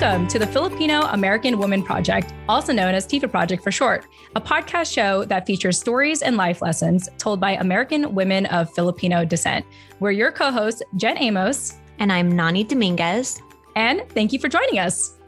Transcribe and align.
Welcome 0.00 0.28
to 0.28 0.38
the 0.38 0.46
Filipino 0.46 1.00
American 1.06 1.58
Woman 1.58 1.82
Project, 1.82 2.32
also 2.48 2.72
known 2.72 2.94
as 2.94 3.04
TIFA 3.04 3.32
Project 3.32 3.64
for 3.64 3.72
short, 3.72 4.06
a 4.36 4.40
podcast 4.40 4.92
show 4.92 5.24
that 5.24 5.44
features 5.44 5.76
stories 5.76 6.22
and 6.22 6.36
life 6.36 6.62
lessons 6.62 7.08
told 7.18 7.40
by 7.40 7.54
American 7.54 8.14
women 8.14 8.46
of 8.46 8.72
Filipino 8.72 9.24
descent. 9.24 9.66
We're 9.98 10.12
your 10.12 10.30
co 10.30 10.52
hosts, 10.52 10.82
Jen 10.94 11.18
Amos. 11.18 11.78
And 11.98 12.12
I'm 12.12 12.30
Nani 12.30 12.62
Dominguez. 12.62 13.42
And 13.74 14.02
thank 14.10 14.32
you 14.32 14.38
for 14.38 14.48
joining 14.48 14.78
us. 14.78 15.18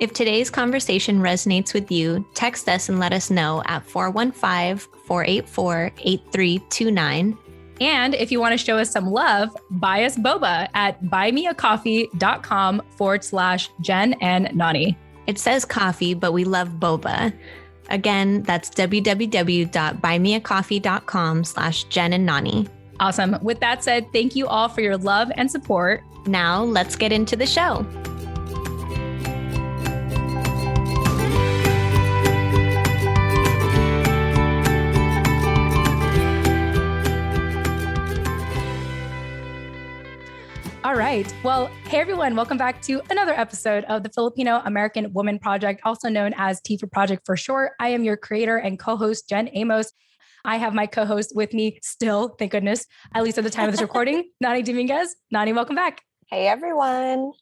If 0.00 0.14
today's 0.14 0.48
conversation 0.48 1.20
resonates 1.20 1.74
with 1.74 1.92
you, 1.92 2.26
text 2.32 2.70
us 2.70 2.88
and 2.88 2.98
let 2.98 3.12
us 3.12 3.30
know 3.30 3.62
at 3.66 3.84
415 3.84 4.78
484 5.04 5.92
8329 5.98 7.36
and 7.80 8.14
if 8.14 8.30
you 8.32 8.40
want 8.40 8.58
to 8.58 8.64
show 8.64 8.78
us 8.78 8.90
some 8.90 9.10
love, 9.10 9.54
buy 9.70 10.04
us 10.04 10.16
boba 10.16 10.68
at 10.74 11.02
buymeacoffee.com 11.04 12.82
forward 12.96 13.24
slash 13.24 13.68
Jen 13.80 14.14
and 14.14 14.54
Nani. 14.54 14.96
It 15.26 15.38
says 15.38 15.64
coffee, 15.64 16.14
but 16.14 16.32
we 16.32 16.44
love 16.44 16.68
boba. 16.78 17.32
Again, 17.88 18.42
that's 18.42 18.68
www.buymeacoffee.com 18.70 21.44
slash 21.44 21.84
Jen 21.84 22.12
and 22.12 22.26
Nani. 22.26 22.66
Awesome. 22.98 23.36
With 23.42 23.60
that 23.60 23.84
said, 23.84 24.06
thank 24.12 24.34
you 24.34 24.46
all 24.46 24.68
for 24.68 24.80
your 24.80 24.96
love 24.96 25.30
and 25.36 25.50
support. 25.50 26.02
Now 26.26 26.64
let's 26.64 26.96
get 26.96 27.12
into 27.12 27.36
the 27.36 27.46
show. 27.46 27.86
All 40.86 40.94
right. 40.94 41.34
Well, 41.42 41.66
hey 41.88 41.98
everyone, 41.98 42.36
welcome 42.36 42.56
back 42.56 42.80
to 42.82 43.02
another 43.10 43.32
episode 43.32 43.82
of 43.86 44.04
the 44.04 44.08
Filipino 44.08 44.62
American 44.64 45.12
Woman 45.12 45.40
Project, 45.40 45.80
also 45.82 46.08
known 46.08 46.32
as 46.36 46.60
TIFA 46.60 46.92
Project 46.92 47.22
for 47.26 47.36
short. 47.36 47.72
I 47.80 47.88
am 47.88 48.04
your 48.04 48.16
creator 48.16 48.58
and 48.58 48.78
co-host, 48.78 49.28
Jen 49.28 49.50
Amos. 49.52 49.92
I 50.44 50.58
have 50.58 50.74
my 50.74 50.86
co-host 50.86 51.32
with 51.34 51.52
me 51.52 51.80
still, 51.82 52.36
thank 52.38 52.52
goodness, 52.52 52.86
at 53.16 53.24
least 53.24 53.36
at 53.36 53.42
the 53.42 53.50
time 53.50 53.64
of 53.64 53.72
this 53.72 53.82
recording, 53.82 54.30
Nani 54.40 54.62
Dominguez. 54.62 55.16
Nani, 55.32 55.52
welcome 55.52 55.74
back. 55.74 56.02
Hey 56.28 56.46
everyone. 56.46 57.32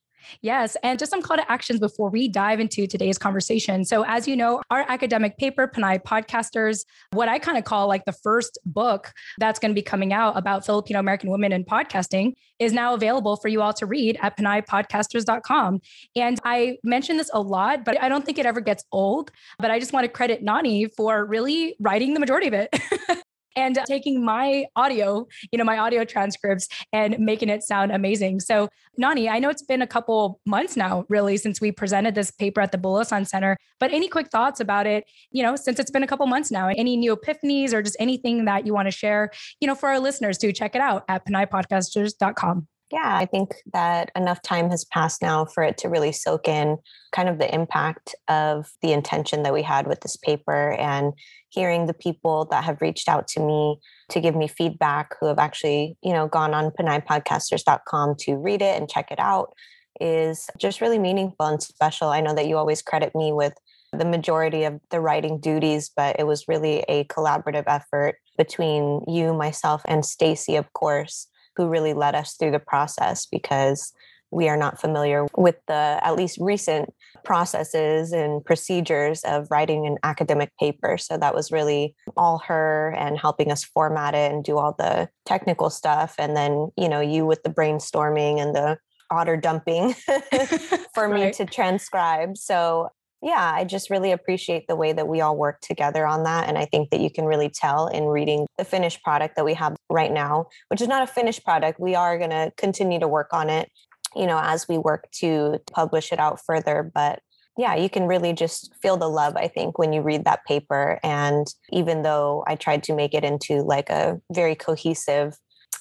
Yes. 0.42 0.76
And 0.82 0.98
just 0.98 1.10
some 1.10 1.22
call 1.22 1.36
to 1.36 1.50
actions 1.50 1.80
before 1.80 2.10
we 2.10 2.28
dive 2.28 2.60
into 2.60 2.86
today's 2.86 3.18
conversation. 3.18 3.84
So, 3.84 4.04
as 4.04 4.26
you 4.28 4.36
know, 4.36 4.62
our 4.70 4.84
academic 4.88 5.38
paper, 5.38 5.66
Pinay 5.66 6.02
Podcasters, 6.02 6.84
what 7.12 7.28
I 7.28 7.38
kind 7.38 7.58
of 7.58 7.64
call 7.64 7.88
like 7.88 8.04
the 8.04 8.12
first 8.12 8.58
book 8.64 9.12
that's 9.38 9.58
going 9.58 9.70
to 9.70 9.74
be 9.74 9.82
coming 9.82 10.12
out 10.12 10.36
about 10.36 10.64
Filipino 10.66 10.98
American 10.98 11.30
women 11.30 11.52
in 11.52 11.64
podcasting, 11.64 12.34
is 12.58 12.72
now 12.72 12.94
available 12.94 13.36
for 13.36 13.48
you 13.48 13.62
all 13.62 13.72
to 13.74 13.86
read 13.86 14.18
at 14.22 14.36
pinaypodcasters.com. 14.36 15.80
And 16.16 16.40
I 16.44 16.78
mention 16.84 17.16
this 17.16 17.30
a 17.32 17.40
lot, 17.40 17.84
but 17.84 18.00
I 18.00 18.08
don't 18.08 18.24
think 18.24 18.38
it 18.38 18.46
ever 18.46 18.60
gets 18.60 18.84
old. 18.92 19.30
But 19.58 19.70
I 19.70 19.78
just 19.78 19.92
want 19.92 20.04
to 20.04 20.08
credit 20.08 20.42
Nani 20.42 20.86
for 20.96 21.24
really 21.24 21.76
writing 21.80 22.14
the 22.14 22.20
majority 22.20 22.48
of 22.48 22.54
it. 22.54 22.74
and 23.56 23.78
uh, 23.78 23.84
taking 23.86 24.24
my 24.24 24.66
audio, 24.76 25.26
you 25.50 25.58
know, 25.58 25.64
my 25.64 25.78
audio 25.78 26.04
transcripts 26.04 26.68
and 26.92 27.18
making 27.18 27.48
it 27.48 27.62
sound 27.62 27.92
amazing. 27.92 28.40
So, 28.40 28.68
Nani, 28.96 29.28
I 29.28 29.38
know 29.38 29.48
it's 29.50 29.62
been 29.62 29.82
a 29.82 29.86
couple 29.86 30.40
months 30.46 30.76
now, 30.76 31.04
really, 31.08 31.36
since 31.36 31.60
we 31.60 31.72
presented 31.72 32.14
this 32.14 32.30
paper 32.30 32.60
at 32.60 32.72
the 32.72 32.78
Bulosan 32.78 33.26
Center, 33.26 33.56
but 33.80 33.92
any 33.92 34.08
quick 34.08 34.28
thoughts 34.28 34.60
about 34.60 34.86
it, 34.86 35.04
you 35.30 35.42
know, 35.42 35.56
since 35.56 35.78
it's 35.78 35.90
been 35.90 36.02
a 36.02 36.06
couple 36.06 36.26
months 36.26 36.50
now, 36.50 36.68
any 36.68 36.96
new 36.96 37.16
epiphanies 37.16 37.72
or 37.72 37.82
just 37.82 37.96
anything 37.98 38.44
that 38.44 38.66
you 38.66 38.74
want 38.74 38.86
to 38.86 38.92
share, 38.92 39.30
you 39.60 39.66
know, 39.66 39.74
for 39.74 39.88
our 39.88 39.98
listeners 39.98 40.38
to 40.38 40.52
check 40.52 40.74
it 40.74 40.80
out 40.80 41.04
at 41.08 41.26
pinaypodcasters.com 41.26 42.68
yeah, 42.94 43.16
I 43.16 43.26
think 43.26 43.56
that 43.72 44.12
enough 44.14 44.40
time 44.40 44.70
has 44.70 44.84
passed 44.84 45.20
now 45.20 45.46
for 45.46 45.64
it 45.64 45.76
to 45.78 45.88
really 45.88 46.12
soak 46.12 46.46
in 46.46 46.78
kind 47.10 47.28
of 47.28 47.38
the 47.38 47.52
impact 47.52 48.14
of 48.28 48.68
the 48.82 48.92
intention 48.92 49.42
that 49.42 49.52
we 49.52 49.62
had 49.62 49.88
with 49.88 50.00
this 50.02 50.16
paper 50.16 50.74
and 50.74 51.12
hearing 51.48 51.86
the 51.86 51.94
people 51.94 52.44
that 52.52 52.62
have 52.62 52.80
reached 52.80 53.08
out 53.08 53.26
to 53.26 53.40
me 53.40 53.80
to 54.10 54.20
give 54.20 54.36
me 54.36 54.46
feedback 54.46 55.16
who 55.18 55.26
have 55.26 55.40
actually, 55.40 55.96
you 56.04 56.12
know, 56.12 56.28
gone 56.28 56.54
on 56.54 56.70
pinaypodcasters.com 56.70 58.14
to 58.20 58.36
read 58.36 58.62
it 58.62 58.78
and 58.78 58.88
check 58.88 59.10
it 59.10 59.18
out 59.18 59.52
is 60.00 60.48
just 60.56 60.80
really 60.80 60.98
meaningful 61.00 61.46
and 61.46 61.60
special. 61.60 62.10
I 62.10 62.20
know 62.20 62.34
that 62.36 62.46
you 62.46 62.56
always 62.56 62.80
credit 62.80 63.12
me 63.12 63.32
with 63.32 63.54
the 63.92 64.04
majority 64.04 64.62
of 64.62 64.78
the 64.92 65.00
writing 65.00 65.40
duties, 65.40 65.90
but 65.96 66.14
it 66.20 66.28
was 66.28 66.46
really 66.46 66.84
a 66.88 67.02
collaborative 67.06 67.64
effort 67.66 68.18
between 68.38 69.02
you, 69.08 69.34
myself, 69.34 69.82
and 69.86 70.06
Stacy, 70.06 70.54
of 70.54 70.72
course, 70.74 71.26
who 71.56 71.68
really 71.68 71.94
led 71.94 72.14
us 72.14 72.34
through 72.34 72.52
the 72.52 72.58
process 72.58 73.26
because 73.26 73.92
we 74.30 74.48
are 74.48 74.56
not 74.56 74.80
familiar 74.80 75.26
with 75.36 75.56
the 75.68 76.00
at 76.02 76.16
least 76.16 76.38
recent 76.40 76.92
processes 77.24 78.12
and 78.12 78.44
procedures 78.44 79.22
of 79.22 79.46
writing 79.50 79.86
an 79.86 79.96
academic 80.02 80.50
paper. 80.58 80.98
So 80.98 81.16
that 81.16 81.34
was 81.34 81.52
really 81.52 81.94
all 82.16 82.38
her 82.46 82.94
and 82.98 83.16
helping 83.16 83.52
us 83.52 83.62
format 83.62 84.14
it 84.14 84.32
and 84.32 84.42
do 84.42 84.58
all 84.58 84.74
the 84.76 85.08
technical 85.24 85.70
stuff. 85.70 86.16
And 86.18 86.36
then, 86.36 86.70
you 86.76 86.88
know, 86.88 87.00
you 87.00 87.24
with 87.24 87.44
the 87.44 87.50
brainstorming 87.50 88.40
and 88.40 88.54
the 88.54 88.76
otter 89.10 89.36
dumping 89.36 89.92
for 90.94 91.08
right. 91.08 91.26
me 91.26 91.32
to 91.32 91.44
transcribe. 91.44 92.36
So 92.36 92.88
yeah, 93.24 93.54
I 93.56 93.64
just 93.64 93.88
really 93.88 94.12
appreciate 94.12 94.66
the 94.68 94.76
way 94.76 94.92
that 94.92 95.08
we 95.08 95.22
all 95.22 95.34
work 95.34 95.62
together 95.62 96.06
on 96.06 96.24
that. 96.24 96.46
And 96.46 96.58
I 96.58 96.66
think 96.66 96.90
that 96.90 97.00
you 97.00 97.08
can 97.10 97.24
really 97.24 97.48
tell 97.48 97.86
in 97.86 98.04
reading 98.04 98.46
the 98.58 98.66
finished 98.66 99.02
product 99.02 99.36
that 99.36 99.46
we 99.46 99.54
have 99.54 99.74
right 99.88 100.12
now, 100.12 100.48
which 100.68 100.82
is 100.82 100.88
not 100.88 101.02
a 101.02 101.06
finished 101.06 101.42
product. 101.42 101.80
We 101.80 101.94
are 101.94 102.18
going 102.18 102.30
to 102.30 102.52
continue 102.58 103.00
to 103.00 103.08
work 103.08 103.28
on 103.32 103.48
it, 103.48 103.70
you 104.14 104.26
know, 104.26 104.38
as 104.42 104.68
we 104.68 104.76
work 104.76 105.08
to 105.20 105.58
publish 105.72 106.12
it 106.12 106.20
out 106.20 106.38
further. 106.44 106.90
But 106.94 107.20
yeah, 107.56 107.74
you 107.74 107.88
can 107.88 108.06
really 108.06 108.34
just 108.34 108.74
feel 108.82 108.98
the 108.98 109.08
love, 109.08 109.36
I 109.36 109.48
think, 109.48 109.78
when 109.78 109.94
you 109.94 110.02
read 110.02 110.26
that 110.26 110.44
paper. 110.44 111.00
And 111.02 111.46
even 111.70 112.02
though 112.02 112.44
I 112.46 112.56
tried 112.56 112.82
to 112.84 112.94
make 112.94 113.14
it 113.14 113.24
into 113.24 113.62
like 113.62 113.88
a 113.88 114.20
very 114.34 114.54
cohesive 114.54 115.38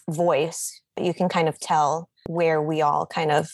voice, 0.10 0.80
you 0.98 1.14
can 1.14 1.28
kind 1.28 1.50
of 1.50 1.60
tell 1.60 2.10
where 2.30 2.62
we 2.62 2.82
all 2.82 3.06
kind 3.06 3.34
of 3.34 3.50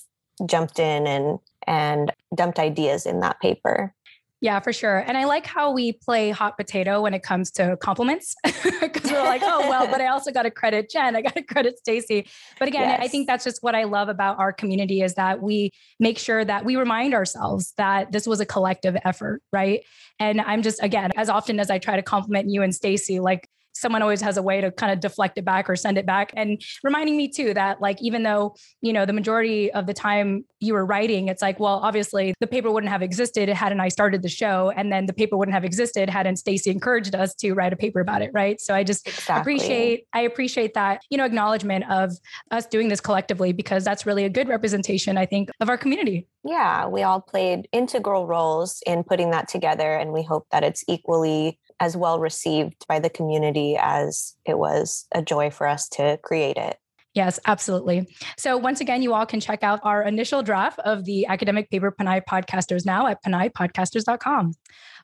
jumped 0.45 0.79
in 0.79 1.07
and 1.07 1.39
and 1.67 2.11
dumped 2.35 2.59
ideas 2.59 3.05
in 3.05 3.19
that 3.19 3.39
paper. 3.39 3.93
Yeah, 4.41 4.61
for 4.61 4.71
sure. 4.71 4.99
And 4.99 5.17
I 5.17 5.25
like 5.25 5.45
how 5.45 5.71
we 5.71 5.91
play 5.91 6.29
hot 6.29 6.55
potato 6.55 7.01
when 7.01 7.13
it 7.13 7.23
comes 7.23 7.51
to 7.51 7.75
compliments 7.81 8.35
because 8.45 9.11
we're 9.11 9.23
like, 9.23 9.41
oh, 9.43 9.67
well, 9.67 9.85
but 9.87 9.99
I 9.99 10.07
also 10.07 10.31
got 10.31 10.43
to 10.43 10.51
credit 10.51 10.89
Jen. 10.89 11.13
I 11.17 11.21
got 11.21 11.35
to 11.35 11.41
credit 11.41 11.77
Stacy. 11.77 12.25
But 12.57 12.69
again, 12.69 12.87
yes. 12.87 12.99
I 13.01 13.09
think 13.09 13.27
that's 13.27 13.43
just 13.43 13.61
what 13.61 13.75
I 13.75 13.83
love 13.83 14.07
about 14.07 14.39
our 14.39 14.53
community 14.53 15.01
is 15.01 15.15
that 15.15 15.41
we 15.41 15.71
make 15.99 16.17
sure 16.17 16.45
that 16.45 16.63
we 16.63 16.77
remind 16.77 17.13
ourselves 17.13 17.73
that 17.75 18.13
this 18.13 18.25
was 18.25 18.39
a 18.39 18.45
collective 18.45 18.95
effort, 19.03 19.41
right? 19.51 19.83
And 20.19 20.39
I'm 20.39 20.61
just, 20.61 20.81
again, 20.81 21.11
as 21.17 21.27
often 21.27 21.59
as 21.59 21.69
I 21.69 21.77
try 21.77 21.97
to 21.97 22.01
compliment 22.01 22.49
you 22.49 22.63
and 22.63 22.73
Stacy, 22.73 23.19
like 23.19 23.49
someone 23.79 24.01
always 24.01 24.21
has 24.21 24.37
a 24.37 24.43
way 24.43 24.61
to 24.61 24.71
kind 24.71 24.91
of 24.91 24.99
deflect 24.99 25.37
it 25.37 25.45
back 25.45 25.69
or 25.69 25.75
send 25.75 25.97
it 25.97 26.05
back. 26.05 26.31
And 26.35 26.61
reminding 26.83 27.17
me 27.17 27.29
too 27.29 27.53
that 27.53 27.81
like 27.81 28.01
even 28.01 28.23
though 28.23 28.55
you 28.81 28.93
know 28.93 29.05
the 29.05 29.13
majority 29.13 29.71
of 29.71 29.87
the 29.87 29.93
time 29.93 30.45
you 30.59 30.73
were 30.73 30.85
writing 30.85 31.27
it's 31.29 31.41
like 31.41 31.59
well 31.59 31.79
obviously 31.83 32.33
the 32.39 32.47
paper 32.47 32.71
wouldn't 32.71 32.91
have 32.91 33.01
existed 33.01 33.47
hadn't 33.49 33.79
i 33.79 33.87
started 33.87 34.21
the 34.21 34.29
show 34.29 34.71
and 34.75 34.91
then 34.91 35.05
the 35.05 35.13
paper 35.13 35.37
wouldn't 35.37 35.53
have 35.53 35.63
existed 35.63 36.09
hadn't 36.09 36.35
stacy 36.35 36.69
encouraged 36.69 37.15
us 37.15 37.33
to 37.33 37.53
write 37.53 37.73
a 37.73 37.75
paper 37.75 37.99
about 37.99 38.21
it 38.21 38.31
right? 38.33 38.59
So 38.59 38.73
i 38.73 38.83
just 38.83 39.07
exactly. 39.07 39.41
appreciate 39.41 40.03
i 40.13 40.21
appreciate 40.21 40.73
that 40.73 41.01
you 41.09 41.17
know 41.17 41.25
acknowledgement 41.25 41.89
of 41.89 42.11
us 42.51 42.65
doing 42.65 42.89
this 42.89 42.99
collectively 42.99 43.53
because 43.53 43.83
that's 43.83 44.05
really 44.05 44.25
a 44.25 44.29
good 44.29 44.47
representation 44.47 45.17
i 45.17 45.25
think 45.25 45.49
of 45.59 45.69
our 45.69 45.77
community. 45.77 46.27
Yeah 46.43 46.87
we 46.87 47.03
all 47.03 47.21
played 47.21 47.67
integral 47.71 48.27
roles 48.27 48.81
in 48.85 49.03
putting 49.03 49.31
that 49.31 49.47
together 49.47 49.93
and 49.95 50.11
we 50.13 50.23
hope 50.23 50.47
that 50.51 50.63
it's 50.63 50.83
equally 50.87 51.59
as 51.79 51.95
well 51.95 52.19
received 52.19 52.85
by 52.87 52.99
the 52.99 53.09
community 53.09 53.77
as 53.79 54.35
it 54.45 54.57
was 54.57 55.05
a 55.13 55.21
joy 55.21 55.49
for 55.49 55.67
us 55.67 55.87
to 55.89 56.19
create 56.23 56.57
it. 56.57 56.77
Yes, 57.15 57.39
absolutely. 57.47 58.07
So 58.37 58.55
once 58.55 58.81
again, 58.81 59.01
you 59.01 59.13
all 59.13 59.25
can 59.25 59.39
check 59.39 59.63
out 59.63 59.79
our 59.83 60.03
initial 60.03 60.43
draft 60.43 60.79
of 60.79 61.05
the 61.05 61.25
academic 61.25 61.69
paper 61.71 61.91
Pinay 61.91 62.21
Podcasters 62.29 62.85
now 62.85 63.07
at 63.07 63.23
pinaypodcasters.com. 63.23 64.53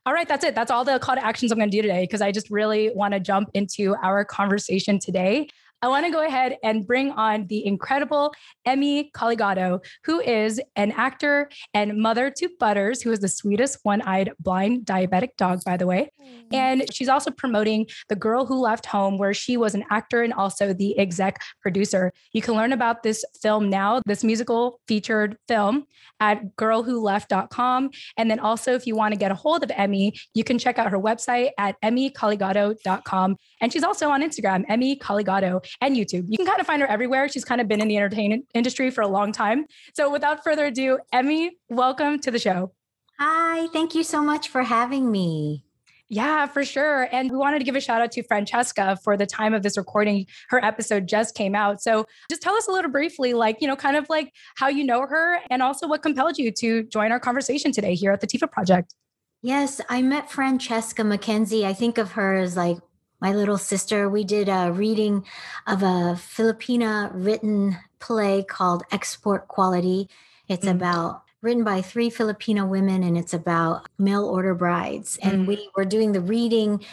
All 0.05 0.13
right, 0.13 0.27
that's 0.27 0.45
it. 0.45 0.53
That's 0.53 0.69
all 0.69 0.85
the 0.85 0.99
call 0.99 1.15
to 1.15 1.25
actions 1.25 1.51
I'm 1.51 1.57
going 1.57 1.71
to 1.71 1.75
do 1.75 1.81
today 1.81 2.03
because 2.03 2.21
I 2.21 2.31
just 2.31 2.51
really 2.51 2.91
want 2.93 3.15
to 3.15 3.19
jump 3.19 3.49
into 3.55 3.95
our 4.03 4.23
conversation 4.23 4.99
today. 4.99 5.47
I 5.85 5.87
want 5.87 6.07
to 6.07 6.11
go 6.11 6.25
ahead 6.25 6.57
and 6.63 6.83
bring 6.87 7.11
on 7.11 7.45
the 7.45 7.63
incredible 7.63 8.33
Emy 8.67 9.11
Coligado, 9.11 9.85
who 10.03 10.19
is 10.19 10.59
an 10.75 10.91
actor 10.93 11.47
and 11.75 12.01
mother 12.01 12.31
to 12.37 12.49
Butters, 12.59 13.03
who 13.03 13.11
is 13.11 13.19
the 13.19 13.27
sweetest 13.27 13.77
one 13.83 14.01
eyed 14.01 14.31
blind 14.39 14.87
diabetic 14.87 15.37
dog, 15.37 15.63
by 15.63 15.77
the 15.77 15.85
way. 15.85 16.09
Mm-hmm. 16.19 16.55
And 16.55 16.91
she's 16.91 17.07
also 17.07 17.29
promoting 17.29 17.85
The 18.09 18.15
Girl 18.15 18.47
Who 18.47 18.59
Left 18.61 18.87
Home, 18.87 19.19
where 19.19 19.35
she 19.35 19.57
was 19.57 19.75
an 19.75 19.83
actor 19.91 20.23
and 20.23 20.33
also 20.33 20.73
the 20.73 20.97
exec 20.97 21.39
producer. 21.61 22.11
You 22.33 22.41
can 22.41 22.55
learn 22.55 22.73
about 22.73 23.03
this 23.03 23.23
film 23.39 23.69
now, 23.69 24.01
this 24.07 24.23
musical 24.23 24.79
featured 24.87 25.37
film 25.47 25.85
at 26.19 26.55
girlwholeft.com. 26.55 27.91
And 28.17 28.31
then 28.31 28.39
also, 28.39 28.73
if 28.73 28.87
you 28.87 28.95
want 28.95 29.13
to 29.13 29.19
get 29.19 29.31
a 29.31 29.35
hold 29.35 29.63
of 29.63 29.69
Emy, 29.69 30.19
you 30.33 30.43
can 30.43 30.57
check 30.57 30.79
out 30.79 30.89
her 30.89 30.99
website 30.99 31.51
at 31.59 31.75
emycoligado.com. 31.83 33.35
And 33.61 33.71
she's 33.71 33.83
also 33.83 34.09
on 34.09 34.23
Instagram, 34.23 34.65
Emy 34.67 34.99
Coligado. 34.99 35.63
And 35.81 35.95
YouTube. 35.95 36.25
You 36.29 36.37
can 36.37 36.45
kind 36.45 36.59
of 36.59 36.67
find 36.67 36.81
her 36.81 36.87
everywhere. 36.87 37.27
She's 37.29 37.45
kind 37.45 37.61
of 37.61 37.67
been 37.67 37.81
in 37.81 37.87
the 37.87 37.97
entertainment 37.97 38.45
industry 38.53 38.89
for 38.89 39.01
a 39.01 39.07
long 39.07 39.31
time. 39.31 39.65
So 39.93 40.11
without 40.11 40.43
further 40.43 40.65
ado, 40.65 40.99
Emy, 41.13 41.49
welcome 41.69 42.19
to 42.19 42.31
the 42.31 42.39
show. 42.39 42.71
Hi, 43.19 43.67
thank 43.67 43.95
you 43.95 44.03
so 44.03 44.21
much 44.21 44.49
for 44.49 44.63
having 44.63 45.11
me. 45.11 45.65
Yeah, 46.07 46.45
for 46.45 46.63
sure. 46.63 47.09
And 47.11 47.31
we 47.31 47.37
wanted 47.37 47.59
to 47.59 47.65
give 47.65 47.75
a 47.75 47.81
shout 47.81 47.99
out 47.99 48.11
to 48.11 48.23
Francesca 48.23 48.97
for 49.03 49.17
the 49.17 49.25
time 49.25 49.53
of 49.53 49.63
this 49.63 49.75
recording. 49.75 50.27
Her 50.49 50.63
episode 50.63 51.07
just 51.07 51.33
came 51.33 51.55
out. 51.55 51.81
So 51.81 52.05
just 52.29 52.43
tell 52.43 52.53
us 52.55 52.67
a 52.67 52.71
little 52.71 52.91
briefly, 52.91 53.33
like, 53.33 53.57
you 53.59 53.67
know, 53.67 53.75
kind 53.75 53.97
of 53.97 54.07
like 54.07 54.31
how 54.55 54.67
you 54.67 54.83
know 54.83 55.07
her 55.07 55.39
and 55.49 55.63
also 55.63 55.87
what 55.87 56.03
compelled 56.03 56.37
you 56.37 56.51
to 56.51 56.83
join 56.83 57.11
our 57.11 57.19
conversation 57.19 57.71
today 57.71 57.95
here 57.95 58.11
at 58.11 58.21
the 58.21 58.27
Tifa 58.27 58.51
Project. 58.51 58.93
Yes, 59.41 59.81
I 59.89 60.01
met 60.01 60.31
Francesca 60.31 61.01
McKenzie. 61.01 61.65
I 61.65 61.73
think 61.73 61.97
of 61.97 62.11
her 62.11 62.35
as 62.35 62.55
like 62.55 62.77
my 63.19 63.33
little 63.33 63.57
sister. 63.57 64.09
We 64.09 64.23
did 64.23 64.49
a 64.49 64.71
reading 64.71 65.25
of 65.67 65.83
a 65.83 66.17
Filipina 66.17 67.11
written 67.13 67.77
play 67.99 68.43
called 68.43 68.83
Export 68.91 69.47
Quality. 69.47 70.09
It's 70.47 70.65
mm-hmm. 70.65 70.75
about 70.75 71.23
written 71.41 71.63
by 71.63 71.81
three 71.81 72.09
Filipino 72.09 72.65
women 72.65 73.03
and 73.03 73.17
it's 73.17 73.33
about 73.33 73.87
mail 73.97 74.25
order 74.25 74.55
brides. 74.55 75.17
Mm-hmm. 75.17 75.29
And 75.29 75.47
we 75.47 75.57
mm. 75.57 75.67
were 75.75 75.85
doing 75.85 76.11
the 76.11 76.21
reading 76.21 76.83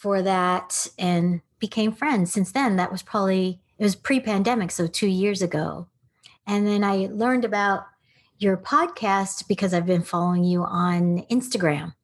for 0.00 0.22
that 0.22 0.86
and 0.98 1.40
became 1.58 1.92
friends 1.92 2.32
since 2.32 2.52
then. 2.52 2.76
That 2.76 2.92
was 2.92 3.02
probably, 3.02 3.60
it 3.78 3.82
was 3.82 3.96
pre 3.96 4.20
pandemic, 4.20 4.70
so 4.70 4.86
two 4.86 5.08
years 5.08 5.42
ago. 5.42 5.88
And 6.46 6.66
then 6.66 6.84
I 6.84 7.08
learned 7.10 7.44
about 7.44 7.86
your 8.38 8.56
podcast 8.56 9.48
because 9.48 9.74
I've 9.74 9.86
been 9.86 10.02
following 10.02 10.44
you 10.44 10.62
on 10.62 11.24
Instagram. 11.30 11.94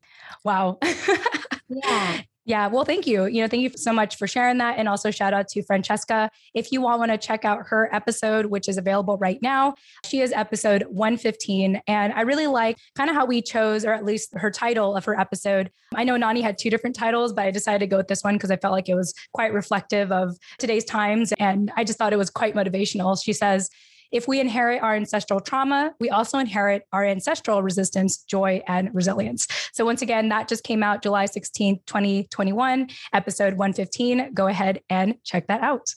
Wow. 0.44 0.78
yeah. 1.68 2.22
Yeah, 2.44 2.66
well, 2.66 2.84
thank 2.84 3.06
you. 3.06 3.26
You 3.26 3.42
know, 3.42 3.48
thank 3.48 3.62
you 3.62 3.70
so 3.76 3.92
much 3.92 4.16
for 4.16 4.26
sharing 4.26 4.58
that. 4.58 4.76
And 4.76 4.88
also 4.88 5.12
shout 5.12 5.32
out 5.32 5.46
to 5.48 5.62
Francesca. 5.62 6.28
If 6.54 6.72
you 6.72 6.86
all 6.88 6.98
want 6.98 7.12
to 7.12 7.18
check 7.18 7.44
out 7.44 7.68
her 7.68 7.88
episode, 7.94 8.46
which 8.46 8.68
is 8.68 8.76
available 8.76 9.16
right 9.18 9.38
now, 9.42 9.76
she 10.04 10.20
is 10.20 10.32
episode 10.32 10.82
115. 10.88 11.80
And 11.86 12.12
I 12.12 12.22
really 12.22 12.48
like 12.48 12.78
kind 12.96 13.08
of 13.08 13.14
how 13.14 13.26
we 13.26 13.42
chose, 13.42 13.84
or 13.84 13.92
at 13.92 14.04
least 14.04 14.34
her 14.34 14.50
title 14.50 14.96
of 14.96 15.04
her 15.04 15.18
episode. 15.18 15.70
I 15.94 16.02
know 16.02 16.16
Nani 16.16 16.40
had 16.40 16.58
two 16.58 16.68
different 16.68 16.96
titles, 16.96 17.32
but 17.32 17.44
I 17.44 17.52
decided 17.52 17.78
to 17.78 17.86
go 17.86 17.98
with 17.98 18.08
this 18.08 18.24
one 18.24 18.34
because 18.34 18.50
I 18.50 18.56
felt 18.56 18.72
like 18.72 18.88
it 18.88 18.96
was 18.96 19.14
quite 19.32 19.52
reflective 19.52 20.10
of 20.10 20.36
today's 20.58 20.84
times. 20.84 21.32
And 21.38 21.70
I 21.76 21.84
just 21.84 21.96
thought 21.96 22.12
it 22.12 22.18
was 22.18 22.30
quite 22.30 22.54
motivational. 22.54 23.16
She 23.22 23.32
says, 23.32 23.70
if 24.12 24.28
we 24.28 24.38
inherit 24.38 24.82
our 24.82 24.94
ancestral 24.94 25.40
trauma, 25.40 25.94
we 25.98 26.10
also 26.10 26.38
inherit 26.38 26.86
our 26.92 27.04
ancestral 27.04 27.62
resistance, 27.62 28.18
joy, 28.18 28.62
and 28.68 28.94
resilience. 28.94 29.48
So, 29.72 29.84
once 29.84 30.02
again, 30.02 30.28
that 30.28 30.48
just 30.48 30.62
came 30.62 30.82
out 30.82 31.02
July 31.02 31.24
16th, 31.24 31.84
2021, 31.86 32.88
episode 33.12 33.54
115. 33.54 34.34
Go 34.34 34.46
ahead 34.46 34.80
and 34.90 35.16
check 35.24 35.48
that 35.48 35.62
out. 35.62 35.94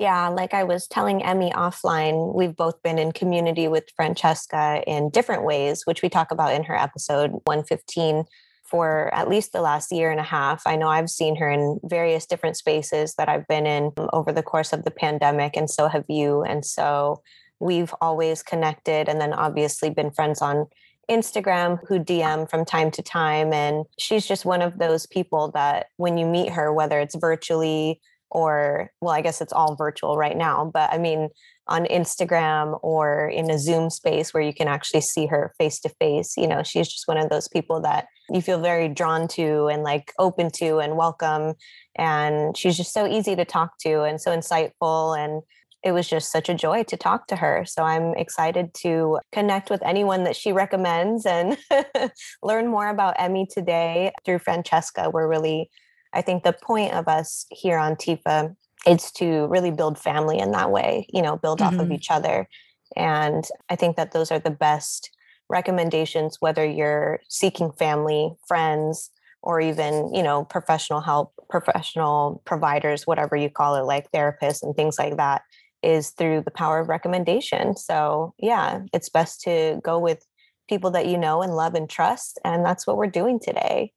Yeah, 0.00 0.28
like 0.28 0.54
I 0.54 0.64
was 0.64 0.86
telling 0.86 1.20
Emy 1.20 1.52
offline, 1.52 2.34
we've 2.34 2.56
both 2.56 2.82
been 2.82 2.98
in 2.98 3.12
community 3.12 3.68
with 3.68 3.90
Francesca 3.96 4.82
in 4.86 5.10
different 5.10 5.44
ways, 5.44 5.82
which 5.84 6.02
we 6.02 6.08
talk 6.08 6.30
about 6.30 6.54
in 6.54 6.64
her 6.64 6.76
episode 6.76 7.32
115 7.44 8.24
for 8.62 9.12
at 9.14 9.28
least 9.28 9.52
the 9.52 9.62
last 9.62 9.90
year 9.90 10.10
and 10.10 10.20
a 10.20 10.24
half. 10.24 10.62
I 10.66 10.76
know 10.76 10.88
I've 10.88 11.10
seen 11.10 11.36
her 11.36 11.50
in 11.50 11.80
various 11.84 12.26
different 12.26 12.56
spaces 12.56 13.14
that 13.14 13.28
I've 13.28 13.48
been 13.48 13.66
in 13.66 13.92
over 14.12 14.30
the 14.30 14.42
course 14.42 14.72
of 14.72 14.84
the 14.84 14.90
pandemic, 14.90 15.56
and 15.56 15.68
so 15.68 15.88
have 15.88 16.04
you. 16.08 16.42
And 16.42 16.64
so 16.64 17.22
we've 17.60 17.94
always 18.00 18.42
connected 18.42 19.08
and 19.08 19.20
then 19.20 19.32
obviously 19.32 19.90
been 19.90 20.10
friends 20.10 20.40
on 20.42 20.66
Instagram 21.10 21.78
who 21.88 21.98
DM 21.98 22.48
from 22.48 22.64
time 22.64 22.90
to 22.92 23.02
time. 23.02 23.52
And 23.52 23.86
she's 23.98 24.26
just 24.26 24.44
one 24.44 24.62
of 24.62 24.78
those 24.78 25.06
people 25.06 25.50
that 25.52 25.86
when 25.96 26.18
you 26.18 26.26
meet 26.26 26.50
her, 26.50 26.72
whether 26.72 27.00
it's 27.00 27.16
virtually 27.16 28.00
or, 28.30 28.90
well, 29.00 29.14
I 29.14 29.22
guess 29.22 29.40
it's 29.40 29.54
all 29.54 29.74
virtual 29.74 30.18
right 30.18 30.36
now, 30.36 30.70
but 30.72 30.92
I 30.92 30.98
mean, 30.98 31.30
on 31.66 31.84
Instagram 31.86 32.78
or 32.82 33.28
in 33.28 33.50
a 33.50 33.58
Zoom 33.58 33.90
space 33.90 34.32
where 34.32 34.42
you 34.42 34.54
can 34.54 34.68
actually 34.68 35.00
see 35.00 35.26
her 35.26 35.52
face 35.58 35.80
to 35.80 35.88
face, 35.88 36.36
you 36.36 36.46
know, 36.46 36.62
she's 36.62 36.88
just 36.88 37.08
one 37.08 37.18
of 37.18 37.30
those 37.30 37.48
people 37.48 37.80
that 37.82 38.06
you 38.30 38.42
feel 38.42 38.58
very 38.58 38.88
drawn 38.88 39.28
to 39.28 39.68
and 39.68 39.82
like 39.82 40.12
open 40.18 40.50
to 40.56 40.78
and 40.78 40.96
welcome. 40.96 41.54
And 41.96 42.56
she's 42.56 42.76
just 42.76 42.92
so 42.92 43.06
easy 43.06 43.36
to 43.36 43.44
talk 43.44 43.78
to 43.80 44.02
and 44.02 44.20
so 44.20 44.34
insightful 44.36 45.18
and 45.18 45.42
it 45.82 45.92
was 45.92 46.08
just 46.08 46.32
such 46.32 46.48
a 46.48 46.54
joy 46.54 46.82
to 46.84 46.96
talk 46.96 47.28
to 47.28 47.36
her. 47.36 47.64
So 47.66 47.84
I'm 47.84 48.14
excited 48.14 48.74
to 48.82 49.18
connect 49.32 49.70
with 49.70 49.80
anyone 49.84 50.24
that 50.24 50.36
she 50.36 50.52
recommends 50.52 51.24
and 51.24 51.56
learn 52.42 52.66
more 52.66 52.88
about 52.88 53.16
Emy 53.16 53.48
today 53.48 54.12
through 54.24 54.40
Francesca. 54.40 55.10
We're 55.12 55.28
really, 55.28 55.70
I 56.12 56.22
think 56.22 56.42
the 56.42 56.52
point 56.52 56.94
of 56.94 57.06
us 57.06 57.46
here 57.50 57.78
on 57.78 57.94
TIFA 57.94 58.56
is 58.86 59.12
to 59.12 59.46
really 59.46 59.70
build 59.70 59.98
family 59.98 60.38
in 60.38 60.50
that 60.52 60.70
way, 60.70 61.06
you 61.12 61.22
know, 61.22 61.36
build 61.36 61.60
mm-hmm. 61.60 61.68
off 61.68 61.80
of 61.80 61.86
mm-hmm. 61.86 61.92
each 61.92 62.10
other. 62.10 62.48
And 62.96 63.44
I 63.68 63.76
think 63.76 63.96
that 63.96 64.12
those 64.12 64.32
are 64.32 64.38
the 64.38 64.50
best 64.50 65.10
recommendations, 65.48 66.38
whether 66.40 66.64
you're 66.64 67.20
seeking 67.28 67.70
family, 67.72 68.32
friends, 68.48 69.10
or 69.42 69.60
even 69.60 70.12
you 70.12 70.22
know 70.22 70.44
professional 70.44 71.00
help 71.00 71.32
professional 71.48 72.42
providers 72.44 73.06
whatever 73.06 73.36
you 73.36 73.48
call 73.48 73.76
it 73.76 73.84
like 73.84 74.10
therapists 74.10 74.62
and 74.62 74.74
things 74.74 74.98
like 74.98 75.16
that 75.16 75.42
is 75.82 76.10
through 76.10 76.42
the 76.42 76.50
power 76.50 76.80
of 76.80 76.88
recommendation. 76.88 77.76
So, 77.76 78.34
yeah, 78.38 78.80
it's 78.92 79.08
best 79.08 79.42
to 79.42 79.80
go 79.82 79.98
with 79.98 80.24
people 80.68 80.90
that 80.92 81.06
you 81.06 81.16
know 81.16 81.42
and 81.42 81.54
love 81.54 81.74
and 81.74 81.88
trust. 81.88 82.38
And 82.44 82.64
that's 82.64 82.86
what 82.86 82.96
we're 82.96 83.06
doing 83.06 83.40
today. 83.40 83.92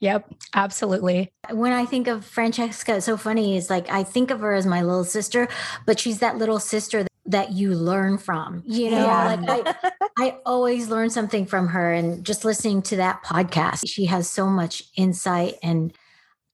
Yep, 0.00 0.34
absolutely. 0.54 1.32
When 1.50 1.72
I 1.72 1.84
think 1.84 2.08
of 2.08 2.24
Francesca, 2.24 2.96
it's 2.96 3.06
so 3.06 3.16
funny 3.16 3.56
is 3.56 3.70
like 3.70 3.90
I 3.90 4.02
think 4.02 4.30
of 4.30 4.40
her 4.40 4.52
as 4.52 4.66
my 4.66 4.82
little 4.82 5.04
sister, 5.04 5.48
but 5.84 6.00
she's 6.00 6.18
that 6.18 6.38
little 6.38 6.58
sister 6.58 7.06
that 7.26 7.52
you 7.52 7.74
learn 7.74 8.18
from. 8.18 8.62
You 8.66 8.90
know, 8.90 9.06
yeah. 9.06 9.36
like 9.46 9.66
I, 9.66 9.94
I 10.18 10.36
always 10.44 10.88
learn 10.88 11.10
something 11.10 11.46
from 11.46 11.68
her 11.68 11.92
and 11.92 12.24
just 12.24 12.44
listening 12.44 12.82
to 12.82 12.96
that 12.96 13.22
podcast. 13.22 13.84
She 13.86 14.06
has 14.06 14.28
so 14.28 14.48
much 14.48 14.84
insight 14.96 15.54
and 15.62 15.92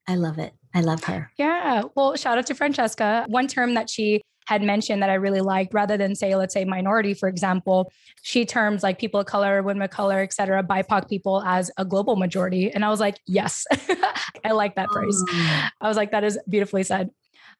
I 0.06 0.16
love 0.16 0.38
it. 0.38 0.52
I 0.74 0.80
love 0.80 1.04
her. 1.04 1.30
Yeah. 1.36 1.82
Well, 1.94 2.16
shout 2.16 2.38
out 2.38 2.46
to 2.46 2.54
Francesca. 2.54 3.26
One 3.28 3.46
term 3.46 3.74
that 3.74 3.90
she 3.90 4.22
had 4.52 4.62
mentioned 4.62 5.02
that 5.02 5.10
I 5.10 5.14
really 5.14 5.40
liked, 5.40 5.74
rather 5.74 5.96
than 5.96 6.14
say, 6.14 6.34
let's 6.36 6.54
say 6.54 6.64
minority, 6.64 7.14
for 7.14 7.28
example, 7.28 7.92
she 8.22 8.44
terms 8.44 8.82
like 8.82 8.98
people 8.98 9.20
of 9.20 9.26
color, 9.26 9.62
women 9.62 9.82
of 9.82 9.90
color, 9.90 10.20
et 10.20 10.32
cetera, 10.32 10.62
BIPOC 10.62 11.08
people 11.08 11.42
as 11.42 11.70
a 11.76 11.84
global 11.84 12.16
majority. 12.16 12.72
And 12.72 12.84
I 12.84 12.88
was 12.88 13.00
like, 13.00 13.18
yes, 13.26 13.66
I 14.44 14.52
like 14.52 14.76
that 14.76 14.88
phrase. 14.92 15.22
Oh. 15.28 15.68
I 15.80 15.88
was 15.88 15.96
like, 15.96 16.12
that 16.12 16.24
is 16.24 16.38
beautifully 16.48 16.82
said. 16.82 17.10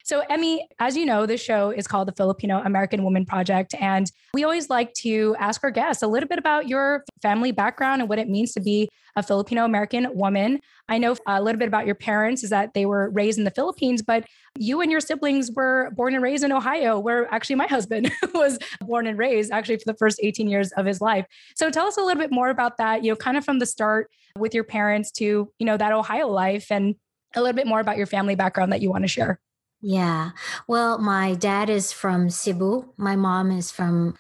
So, 0.05 0.23
Emy, 0.31 0.61
as 0.79 0.97
you 0.97 1.07
know, 1.07 1.27
this 1.27 1.41
show 1.41 1.71
is 1.71 1.87
called 1.87 2.09
the 2.09 2.13
Filipino 2.13 2.61
American 2.65 3.05
Woman 3.05 3.25
Project. 3.25 3.75
And 3.81 4.11
we 4.35 4.45
always 4.45 4.69
like 4.71 4.93
to 4.95 5.37
ask 5.39 5.63
our 5.63 5.71
guests 5.71 6.03
a 6.03 6.07
little 6.07 6.29
bit 6.29 6.39
about 6.39 6.69
your 6.69 7.05
family 7.21 7.53
background 7.53 8.03
and 8.03 8.09
what 8.09 8.19
it 8.19 8.29
means 8.29 8.53
to 8.53 8.61
be 8.61 8.89
a 9.17 9.23
Filipino 9.23 9.65
American 9.65 10.09
woman. 10.15 10.61
I 10.89 10.99
know 10.99 11.17
a 11.27 11.43
little 11.43 11.59
bit 11.59 11.69
about 11.69 11.87
your 11.87 11.95
parents 11.95 12.43
is 12.43 12.51
that 12.51 12.75
they 12.75 12.87
were 12.87 13.11
raised 13.11 13.39
in 13.39 13.45
the 13.45 13.51
Philippines, 13.51 14.03
but 14.03 14.27
you 14.59 14.81
and 14.81 14.91
your 14.91 15.01
siblings 15.01 15.51
were 15.55 15.91
born 15.95 16.15
and 16.15 16.23
raised 16.23 16.45
in 16.45 16.53
Ohio, 16.53 16.99
where 16.99 17.33
actually 17.33 17.57
my 17.57 17.67
husband 17.67 18.11
was 18.35 18.59
born 18.81 19.07
and 19.07 19.19
raised 19.19 19.53
actually 19.53 19.77
for 19.77 19.85
the 19.87 19.97
first 19.99 20.19
18 20.23 20.49
years 20.49 20.73
of 20.73 20.87
his 20.87 21.01
life. 21.01 21.27
So 21.57 21.71
tell 21.71 21.87
us 21.87 21.97
a 21.97 22.01
little 22.01 22.21
bit 22.21 22.33
more 22.33 22.49
about 22.49 22.79
that, 22.79 23.05
you 23.05 23.13
know, 23.13 23.17
kind 23.17 23.37
of 23.37 23.45
from 23.45 23.59
the 23.59 23.67
start 23.67 24.11
with 24.39 24.55
your 24.55 24.65
parents 24.65 25.11
to, 25.13 25.51
you 25.59 25.67
know, 25.67 25.77
that 25.77 25.93
Ohio 25.93 26.29
life 26.29 26.67
and 26.71 26.95
a 27.35 27.41
little 27.41 27.57
bit 27.57 27.67
more 27.67 27.81
about 27.81 27.97
your 27.97 28.07
family 28.07 28.35
background 28.35 28.73
that 28.73 28.81
you 28.81 28.91
want 28.91 29.05
to 29.05 29.09
share. 29.09 29.41
Yeah. 29.83 30.31
Well, 30.69 30.99
my 30.99 31.35
dad 31.35 31.69
is 31.69 31.93
from 31.93 32.31
Cebu. 32.31 32.93
My 32.97 33.17
mom 33.17 33.51
is 33.51 33.71
from 33.71 34.17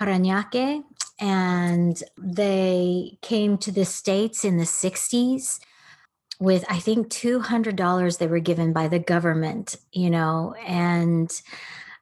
Parañaque. 0.00 0.82
And 1.20 2.02
they 2.18 3.18
came 3.22 3.56
to 3.58 3.70
the 3.70 3.84
States 3.84 4.44
in 4.44 4.56
the 4.56 4.64
60s 4.64 5.60
with, 6.40 6.64
I 6.68 6.80
think, 6.80 7.08
$200 7.08 8.18
they 8.18 8.26
were 8.26 8.40
given 8.40 8.72
by 8.72 8.88
the 8.88 8.98
government, 8.98 9.76
you 9.92 10.10
know, 10.10 10.54
and 10.66 11.30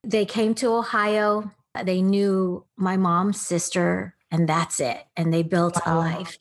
they 0.03 0.25
came 0.25 0.55
to 0.57 0.73
Ohio. 0.73 1.51
They 1.85 2.01
knew 2.01 2.65
my 2.77 2.97
mom's 2.97 3.41
sister, 3.41 4.15
and 4.31 4.49
that's 4.49 4.81
it. 4.81 5.05
And 5.17 5.33
they 5.33 5.43
built 5.43 5.77
wow. 5.87 5.99
a 5.99 5.99
life 5.99 6.39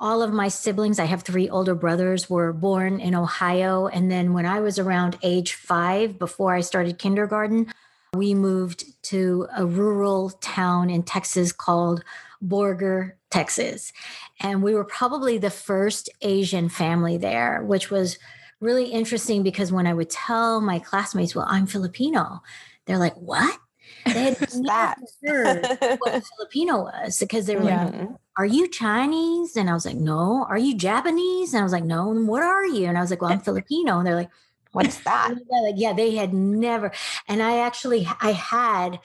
all 0.00 0.22
of 0.22 0.32
my 0.32 0.48
siblings, 0.48 0.98
I 0.98 1.04
have 1.04 1.22
three 1.22 1.48
older 1.50 1.74
brothers, 1.74 2.30
were 2.30 2.54
born 2.54 3.00
in 3.00 3.14
Ohio. 3.14 3.86
And 3.86 4.10
then 4.10 4.32
when 4.32 4.46
I 4.46 4.60
was 4.60 4.78
around 4.78 5.18
age 5.22 5.52
five, 5.52 6.18
before 6.18 6.54
I 6.54 6.62
started 6.62 6.98
kindergarten, 6.98 7.70
we 8.14 8.34
moved 8.34 8.84
to 9.04 9.46
a 9.54 9.66
rural 9.66 10.30
town 10.30 10.88
in 10.88 11.02
Texas 11.02 11.52
called 11.52 12.02
Borger, 12.42 13.12
Texas. 13.30 13.92
And 14.40 14.62
we 14.62 14.74
were 14.74 14.84
probably 14.84 15.36
the 15.36 15.50
first 15.50 16.08
Asian 16.22 16.70
family 16.70 17.18
there, 17.18 17.62
which 17.62 17.90
was 17.90 18.18
really 18.58 18.86
interesting 18.86 19.42
because 19.42 19.70
when 19.70 19.86
I 19.86 19.94
would 19.94 20.10
tell 20.10 20.60
my 20.62 20.78
classmates, 20.78 21.34
well, 21.34 21.46
I'm 21.48 21.66
Filipino, 21.66 22.42
they're 22.86 22.98
like, 22.98 23.16
what? 23.16 23.58
They 24.06 24.34
had 24.34 24.54
never 24.54 24.94
heard 25.24 25.66
what 25.98 26.24
Filipino 26.36 26.84
was 26.84 27.18
because 27.18 27.46
they 27.46 27.56
were 27.56 27.64
yeah. 27.64 27.84
like, 27.84 28.08
Are 28.40 28.46
you 28.46 28.68
Chinese? 28.68 29.54
And 29.54 29.68
I 29.68 29.74
was 29.74 29.84
like, 29.84 29.98
No. 29.98 30.46
Are 30.48 30.56
you 30.56 30.74
Japanese? 30.74 31.52
And 31.52 31.60
I 31.60 31.62
was 31.62 31.72
like, 31.72 31.84
No. 31.84 32.10
And 32.10 32.26
what 32.26 32.42
are 32.42 32.64
you? 32.64 32.86
And 32.86 32.96
I 32.96 33.02
was 33.02 33.10
like, 33.10 33.20
Well, 33.20 33.30
I'm 33.30 33.40
Filipino. 33.40 33.98
And 33.98 34.06
they're 34.06 34.14
like, 34.14 34.30
What's 34.72 34.98
that? 35.00 35.34
like, 35.62 35.74
yeah, 35.76 35.92
they 35.92 36.14
had 36.14 36.32
never. 36.32 36.90
And 37.28 37.42
I 37.42 37.58
actually, 37.58 38.08
I 38.18 38.32
had 38.32 38.98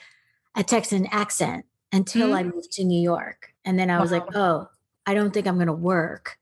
a 0.54 0.62
Texan 0.62 1.06
accent 1.10 1.66
until 1.92 2.28
mm-hmm. 2.28 2.36
I 2.36 2.42
moved 2.44 2.72
to 2.72 2.84
New 2.84 2.98
York. 2.98 3.52
And 3.62 3.78
then 3.78 3.90
I 3.90 4.00
was 4.00 4.10
wow. 4.10 4.18
like, 4.20 4.36
oh, 4.36 4.70
I 5.04 5.12
don't 5.12 5.34
think 5.34 5.46
I'm 5.46 5.56
going 5.56 5.66
to 5.66 5.74
work 5.74 6.38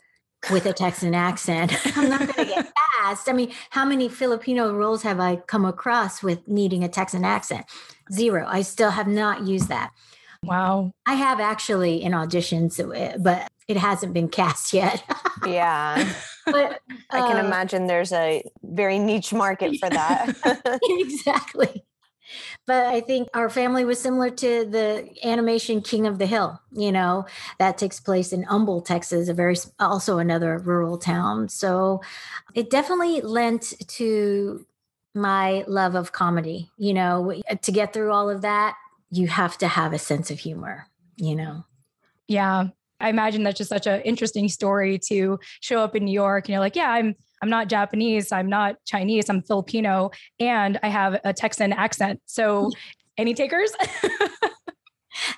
with 0.53 0.65
a 0.65 0.73
Texan 0.73 1.17
accent. 1.17 1.75
I'm 1.97 2.09
not 2.09 2.21
going 2.21 2.49
to 2.49 2.55
get 2.55 2.73
past. 3.01 3.29
I 3.29 3.33
mean, 3.33 3.53
how 3.71 3.85
many 3.85 4.09
Filipino 4.09 4.73
roles 4.73 5.03
have 5.03 5.19
I 5.19 5.35
come 5.35 5.65
across 5.65 6.23
with 6.23 6.47
needing 6.47 6.85
a 6.85 6.89
Texan 6.89 7.25
accent? 7.25 7.67
Zero. 8.13 8.47
I 8.47 8.63
still 8.63 8.91
have 8.91 9.09
not 9.09 9.49
used 9.49 9.69
that. 9.69 9.91
Wow. 10.47 10.93
I 11.07 11.15
have 11.15 11.41
actually 11.41 12.03
in 12.03 12.13
auditions, 12.13 12.79
uh, 12.81 13.19
but 13.19 13.51
it 13.69 13.77
hasn't 13.77 14.13
been 14.13 14.29
cast 14.29 14.73
yet. 14.73 15.03
yeah. 15.47 16.13
But 16.47 16.73
uh, 16.73 16.77
I 17.11 17.21
can 17.21 17.37
uh, 17.37 17.47
imagine 17.47 17.87
there's 17.87 18.13
a 18.13 18.43
very 18.63 18.99
niche 18.99 19.33
market 19.33 19.77
for 19.79 19.89
that. 19.89 20.81
exactly. 20.83 21.85
But 22.67 22.87
I 22.87 23.01
think 23.01 23.29
our 23.35 23.51
family 23.51 23.85
was 23.85 24.01
similar 24.01 24.31
to 24.31 24.65
the 24.65 25.09
animation 25.23 25.83
King 25.83 26.07
of 26.07 26.19
the 26.19 26.27
Hill, 26.27 26.59
you 26.73 26.91
know, 26.91 27.27
that 27.59 27.79
takes 27.79 28.01
place 28.01 28.33
in 28.33 28.45
Humble, 28.45 28.81
Texas, 28.81 29.29
a 29.29 29.35
very 29.35 29.57
also 29.79 30.19
another 30.19 30.59
rural 30.59 30.97
town. 30.97 31.49
So 31.49 32.01
it 32.55 32.71
definitely 32.71 33.21
lent 33.21 33.75
to 33.89 34.67
my 35.15 35.65
love 35.69 35.95
of 35.95 36.13
comedy. 36.13 36.71
You 36.79 36.95
know, 36.95 37.41
to 37.63 37.73
get 37.73 37.93
through 37.93 38.13
all 38.13 38.31
of 38.31 38.43
that, 38.43 38.77
you 39.15 39.29
have 39.29 39.57
to 39.59 39.69
have 39.69 39.93
a 39.93 39.99
sense 39.99 40.31
of 40.31 40.41
humor, 40.41 40.87
you 41.17 41.37
know. 41.37 41.65
Yeah. 42.27 42.69
I 43.01 43.09
imagine 43.11 43.43
that's 43.43 43.59
just 43.59 43.71
such 43.71 43.87
an 43.87 44.01
interesting 44.03 44.49
story 44.49 44.99
to 45.09 45.39
show 45.61 45.81
up 45.81 45.95
in 45.95 46.05
New 46.05 46.13
York 46.13 46.47
and 46.47 46.53
you're 46.53 46.61
like, 46.61 46.77
yeah, 46.77 46.91
I'm 46.91 47.15
I'm 47.43 47.51
not 47.51 47.69
Japanese, 47.69 48.33
I'm 48.33 48.49
not 48.49 48.77
Chinese, 48.87 49.29
I'm 49.29 49.43
Filipino, 49.43 50.11
and 50.41 50.79
I 50.83 50.89
have 50.89 51.21
a 51.25 51.35
Texan 51.35 51.75
accent. 51.75 52.23
So, 52.25 52.71
any 53.19 53.35
takers? 53.35 53.73
and 54.03 54.31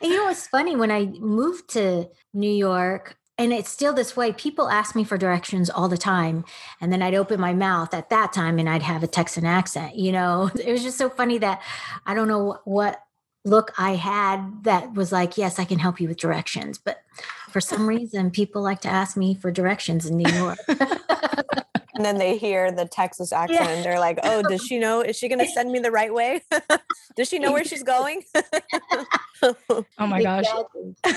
you 0.02 0.16
know 0.16 0.26
what's 0.26 0.46
funny? 0.46 0.76
When 0.76 0.92
I 0.92 1.06
moved 1.06 1.68
to 1.70 2.08
New 2.32 2.52
York, 2.52 3.16
and 3.38 3.52
it's 3.52 3.68
still 3.68 3.92
this 3.92 4.16
way, 4.16 4.32
people 4.32 4.68
ask 4.68 4.94
me 4.94 5.04
for 5.04 5.18
directions 5.18 5.68
all 5.68 5.88
the 5.88 5.98
time. 5.98 6.44
And 6.80 6.92
then 6.92 7.02
I'd 7.02 7.14
open 7.14 7.40
my 7.40 7.52
mouth 7.52 7.92
at 7.92 8.08
that 8.08 8.32
time 8.32 8.58
and 8.58 8.68
I'd 8.68 8.82
have 8.82 9.02
a 9.02 9.06
Texan 9.06 9.44
accent. 9.44 9.96
You 9.96 10.12
know, 10.12 10.50
it 10.64 10.72
was 10.72 10.82
just 10.82 10.96
so 10.96 11.10
funny 11.10 11.38
that 11.38 11.60
I 12.06 12.14
don't 12.14 12.28
know 12.28 12.60
what 12.64 13.02
look 13.46 13.72
I 13.78 13.94
had 13.94 14.64
that 14.64 14.92
was 14.94 15.12
like, 15.12 15.38
yes, 15.38 15.58
I 15.58 15.64
can 15.64 15.78
help 15.78 16.00
you 16.00 16.08
with 16.08 16.18
directions. 16.18 16.78
But 16.78 17.02
for 17.48 17.60
some 17.60 17.86
reason, 17.88 18.30
people 18.30 18.60
like 18.60 18.80
to 18.82 18.88
ask 18.88 19.16
me 19.16 19.34
for 19.34 19.50
directions 19.50 20.04
in 20.04 20.18
New 20.18 20.30
York. 20.30 20.58
and 21.96 22.04
then 22.04 22.18
they 22.18 22.36
hear 22.36 22.70
the 22.70 22.86
Texas 22.86 23.32
accent 23.32 23.60
yeah. 23.60 23.82
they're 23.82 24.00
like, 24.00 24.18
"Oh, 24.22 24.42
does 24.42 24.62
she 24.62 24.78
know? 24.78 25.00
Is 25.00 25.16
she 25.16 25.28
going 25.28 25.38
to 25.38 25.48
send 25.48 25.72
me 25.72 25.78
the 25.78 25.90
right 25.90 26.12
way? 26.12 26.42
does 27.16 27.28
she 27.28 27.38
know 27.38 27.52
where 27.52 27.64
she's 27.64 27.82
going?" 27.82 28.22
oh 29.42 29.84
my 29.98 30.22
gosh. 30.22 30.44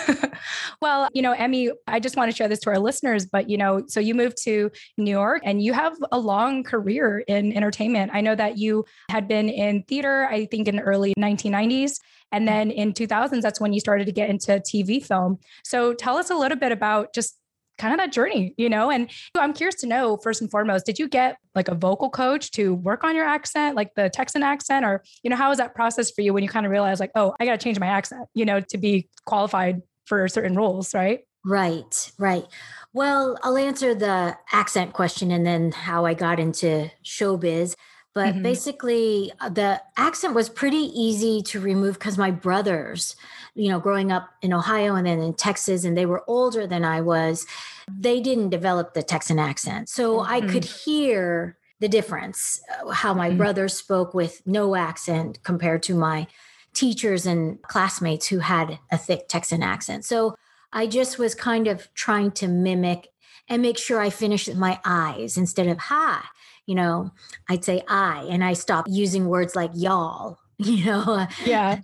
well, 0.81 1.09
you 1.13 1.21
know, 1.21 1.33
Emy, 1.33 1.71
I 1.87 1.99
just 1.99 2.15
want 2.15 2.31
to 2.31 2.35
share 2.35 2.47
this 2.47 2.59
to 2.61 2.69
our 2.69 2.79
listeners, 2.79 3.25
but 3.25 3.49
you 3.49 3.57
know, 3.57 3.83
so 3.87 3.99
you 3.99 4.15
moved 4.15 4.37
to 4.43 4.71
New 4.97 5.11
York 5.11 5.41
and 5.45 5.61
you 5.61 5.73
have 5.73 5.97
a 6.11 6.19
long 6.19 6.63
career 6.63 7.23
in 7.27 7.53
entertainment. 7.53 8.11
I 8.13 8.21
know 8.21 8.35
that 8.35 8.57
you 8.57 8.85
had 9.09 9.27
been 9.27 9.49
in 9.49 9.83
theater, 9.83 10.27
I 10.29 10.45
think 10.45 10.67
in 10.67 10.77
the 10.77 10.81
early 10.81 11.13
1990s. 11.17 11.99
And 12.31 12.47
then 12.47 12.69
in 12.69 12.93
2000s, 12.93 13.41
that's 13.41 13.59
when 13.59 13.73
you 13.73 13.79
started 13.79 14.05
to 14.05 14.11
get 14.11 14.29
into 14.29 14.51
TV 14.59 15.03
film. 15.03 15.39
So 15.63 15.93
tell 15.93 16.17
us 16.17 16.29
a 16.29 16.35
little 16.35 16.57
bit 16.57 16.71
about 16.71 17.13
just 17.13 17.38
kind 17.79 17.93
of 17.93 17.99
that 17.99 18.11
journey, 18.11 18.53
you 18.57 18.69
know? 18.69 18.91
And 18.91 19.09
I'm 19.35 19.53
curious 19.53 19.75
to 19.81 19.87
know, 19.87 20.17
first 20.17 20.41
and 20.41 20.51
foremost, 20.51 20.85
did 20.85 20.99
you 20.99 21.07
get 21.07 21.37
like 21.55 21.67
a 21.67 21.75
vocal 21.75 22.09
coach 22.09 22.51
to 22.51 22.75
work 22.75 23.03
on 23.03 23.15
your 23.15 23.25
accent, 23.25 23.75
like 23.75 23.95
the 23.95 24.09
Texan 24.09 24.43
accent? 24.43 24.85
Or, 24.85 25.03
you 25.23 25.29
know, 25.29 25.35
how 25.35 25.49
was 25.49 25.57
that 25.57 25.73
process 25.73 26.11
for 26.11 26.21
you 26.21 26.33
when 26.33 26.43
you 26.43 26.49
kind 26.49 26.65
of 26.65 26.71
realized, 26.71 26.99
like, 26.99 27.11
oh, 27.15 27.33
I 27.39 27.45
got 27.45 27.59
to 27.59 27.63
change 27.63 27.79
my 27.79 27.87
accent, 27.87 28.27
you 28.35 28.45
know, 28.45 28.59
to 28.59 28.77
be 28.77 29.09
qualified 29.25 29.81
for 30.05 30.27
certain 30.27 30.55
roles, 30.55 30.93
right? 30.93 31.21
Right, 31.45 32.11
right. 32.19 32.45
Well, 32.93 33.37
I'll 33.43 33.57
answer 33.57 33.95
the 33.95 34.37
accent 34.51 34.93
question 34.93 35.31
and 35.31 35.45
then 35.45 35.71
how 35.71 36.05
I 36.05 36.13
got 36.13 36.39
into 36.39 36.91
showbiz. 37.03 37.75
But 38.19 38.33
mm-hmm. 38.33 38.43
basically, 38.43 39.31
uh, 39.39 39.47
the 39.47 39.81
accent 39.95 40.33
was 40.33 40.49
pretty 40.49 40.91
easy 40.93 41.41
to 41.43 41.61
remove 41.61 41.93
because 41.97 42.17
my 42.17 42.31
brothers, 42.31 43.15
you 43.55 43.69
know, 43.69 43.79
growing 43.79 44.11
up 44.11 44.27
in 44.41 44.51
Ohio 44.51 44.95
and 44.95 45.07
then 45.07 45.21
in 45.21 45.33
Texas, 45.33 45.85
and 45.85 45.97
they 45.97 46.05
were 46.05 46.25
older 46.27 46.67
than 46.67 46.83
I 46.83 46.99
was, 46.99 47.47
they 47.87 48.19
didn't 48.19 48.49
develop 48.49 48.93
the 48.93 49.03
Texan 49.03 49.39
accent. 49.39 49.87
So 49.87 50.17
mm-hmm. 50.17 50.33
I 50.33 50.41
could 50.41 50.63
mm-hmm. 50.63 50.91
hear 50.91 51.57
the 51.79 51.87
difference, 51.87 52.61
uh, 52.85 52.89
how 52.89 53.13
my 53.13 53.29
mm-hmm. 53.29 53.37
brothers 53.37 53.73
spoke 53.73 54.13
with 54.13 54.41
no 54.45 54.75
accent 54.75 55.41
compared 55.43 55.81
to 55.83 55.95
my 55.95 56.27
teachers 56.73 57.25
and 57.25 57.61
classmates 57.61 58.27
who 58.27 58.39
had 58.39 58.79
a 58.91 58.97
thick 58.97 59.29
Texan 59.29 59.63
accent. 59.63 60.03
So 60.03 60.35
I 60.73 60.87
just 60.87 61.17
was 61.17 61.35
kind 61.35 61.67
of 61.67 61.87
trying 61.93 62.31
to 62.31 62.49
mimic 62.49 63.13
and 63.47 63.61
make 63.61 63.77
sure 63.77 64.01
I 64.01 64.09
finished 64.09 64.49
with 64.49 64.57
my 64.57 64.77
eyes 64.83 65.37
instead 65.37 65.67
of 65.67 65.77
ha 65.77 66.29
you 66.69 66.75
know, 66.75 67.09
I'd 67.49 67.65
say 67.65 67.81
I, 67.87 68.27
and 68.29 68.43
I 68.43 68.53
stopped 68.53 68.89
using 68.89 69.27
words 69.27 69.55
like 69.55 69.71
y'all, 69.73 70.37
you 70.59 70.85
know. 70.85 71.25
Yeah. 71.43 71.79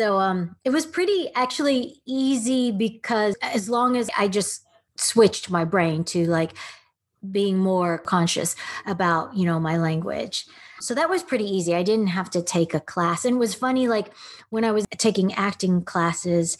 So 0.00 0.16
um, 0.16 0.56
it 0.64 0.70
was 0.70 0.86
pretty 0.86 1.28
actually 1.34 2.00
easy 2.06 2.72
because 2.72 3.36
as 3.42 3.68
long 3.68 3.94
as 3.94 4.08
I 4.16 4.28
just 4.28 4.64
switched 4.96 5.50
my 5.50 5.66
brain 5.66 6.02
to 6.04 6.26
like 6.26 6.52
being 7.30 7.58
more 7.58 7.98
conscious 7.98 8.56
about, 8.86 9.36
you 9.36 9.44
know, 9.44 9.60
my 9.60 9.76
language. 9.76 10.46
So 10.80 10.94
that 10.94 11.10
was 11.10 11.22
pretty 11.22 11.44
easy. 11.44 11.74
I 11.74 11.82
didn't 11.82 12.06
have 12.08 12.30
to 12.30 12.42
take 12.42 12.72
a 12.72 12.80
class. 12.80 13.26
And 13.26 13.36
it 13.36 13.38
was 13.38 13.54
funny, 13.54 13.86
like 13.86 14.14
when 14.48 14.64
I 14.64 14.72
was 14.72 14.86
taking 14.96 15.34
acting 15.34 15.82
classes, 15.82 16.56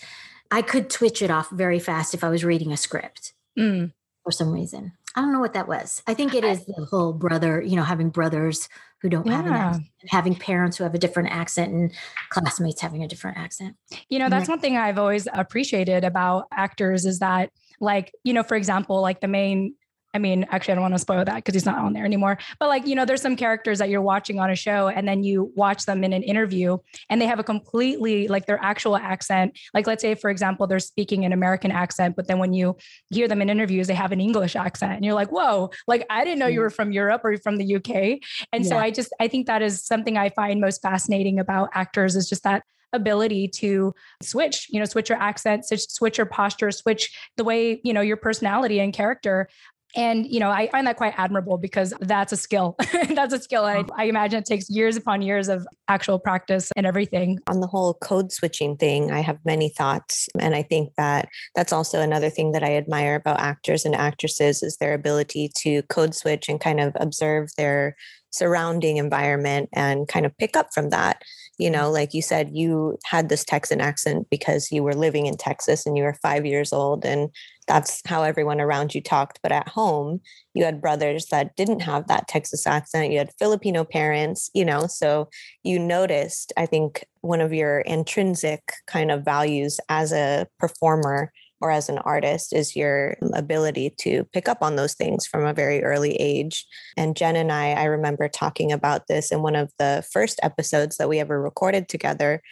I 0.51 0.61
could 0.61 0.91
twitch 0.91 1.23
it 1.23 1.31
off 1.31 1.49
very 1.51 1.79
fast 1.79 2.13
if 2.13 2.23
I 2.23 2.29
was 2.29 2.45
reading 2.45 2.71
a 2.71 2.77
script 2.77 3.33
mm. 3.59 3.93
For 4.27 4.33
some 4.33 4.51
reason. 4.51 4.91
I 5.15 5.21
don't 5.21 5.33
know 5.33 5.39
what 5.39 5.53
that 5.53 5.69
was. 5.69 6.03
I 6.09 6.15
think 6.15 6.35
it 6.35 6.43
is 6.43 6.67
the 6.67 6.85
whole 6.91 7.13
brother, 7.13 7.63
you 7.63 7.77
know, 7.77 7.85
having 7.85 8.11
brothers 8.11 8.69
who 9.01 9.09
don't 9.09 9.25
yeah. 9.25 9.37
have 9.37 9.47
an 9.47 9.53
accent, 9.53 9.87
having 10.09 10.35
parents 10.35 10.77
who 10.77 10.83
have 10.83 10.97
a 10.97 10.99
different 10.99 11.31
accent 11.31 11.73
and 11.73 11.93
classmates 12.31 12.81
having 12.81 13.05
a 13.05 13.09
different 13.09 13.39
accent. 13.39 13.77
You 14.09 14.19
know, 14.19 14.29
that's 14.29 14.49
one 14.49 14.59
thing 14.59 14.77
I've 14.77 14.99
always 14.99 15.29
appreciated 15.33 16.03
about 16.03 16.47
actors 16.53 17.07
is 17.07 17.21
that 17.21 17.51
like, 17.79 18.13
you 18.25 18.33
know, 18.33 18.43
for 18.43 18.57
example, 18.57 19.01
like 19.01 19.21
the 19.21 19.29
main 19.29 19.77
I 20.17 20.19
mean, 20.19 20.47
actually, 20.51 20.73
I 20.73 20.75
don't 20.77 20.83
want 20.83 20.95
to 20.95 20.99
spoil 20.99 21.27
that 21.27 21.35
because 21.35 21.53
he's 21.53 21.67
not 21.67 21.77
on 21.77 21.93
there 21.93 22.07
anymore. 22.07 22.39
But 22.59 22.69
like, 22.71 22.87
you 22.87 22.95
know, 22.95 23.05
there's 23.05 23.21
some 23.21 23.37
characters 23.37 23.79
that 23.81 23.91
you're 23.91 24.01
watching 24.01 24.41
on 24.41 24.49
a 24.49 24.57
show 24.57 24.89
and 24.89 25.07
then 25.07 25.23
you 25.23 25.53
watch 25.55 25.85
them 25.85 26.03
in 26.03 26.15
an 26.15 26.23
interview 26.23 26.79
and 27.11 27.21
they 27.21 27.27
have 27.27 27.39
a 27.39 27.45
completely 27.45 28.27
like 28.27 28.47
their 28.47 28.59
actual 28.63 28.97
accent. 28.97 29.59
Like, 29.75 29.87
let's 29.87 30.01
say, 30.01 30.15
for 30.15 30.31
example, 30.31 30.67
they're 30.67 30.79
speaking 30.79 31.27
an 31.27 31.35
American 31.35 31.71
accent, 31.71 32.17
but 32.17 32.29
then 32.29 32.39
when 32.39 32.55
you 32.55 32.79
hear 33.11 33.29
them 33.29 33.43
in 33.43 33.51
interviews, 33.51 33.89
they 33.89 33.95
have 33.95 34.11
an 34.11 34.23
English 34.23 34.57
accent. 34.57 34.95
And 34.95 35.05
you're 35.05 35.13
like, 35.13 35.31
whoa, 35.31 35.69
like, 35.87 36.07
I 36.09 36.25
didn't 36.25 36.39
know 36.39 36.47
you 36.47 36.61
mm. 36.61 36.63
were 36.63 36.71
from 36.71 36.93
Europe 36.93 37.21
or 37.23 37.37
from 37.37 37.59
the 37.59 37.77
UK. 37.77 38.21
And 38.55 38.65
yeah. 38.65 38.71
so 38.71 38.79
I 38.79 38.91
just, 38.91 39.13
I 39.21 39.29
think 39.29 39.49
that 39.49 39.61
is 39.61 39.85
something 39.85 40.17
I 40.17 40.31
find 40.31 40.63
most 40.63 40.81
fascinating 40.81 41.39
about 41.39 41.69
actors 41.75 42.17
is 42.17 42.27
just 42.27 42.43
that 42.45 42.63
ability 42.93 43.49
to 43.49 43.95
switch 44.23 44.69
you 44.71 44.79
know 44.79 44.85
switch 44.85 45.09
your 45.09 45.19
accent 45.19 45.65
switch, 45.65 45.89
switch 45.89 46.19
your 46.19 46.27
posture 46.27 46.71
switch 46.71 47.17
the 47.37 47.45
way 47.45 47.81
you 47.85 47.93
know 47.93 48.01
your 48.01 48.17
personality 48.17 48.81
and 48.81 48.93
character 48.93 49.49
and, 49.95 50.27
you 50.27 50.41
know, 50.41 50.51
I 50.51 50.69
find 50.69 50.87
that 50.87 50.97
quite 50.97 51.15
admirable 51.17 51.59
because 51.59 51.95
that's 52.01 52.33
a 52.33 52.37
skill. 52.37 52.77
that's 53.15 53.33
a 53.33 53.41
skill. 53.41 53.65
I, 53.65 53.85
I 53.97 54.05
imagine 54.05 54.41
it 54.41 54.45
takes 54.45 54.69
years 54.69 54.97
upon 54.97 55.23
years 55.23 55.49
of 55.49 55.67
actual 55.89 56.19
practice 56.19 56.71
and 56.77 56.87
everything. 56.87 57.39
On 57.47 57.61
the 57.61 57.67
whole 57.67 57.95
code 57.95 58.33
switching 58.33 58.77
thing, 58.77 59.11
I 59.11 59.21
have 59.21 59.39
many 59.45 59.69
thoughts. 59.69 60.29
And 60.39 60.55
I 60.55 60.63
think 60.63 60.93
that 60.97 61.29
that's 61.55 61.73
also 61.73 62.01
another 62.01 62.31
thing 62.31 62.53
that 62.53 62.63
I 62.63 62.77
admire 62.77 63.15
about 63.15 63.41
actors 63.41 63.85
and 63.85 63.95
actresses 63.95 64.63
is 64.63 64.77
their 64.77 64.95
ability 64.95 65.51
to 65.59 65.83
code 65.85 66.15
switch 66.15 66.49
and 66.49 66.61
kind 66.61 66.81
of 66.81 66.93
observe 66.97 67.51
their 67.57 67.97
surrounding 68.31 68.99
environment 68.99 69.69
and 69.73 70.09
kind 70.09 70.27
of 70.27 70.37
pick 70.37 70.57
up 70.57 70.69
from 70.75 70.91
that. 70.91 71.23
You 71.59 71.71
know, 71.71 71.91
like 71.91 72.13
you 72.15 72.23
said, 72.23 72.51
you 72.53 72.99
had 73.05 73.29
this 73.29 73.45
Texan 73.45 73.81
accent 73.81 74.27
because 74.31 74.71
you 74.71 74.83
were 74.83 74.95
living 74.95 75.27
in 75.27 75.37
Texas 75.37 75.87
and 75.87 75.97
you 75.97 76.05
were 76.05 76.17
five 76.23 76.45
years 76.45 76.73
old 76.73 77.05
and 77.05 77.31
that's 77.67 78.01
how 78.07 78.23
everyone 78.23 78.61
around 78.61 78.95
you 78.95 79.01
talked. 79.01 79.41
But 79.43 79.53
at 79.53 79.69
home, 79.69 80.21
you 80.55 80.65
had 80.65 80.81
brothers 80.81 81.27
that 81.27 81.57
didn't 81.57 81.81
have 81.81 82.07
that 82.07 82.29
Texas 82.29 82.67
accent. 82.67 83.11
You 83.11 83.19
had 83.19 83.33
Filipino 83.39 83.85
parents, 83.85 84.51
you 84.55 84.65
know, 84.65 84.87
so 84.87 85.29
you 85.63 85.79
noticed, 85.79 86.53
I 86.57 86.67
think, 86.67 87.05
one 87.23 87.41
of 87.41 87.53
your 87.53 87.81
intrinsic 87.81 88.61
kind 88.87 89.11
of 89.11 89.25
values 89.25 89.81
as 89.89 90.13
a 90.13 90.47
performer 90.61 91.33
or 91.61 91.71
as 91.71 91.89
an 91.89 91.99
artist 91.99 92.53
is 92.53 92.77
your 92.77 93.17
ability 93.35 93.95
to 93.99 94.25
pick 94.33 94.49
up 94.49 94.59
on 94.63 94.77
those 94.77 94.95
things 94.95 95.27
from 95.27 95.45
a 95.45 95.55
very 95.55 95.83
early 95.83 96.15
age. 96.17 96.67
And 96.97 97.17
Jen 97.17 97.37
and 97.37 97.51
I, 97.51 97.73
I 97.73 97.85
remember 97.85 98.29
talking 98.29 98.73
about 98.73 99.07
this 99.09 99.33
in 99.33 99.43
one 99.43 99.57
of 99.57 99.73
the 99.79 100.05
first 100.13 100.39
episodes 100.43 100.97
that 100.97 101.09
we 101.09 101.19
ever 101.19 101.41
recorded 101.41 101.89
together 101.89 102.43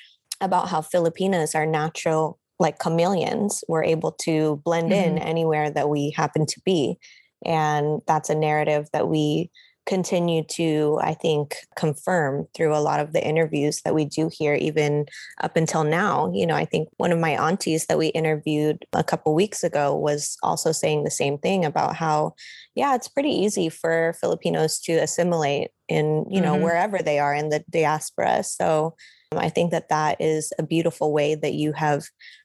about 0.40 0.68
how 0.68 0.80
Filipinas 0.80 1.54
are 1.54 1.66
natural 1.66 2.38
like 2.60 2.78
chameleons 2.78 3.64
we're 3.68 3.82
able 3.82 4.12
to 4.12 4.60
blend 4.64 4.92
mm-hmm. 4.92 5.16
in 5.16 5.18
anywhere 5.18 5.70
that 5.70 5.88
we 5.88 6.10
happen 6.10 6.46
to 6.46 6.60
be 6.64 6.96
and 7.44 8.00
that's 8.06 8.30
a 8.30 8.34
narrative 8.34 8.88
that 8.92 9.08
we 9.08 9.50
continue 9.86 10.42
to, 10.44 10.98
I 11.02 11.14
think, 11.14 11.56
confirm 11.76 12.46
through 12.54 12.74
a 12.74 12.80
lot 12.80 13.00
of 13.00 13.12
the 13.12 13.24
interviews 13.24 13.82
that 13.84 13.94
we 13.94 14.04
do 14.04 14.30
here, 14.32 14.54
even 14.54 15.06
up 15.42 15.56
until 15.56 15.84
now. 15.84 16.32
You 16.34 16.46
know, 16.46 16.54
I 16.54 16.64
think 16.64 16.88
one 16.96 17.12
of 17.12 17.18
my 17.18 17.30
aunties 17.30 17.86
that 17.86 17.98
we 17.98 18.08
interviewed 18.08 18.84
a 18.92 19.04
couple 19.04 19.34
weeks 19.34 19.62
ago 19.62 19.94
was 19.96 20.36
also 20.42 20.72
saying 20.72 21.04
the 21.04 21.10
same 21.10 21.38
thing 21.38 21.64
about 21.64 21.96
how, 21.96 22.34
yeah, 22.74 22.94
it's 22.94 23.08
pretty 23.08 23.30
easy 23.30 23.68
for 23.68 24.14
Filipinos 24.20 24.80
to 24.80 24.94
assimilate 24.94 25.70
in, 25.88 26.24
you 26.30 26.40
know, 26.40 26.54
mm-hmm. 26.54 26.64
wherever 26.64 26.98
they 26.98 27.18
are 27.18 27.34
in 27.34 27.50
the 27.50 27.62
diaspora. 27.70 28.42
So 28.42 28.94
I 29.36 29.48
think 29.48 29.70
that 29.72 29.88
that 29.90 30.20
is 30.20 30.52
a 30.58 30.62
beautiful 30.62 31.12
way 31.12 31.34
that 31.34 31.54
you 31.54 31.72
have 31.72 32.04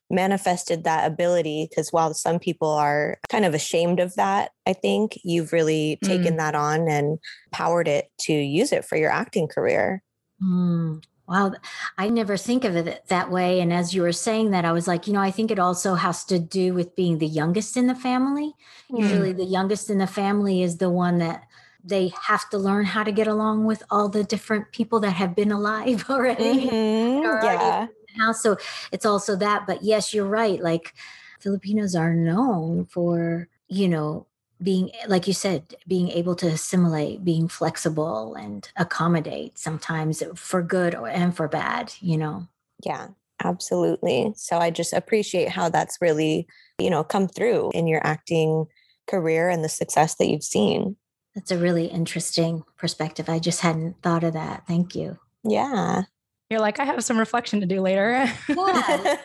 manifested 0.10 0.84
that 0.84 1.10
ability 1.10 1.68
because 1.70 1.92
while 1.92 2.14
some 2.14 2.40
people 2.40 2.70
are 2.70 3.18
kind 3.30 3.46
of 3.46 3.54
ashamed 3.54 4.00
of 4.00 4.16
that 4.16 4.52
i 4.66 4.74
think 4.74 5.18
you've 5.24 5.54
really 5.54 5.98
taken 6.04 6.34
mm. 6.34 6.38
that 6.38 6.56
on 6.56 6.88
and 6.88 7.20
powered 7.52 7.88
it 7.88 8.10
to 8.20 8.34
use 8.34 8.72
it 8.72 8.86
for 8.86 8.98
your 8.98 9.12
acting 9.12 9.48
career 9.48 10.04
mm. 10.42 11.02
Wow, 11.30 11.54
I 11.96 12.10
never 12.10 12.38
think 12.38 12.64
of 12.64 12.76
it 12.76 13.04
that 13.10 13.30
way. 13.30 13.62
And 13.62 13.72
as 13.72 13.94
you 13.94 14.02
were 14.02 14.12
saying 14.12 14.50
that, 14.50 14.66
I 14.66 14.72
was 14.72 14.88
like, 14.88 15.06
you 15.06 15.14
know, 15.14 15.22
I 15.22 15.30
think 15.30 15.52
it 15.52 15.60
also 15.60 15.94
has 15.94 16.26
to 16.26 16.40
do 16.40 16.74
with 16.74 16.96
being 16.96 17.20
the 17.20 17.28
youngest 17.28 17.78
in 17.78 17.86
the 17.86 17.94
family. 17.94 18.56
Mm. 18.92 19.00
Usually, 19.00 19.34
the 19.34 19.46
youngest 19.46 19.92
in 19.92 20.00
the 20.00 20.08
family 20.08 20.64
is 20.64 20.78
the 20.78 20.90
one 20.90 21.20
that 21.20 21.44
they 21.84 22.12
have 22.24 22.50
to 22.50 22.58
learn 22.58 22.86
how 22.86 23.04
to 23.04 23.12
get 23.12 23.28
along 23.28 23.66
with 23.66 23.84
all 23.92 24.10
the 24.10 24.24
different 24.24 24.72
people 24.72 25.00
that 25.02 25.12
have 25.12 25.36
been 25.36 25.52
alive 25.52 26.06
already. 26.10 26.68
Mm-hmm. 26.68 27.46
yeah 27.46 27.88
house. 28.20 28.42
So 28.42 28.58
it's 28.92 29.06
also 29.06 29.36
that. 29.38 29.66
But 29.68 29.84
yes, 29.84 30.14
you're 30.14 30.26
right. 30.26 30.62
Like 30.62 30.94
Filipinos 31.40 31.96
are 31.96 32.14
known 32.14 32.86
for, 32.86 33.48
you 33.68 33.88
know, 33.88 34.28
being 34.62 34.92
like 35.08 35.28
you 35.28 35.34
said 35.34 35.76
being 35.88 36.10
able 36.10 36.36
to 36.36 36.48
assimilate 36.48 37.24
being 37.24 37.48
flexible 37.48 38.36
and 38.36 38.72
accommodate 38.76 39.58
sometimes 39.58 40.22
for 40.36 40.62
good 40.62 40.94
or 40.96 41.08
and 41.08 41.36
for 41.36 41.48
bad 41.48 41.94
you 42.02 42.18
know 42.18 42.48
yeah 42.86 43.08
absolutely 43.44 44.34
so 44.36 44.58
i 44.58 44.70
just 44.70 44.92
appreciate 44.92 45.50
how 45.50 45.70
that's 45.70 45.98
really 46.02 46.46
you 46.78 46.90
know 46.90 47.04
come 47.04 47.28
through 47.28 47.72
in 47.74 47.88
your 47.88 48.06
acting 48.06 48.66
career 49.08 49.50
and 49.50 49.64
the 49.64 49.70
success 49.70 50.16
that 50.16 50.28
you've 50.28 50.44
seen 50.44 50.96
that's 51.36 51.52
a 51.52 51.58
really 51.58 51.86
interesting 51.86 52.64
perspective 52.78 53.30
i 53.30 53.40
just 53.40 53.62
hadn't 53.62 54.02
thought 54.02 54.24
of 54.24 54.34
that 54.34 54.64
thank 54.68 54.94
you 54.94 55.18
yeah 55.44 56.04
you're 56.50 56.60
like, 56.60 56.80
I 56.80 56.86
have 56.86 57.04
some 57.04 57.20
reflection 57.20 57.60
to 57.60 57.66
do 57.66 57.82
later. 57.82 58.28
yeah, 58.50 59.18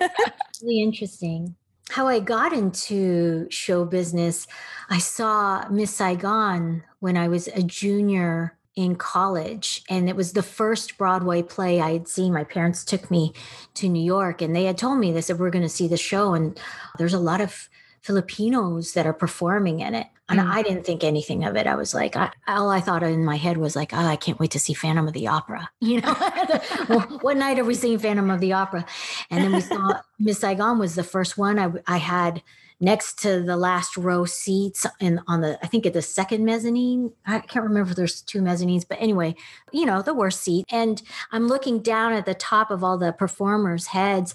really 0.62 0.82
interesting. 0.82 1.54
How 1.90 2.06
I 2.06 2.20
got 2.20 2.52
into 2.52 3.46
show 3.50 3.84
business, 3.84 4.46
I 4.90 4.98
saw 4.98 5.68
Miss 5.68 5.94
Saigon 5.94 6.82
when 7.00 7.16
I 7.16 7.28
was 7.28 7.48
a 7.48 7.62
junior 7.62 8.56
in 8.76 8.96
college. 8.96 9.82
And 9.88 10.08
it 10.08 10.16
was 10.16 10.32
the 10.32 10.42
first 10.42 10.98
Broadway 10.98 11.42
play 11.42 11.80
I 11.80 11.92
had 11.92 12.08
seen. 12.08 12.32
My 12.32 12.44
parents 12.44 12.84
took 12.84 13.10
me 13.10 13.32
to 13.74 13.88
New 13.88 14.02
York 14.02 14.42
and 14.42 14.54
they 14.54 14.64
had 14.64 14.76
told 14.76 14.98
me, 14.98 15.12
they 15.12 15.20
said, 15.20 15.38
We're 15.38 15.50
going 15.50 15.62
to 15.62 15.68
see 15.68 15.88
the 15.88 15.96
show. 15.96 16.34
And 16.34 16.58
there's 16.98 17.14
a 17.14 17.18
lot 17.18 17.40
of 17.40 17.68
Filipinos 18.02 18.92
that 18.92 19.06
are 19.06 19.12
performing 19.12 19.80
in 19.80 19.94
it. 19.94 20.08
And 20.28 20.40
mm. 20.40 20.50
I 20.50 20.62
didn't 20.62 20.84
think 20.84 21.04
anything 21.04 21.44
of 21.44 21.56
it. 21.56 21.66
I 21.66 21.74
was 21.74 21.92
like, 21.92 22.16
I, 22.16 22.32
all 22.46 22.70
I 22.70 22.80
thought 22.80 23.02
in 23.02 23.24
my 23.24 23.36
head 23.36 23.58
was 23.58 23.76
like, 23.76 23.92
oh, 23.92 23.98
I 23.98 24.16
can't 24.16 24.38
wait 24.38 24.52
to 24.52 24.58
see 24.58 24.74
Phantom 24.74 25.06
of 25.06 25.14
the 25.14 25.28
Opera. 25.28 25.68
You 25.80 26.00
know, 26.00 26.14
what 27.20 27.36
night 27.36 27.58
are 27.58 27.64
we 27.64 27.74
seeing 27.74 27.98
Phantom 27.98 28.30
of 28.30 28.40
the 28.40 28.54
Opera? 28.54 28.86
And 29.30 29.44
then 29.44 29.52
we 29.52 29.60
saw 29.60 30.00
Miss 30.18 30.38
Saigon 30.38 30.78
was 30.78 30.94
the 30.94 31.04
first 31.04 31.36
one 31.36 31.58
I, 31.58 31.70
I 31.86 31.98
had 31.98 32.42
next 32.80 33.18
to 33.20 33.42
the 33.42 33.56
last 33.56 33.96
row 33.96 34.24
seats 34.24 34.84
and 35.00 35.20
on 35.28 35.40
the 35.40 35.58
i 35.62 35.66
think 35.66 35.86
at 35.86 35.92
the 35.92 36.02
second 36.02 36.44
mezzanine 36.44 37.12
i 37.24 37.38
can't 37.38 37.64
remember 37.64 37.90
if 37.90 37.96
there's 37.96 38.20
two 38.20 38.40
mezzanines 38.40 38.84
but 38.86 39.00
anyway 39.00 39.34
you 39.72 39.86
know 39.86 40.02
the 40.02 40.12
worst 40.12 40.42
seat 40.42 40.64
and 40.70 41.02
i'm 41.30 41.46
looking 41.46 41.80
down 41.80 42.12
at 42.12 42.26
the 42.26 42.34
top 42.34 42.72
of 42.72 42.82
all 42.82 42.98
the 42.98 43.12
performers 43.12 43.86
heads 43.86 44.34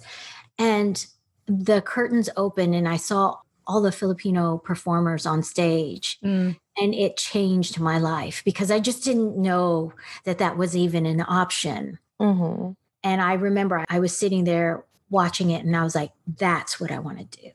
and 0.57 1.07
the 1.47 1.81
curtains 1.81 2.29
open 2.37 2.73
and 2.73 2.87
i 2.87 2.95
saw 2.95 3.35
all 3.69 3.81
the 3.81 3.91
Filipino 3.91 4.57
performers 4.57 5.27
on 5.27 5.43
stage. 5.43 6.17
Mm. 6.25 6.57
And 6.75 6.95
it 6.95 7.17
changed 7.17 7.79
my 7.79 7.99
life 7.99 8.41
because 8.43 8.71
I 8.71 8.79
just 8.79 9.03
didn't 9.03 9.37
know 9.37 9.93
that 10.23 10.39
that 10.39 10.57
was 10.57 10.75
even 10.75 11.05
an 11.05 11.21
option. 11.21 11.99
Mm-hmm. 12.19 12.71
And 13.03 13.21
I 13.21 13.33
remember 13.33 13.85
I 13.87 13.99
was 13.99 14.17
sitting 14.17 14.43
there 14.43 14.83
watching 15.11 15.51
it 15.51 15.63
and 15.63 15.77
I 15.77 15.83
was 15.83 15.93
like, 15.93 16.11
that's 16.37 16.79
what 16.79 16.91
I 16.91 16.97
want 16.97 17.19
to 17.19 17.41
do. 17.41 17.51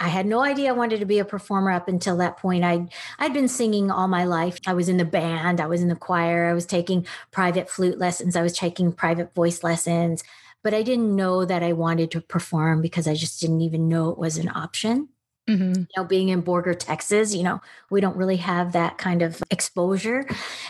I 0.00 0.08
had 0.08 0.26
no 0.26 0.42
idea 0.42 0.70
I 0.70 0.72
wanted 0.72 0.98
to 1.00 1.06
be 1.06 1.20
a 1.20 1.24
performer 1.24 1.70
up 1.70 1.86
until 1.86 2.16
that 2.16 2.38
point. 2.38 2.64
I'd 2.64 2.92
I'd 3.18 3.34
been 3.34 3.48
singing 3.48 3.90
all 3.90 4.08
my 4.08 4.24
life. 4.24 4.58
I 4.66 4.74
was 4.74 4.88
in 4.88 4.96
the 4.96 5.04
band, 5.04 5.60
I 5.60 5.66
was 5.66 5.82
in 5.82 5.88
the 5.88 5.94
choir, 5.94 6.46
I 6.46 6.52
was 6.52 6.66
taking 6.66 7.06
private 7.30 7.70
flute 7.70 7.98
lessons, 7.98 8.34
I 8.34 8.42
was 8.42 8.56
taking 8.56 8.92
private 8.92 9.34
voice 9.34 9.62
lessons, 9.62 10.24
but 10.64 10.74
I 10.74 10.82
didn't 10.82 11.14
know 11.14 11.44
that 11.44 11.62
I 11.62 11.74
wanted 11.74 12.10
to 12.12 12.20
perform 12.20 12.80
because 12.80 13.06
I 13.06 13.14
just 13.14 13.40
didn't 13.40 13.60
even 13.60 13.88
know 13.88 14.08
it 14.08 14.18
was 14.18 14.36
an 14.36 14.48
option. 14.48 15.10
Mm-hmm. 15.48 15.80
You 15.80 15.86
know, 15.96 16.04
being 16.04 16.30
in 16.30 16.42
Borger, 16.42 16.78
Texas, 16.78 17.34
you 17.34 17.42
know, 17.42 17.60
we 17.90 18.00
don't 18.00 18.16
really 18.16 18.36
have 18.38 18.72
that 18.72 18.96
kind 18.96 19.20
of 19.20 19.42
exposure. 19.50 20.26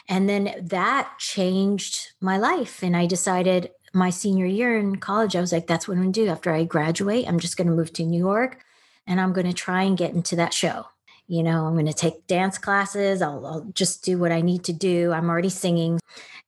And 0.08 0.28
then 0.28 0.54
that 0.60 1.12
changed 1.18 2.12
my 2.20 2.38
life. 2.38 2.82
And 2.82 2.96
I 2.96 3.06
decided 3.06 3.70
my 3.92 4.10
senior 4.10 4.46
year 4.46 4.76
in 4.76 4.96
college, 4.96 5.36
I 5.36 5.40
was 5.40 5.52
like, 5.52 5.68
that's 5.68 5.86
what 5.86 5.94
I'm 5.94 6.02
going 6.02 6.12
to 6.12 6.24
do. 6.24 6.28
After 6.28 6.52
I 6.52 6.64
graduate, 6.64 7.26
I'm 7.28 7.38
just 7.38 7.56
going 7.56 7.68
to 7.68 7.72
move 7.72 7.92
to 7.94 8.04
New 8.04 8.18
York 8.18 8.64
and 9.06 9.20
I'm 9.20 9.32
going 9.32 9.46
to 9.46 9.52
try 9.52 9.82
and 9.84 9.96
get 9.96 10.12
into 10.12 10.34
that 10.36 10.52
show. 10.52 10.86
You 11.28 11.42
know, 11.42 11.66
I'm 11.66 11.74
going 11.74 11.86
to 11.86 11.92
take 11.92 12.26
dance 12.26 12.58
classes. 12.58 13.22
I'll, 13.22 13.46
I'll 13.46 13.66
just 13.72 14.04
do 14.04 14.18
what 14.18 14.32
I 14.32 14.40
need 14.40 14.64
to 14.64 14.72
do. 14.72 15.12
I'm 15.12 15.30
already 15.30 15.48
singing. 15.48 16.00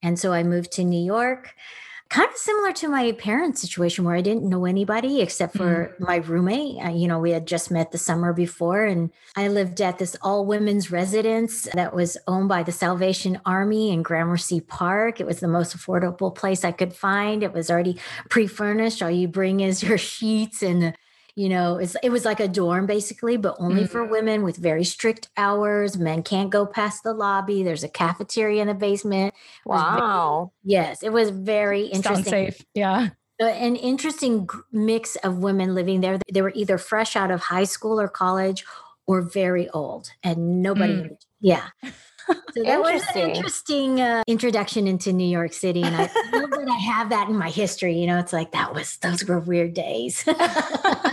And 0.02 0.18
so 0.18 0.32
I 0.32 0.42
moved 0.42 0.72
to 0.72 0.84
New 0.84 1.02
York 1.02 1.54
kind 2.08 2.28
of 2.28 2.36
similar 2.36 2.72
to 2.72 2.88
my 2.88 3.12
parents' 3.12 3.60
situation 3.60 4.04
where 4.04 4.14
I 4.14 4.20
didn't 4.20 4.48
know 4.48 4.64
anybody 4.64 5.20
except 5.20 5.56
for 5.56 5.94
mm. 5.98 6.06
my 6.06 6.16
roommate. 6.16 6.84
Uh, 6.84 6.90
you 6.90 7.08
know, 7.08 7.18
we 7.18 7.30
had 7.30 7.46
just 7.46 7.70
met 7.70 7.90
the 7.90 7.98
summer 7.98 8.32
before, 8.32 8.84
and 8.84 9.10
I 9.34 9.48
lived 9.48 9.80
at 9.80 9.98
this 9.98 10.16
all 10.22 10.46
women's 10.46 10.90
residence 10.90 11.68
that 11.74 11.94
was 11.94 12.16
owned 12.28 12.48
by 12.48 12.62
the 12.62 12.72
Salvation 12.72 13.40
Army 13.44 13.90
in 13.90 14.02
Gramercy 14.02 14.60
Park. 14.60 15.20
It 15.20 15.26
was 15.26 15.40
the 15.40 15.48
most 15.48 15.76
affordable 15.76 16.34
place 16.34 16.64
I 16.64 16.72
could 16.72 16.94
find. 16.94 17.42
It 17.42 17.52
was 17.52 17.70
already 17.70 17.98
pre 18.30 18.46
furnished. 18.46 19.02
All 19.02 19.10
you 19.10 19.28
bring 19.28 19.60
is 19.60 19.82
your 19.82 19.98
sheets 20.16 20.62
and 20.62 20.96
you 21.36 21.48
know 21.48 21.78
it 22.02 22.10
was 22.10 22.24
like 22.24 22.40
a 22.40 22.48
dorm 22.48 22.86
basically 22.86 23.36
but 23.36 23.54
only 23.58 23.82
mm-hmm. 23.82 23.92
for 23.92 24.04
women 24.04 24.42
with 24.42 24.56
very 24.56 24.84
strict 24.84 25.28
hours. 25.36 25.96
Men 25.96 26.22
can't 26.22 26.50
go 26.50 26.66
past 26.66 27.04
the 27.04 27.12
lobby. 27.12 27.62
There's 27.62 27.84
a 27.84 27.88
cafeteria 27.88 28.62
in 28.62 28.68
the 28.68 28.74
basement. 28.74 29.34
Wow 29.64 30.50
very, 30.64 30.74
yes 30.74 31.02
it 31.02 31.12
was 31.12 31.30
very 31.30 31.82
interesting 31.82 32.24
Sounds 32.24 32.28
safe. 32.28 32.64
yeah. 32.74 33.10
Uh, 33.38 33.44
an 33.44 33.76
interesting 33.76 34.48
mix 34.72 35.14
of 35.16 35.36
women 35.36 35.74
living 35.74 36.00
there. 36.00 36.18
They 36.32 36.40
were 36.40 36.52
either 36.54 36.78
fresh 36.78 37.16
out 37.16 37.30
of 37.30 37.40
high 37.40 37.64
school 37.64 38.00
or 38.00 38.08
college 38.08 38.64
or 39.06 39.20
very 39.20 39.68
old 39.68 40.10
and 40.22 40.62
nobody 40.62 40.94
mm. 40.94 41.16
yeah. 41.40 41.68
So 42.54 42.62
that 42.64 42.80
was 42.80 43.02
an 43.14 43.30
interesting 43.30 44.00
uh, 44.00 44.24
introduction 44.26 44.86
into 44.86 45.12
New 45.12 45.28
York 45.28 45.52
City, 45.52 45.82
and 45.82 45.94
I 45.94 46.10
love 46.32 46.50
that 46.50 46.68
I 46.68 46.78
have 46.78 47.10
that 47.10 47.28
in 47.28 47.36
my 47.36 47.50
history. 47.50 47.98
You 47.98 48.06
know, 48.06 48.18
it's 48.18 48.32
like 48.32 48.52
that 48.52 48.74
was 48.74 48.96
those 48.96 49.24
were 49.24 49.38
weird 49.38 49.74
days. 49.74 50.24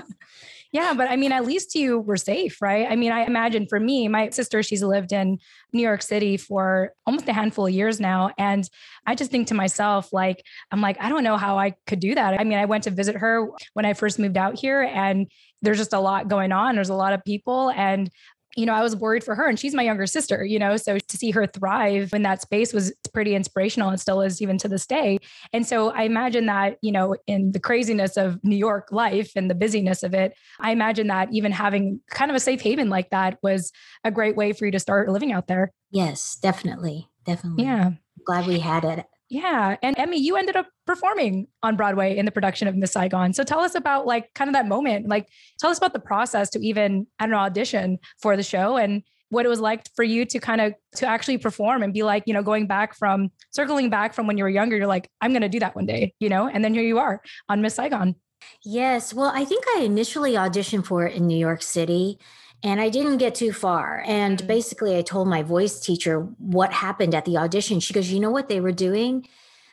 Yeah, 0.73 0.95
but 0.95 1.07
I 1.07 1.17
mean, 1.17 1.31
at 1.31 1.45
least 1.45 1.75
you 1.75 1.99
were 1.99 2.17
safe, 2.17 2.59
right? 2.59 2.87
I 2.89 2.95
mean, 2.95 3.11
I 3.11 3.25
imagine 3.25 3.67
for 3.67 3.79
me, 3.79 4.07
my 4.07 4.31
sister, 4.31 4.63
she's 4.63 4.81
lived 4.81 5.11
in 5.11 5.37
New 5.71 5.83
York 5.83 6.01
City 6.01 6.35
for 6.35 6.93
almost 7.05 7.29
a 7.29 7.33
handful 7.33 7.67
of 7.67 7.71
years 7.71 7.99
now. 7.99 8.31
And 8.39 8.67
I 9.05 9.13
just 9.13 9.29
think 9.29 9.47
to 9.49 9.53
myself, 9.53 10.11
like, 10.11 10.43
I'm 10.71 10.81
like, 10.81 10.97
I 10.99 11.09
don't 11.09 11.23
know 11.23 11.37
how 11.37 11.59
I 11.59 11.75
could 11.85 11.99
do 11.99 12.15
that. 12.15 12.39
I 12.39 12.43
mean, 12.43 12.57
I 12.57 12.65
went 12.65 12.85
to 12.85 12.89
visit 12.89 13.15
her 13.17 13.47
when 13.73 13.85
I 13.85 13.93
first 13.93 14.17
moved 14.17 14.35
out 14.35 14.59
here, 14.59 14.81
and 14.81 15.27
there's 15.61 15.77
just 15.77 15.93
a 15.93 15.99
lot 15.99 16.27
going 16.27 16.51
on. 16.51 16.73
There's 16.73 16.89
a 16.89 16.95
lot 16.95 17.13
of 17.13 17.23
people. 17.23 17.69
And 17.69 18.09
you 18.55 18.65
know, 18.65 18.73
I 18.73 18.81
was 18.81 18.95
worried 18.95 19.23
for 19.23 19.35
her 19.35 19.47
and 19.47 19.59
she's 19.59 19.73
my 19.73 19.83
younger 19.83 20.05
sister, 20.05 20.45
you 20.45 20.59
know, 20.59 20.77
so 20.77 20.97
to 20.97 21.17
see 21.17 21.31
her 21.31 21.47
thrive 21.47 22.13
in 22.13 22.21
that 22.23 22.41
space 22.41 22.73
was 22.73 22.93
pretty 23.13 23.35
inspirational 23.35 23.89
and 23.89 23.99
still 23.99 24.21
is 24.21 24.41
even 24.41 24.57
to 24.59 24.67
this 24.67 24.85
day. 24.85 25.19
And 25.51 25.65
so 25.65 25.89
I 25.89 26.03
imagine 26.03 26.45
that, 26.47 26.77
you 26.81 26.91
know, 26.91 27.15
in 27.27 27.51
the 27.51 27.59
craziness 27.59 28.17
of 28.17 28.43
New 28.43 28.55
York 28.55 28.89
life 28.91 29.31
and 29.35 29.49
the 29.49 29.55
busyness 29.55 30.03
of 30.03 30.13
it, 30.13 30.35
I 30.59 30.71
imagine 30.71 31.07
that 31.07 31.29
even 31.31 31.51
having 31.51 31.99
kind 32.09 32.29
of 32.29 32.35
a 32.35 32.39
safe 32.39 32.61
haven 32.61 32.89
like 32.89 33.09
that 33.09 33.37
was 33.41 33.71
a 34.03 34.11
great 34.11 34.35
way 34.35 34.53
for 34.53 34.65
you 34.65 34.71
to 34.71 34.79
start 34.79 35.09
living 35.09 35.31
out 35.31 35.47
there. 35.47 35.71
Yes, 35.91 36.35
definitely. 36.35 37.09
Definitely. 37.25 37.63
Yeah. 37.63 37.91
Glad 38.25 38.47
we 38.47 38.59
had 38.59 38.83
it 38.83 39.05
yeah. 39.29 39.77
And 39.81 39.95
Emy, 39.95 40.19
you 40.19 40.35
ended 40.35 40.55
up 40.55 40.67
performing 40.85 41.47
on 41.63 41.75
Broadway 41.75 42.17
in 42.17 42.25
the 42.25 42.31
production 42.31 42.67
of 42.67 42.75
Miss 42.75 42.91
Saigon. 42.91 43.33
So 43.33 43.43
tell 43.43 43.59
us 43.59 43.75
about 43.75 44.05
like 44.05 44.33
kind 44.33 44.49
of 44.49 44.53
that 44.53 44.67
moment. 44.67 45.07
Like 45.07 45.27
tell 45.59 45.69
us 45.69 45.77
about 45.77 45.93
the 45.93 45.99
process 45.99 46.49
to 46.51 46.59
even, 46.59 47.07
I 47.19 47.25
don't 47.25 47.31
know, 47.31 47.37
audition 47.37 47.99
for 48.21 48.37
the 48.37 48.43
show 48.43 48.77
and 48.77 49.03
what 49.29 49.45
it 49.45 49.49
was 49.49 49.59
like 49.59 49.87
for 49.95 50.03
you 50.03 50.25
to 50.25 50.39
kind 50.39 50.61
of 50.61 50.73
to 50.97 51.07
actually 51.07 51.39
perform 51.39 51.81
and 51.81 51.93
be 51.93 52.03
like, 52.03 52.23
you 52.27 52.33
know, 52.33 52.43
going 52.43 52.67
back 52.67 52.95
from 52.95 53.31
circling 53.49 53.89
back 53.89 54.13
from 54.13 54.27
when 54.27 54.37
you 54.37 54.43
were 54.43 54.49
younger, 54.49 54.77
you're 54.77 54.87
like, 54.87 55.09
I'm 55.21 55.33
gonna 55.33 55.49
do 55.49 55.59
that 55.59 55.75
one 55.75 55.87
day, 55.87 56.13
you 56.19 56.29
know, 56.29 56.47
and 56.47 56.63
then 56.63 56.73
here 56.73 56.83
you 56.83 56.99
are 56.99 57.21
on 57.49 57.61
Miss 57.61 57.75
Saigon. 57.75 58.15
Yes. 58.63 59.13
Well, 59.13 59.31
I 59.33 59.45
think 59.45 59.63
I 59.75 59.81
initially 59.81 60.33
auditioned 60.33 60.85
for 60.85 61.07
it 61.07 61.15
in 61.15 61.27
New 61.27 61.37
York 61.37 61.63
City 61.63 62.19
And 62.63 62.79
I 62.79 62.89
didn't 62.89 63.17
get 63.17 63.35
too 63.35 63.51
far. 63.51 64.03
And 64.07 64.39
Mm. 64.39 64.47
basically, 64.47 64.97
I 64.97 65.01
told 65.01 65.27
my 65.27 65.43
voice 65.43 65.79
teacher 65.79 66.21
what 66.39 66.71
happened 66.71 67.13
at 67.13 67.25
the 67.25 67.37
audition. 67.37 67.79
She 67.81 67.93
goes, 67.93 68.09
You 68.11 68.19
know 68.19 68.31
what 68.31 68.47
they 68.49 68.61
were 68.61 68.71
doing? 68.71 69.27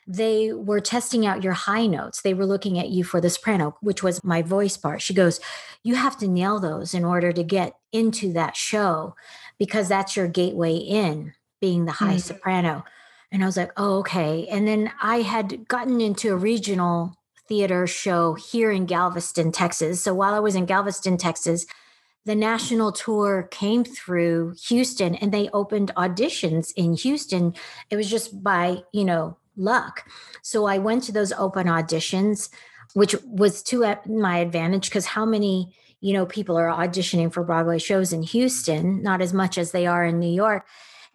They 0.08 0.52
were 0.52 0.80
testing 0.80 1.24
out 1.24 1.44
your 1.44 1.52
high 1.52 1.86
notes. 1.86 2.22
They 2.22 2.34
were 2.34 2.46
looking 2.46 2.78
at 2.80 2.88
you 2.88 3.04
for 3.04 3.20
the 3.20 3.30
soprano, 3.30 3.76
which 3.80 4.02
was 4.02 4.24
my 4.24 4.42
voice 4.42 4.76
part. 4.76 5.02
She 5.02 5.14
goes, 5.14 5.38
You 5.84 5.94
have 5.94 6.18
to 6.18 6.26
nail 6.28 6.58
those 6.58 6.94
in 6.94 7.04
order 7.04 7.32
to 7.32 7.44
get 7.44 7.74
into 7.92 8.32
that 8.32 8.56
show 8.56 9.14
because 9.58 9.88
that's 9.88 10.16
your 10.16 10.26
gateway 10.26 10.74
in 10.76 11.32
being 11.60 11.84
the 11.84 11.92
high 11.92 12.16
Mm. 12.16 12.22
soprano. 12.22 12.84
And 13.30 13.44
I 13.44 13.46
was 13.46 13.56
like, 13.56 13.70
Oh, 13.76 13.98
okay. 13.98 14.48
And 14.48 14.66
then 14.66 14.90
I 15.00 15.20
had 15.20 15.68
gotten 15.68 16.00
into 16.00 16.32
a 16.32 16.36
regional 16.36 17.14
theater 17.48 17.86
show 17.86 18.34
here 18.34 18.72
in 18.72 18.86
Galveston, 18.86 19.52
Texas. 19.52 20.02
So 20.02 20.12
while 20.12 20.34
I 20.34 20.40
was 20.40 20.56
in 20.56 20.66
Galveston, 20.66 21.18
Texas, 21.18 21.66
the 22.30 22.36
national 22.36 22.92
tour 22.92 23.48
came 23.50 23.82
through 23.82 24.54
Houston 24.68 25.16
and 25.16 25.32
they 25.32 25.48
opened 25.48 25.90
auditions 25.96 26.72
in 26.76 26.94
Houston. 26.94 27.52
It 27.90 27.96
was 27.96 28.08
just 28.08 28.40
by, 28.40 28.84
you 28.92 29.04
know, 29.04 29.36
luck. 29.56 30.08
So 30.40 30.64
I 30.66 30.78
went 30.78 31.02
to 31.04 31.12
those 31.12 31.32
open 31.32 31.66
auditions, 31.66 32.48
which 32.94 33.16
was 33.24 33.64
to 33.64 33.96
my 34.06 34.38
advantage 34.38 34.88
because 34.88 35.06
how 35.06 35.24
many, 35.24 35.74
you 36.00 36.12
know, 36.12 36.24
people 36.24 36.56
are 36.56 36.68
auditioning 36.68 37.32
for 37.32 37.42
Broadway 37.42 37.80
shows 37.80 38.12
in 38.12 38.22
Houston, 38.22 39.02
not 39.02 39.20
as 39.20 39.32
much 39.32 39.58
as 39.58 39.72
they 39.72 39.88
are 39.88 40.04
in 40.04 40.20
New 40.20 40.32
York. 40.32 40.64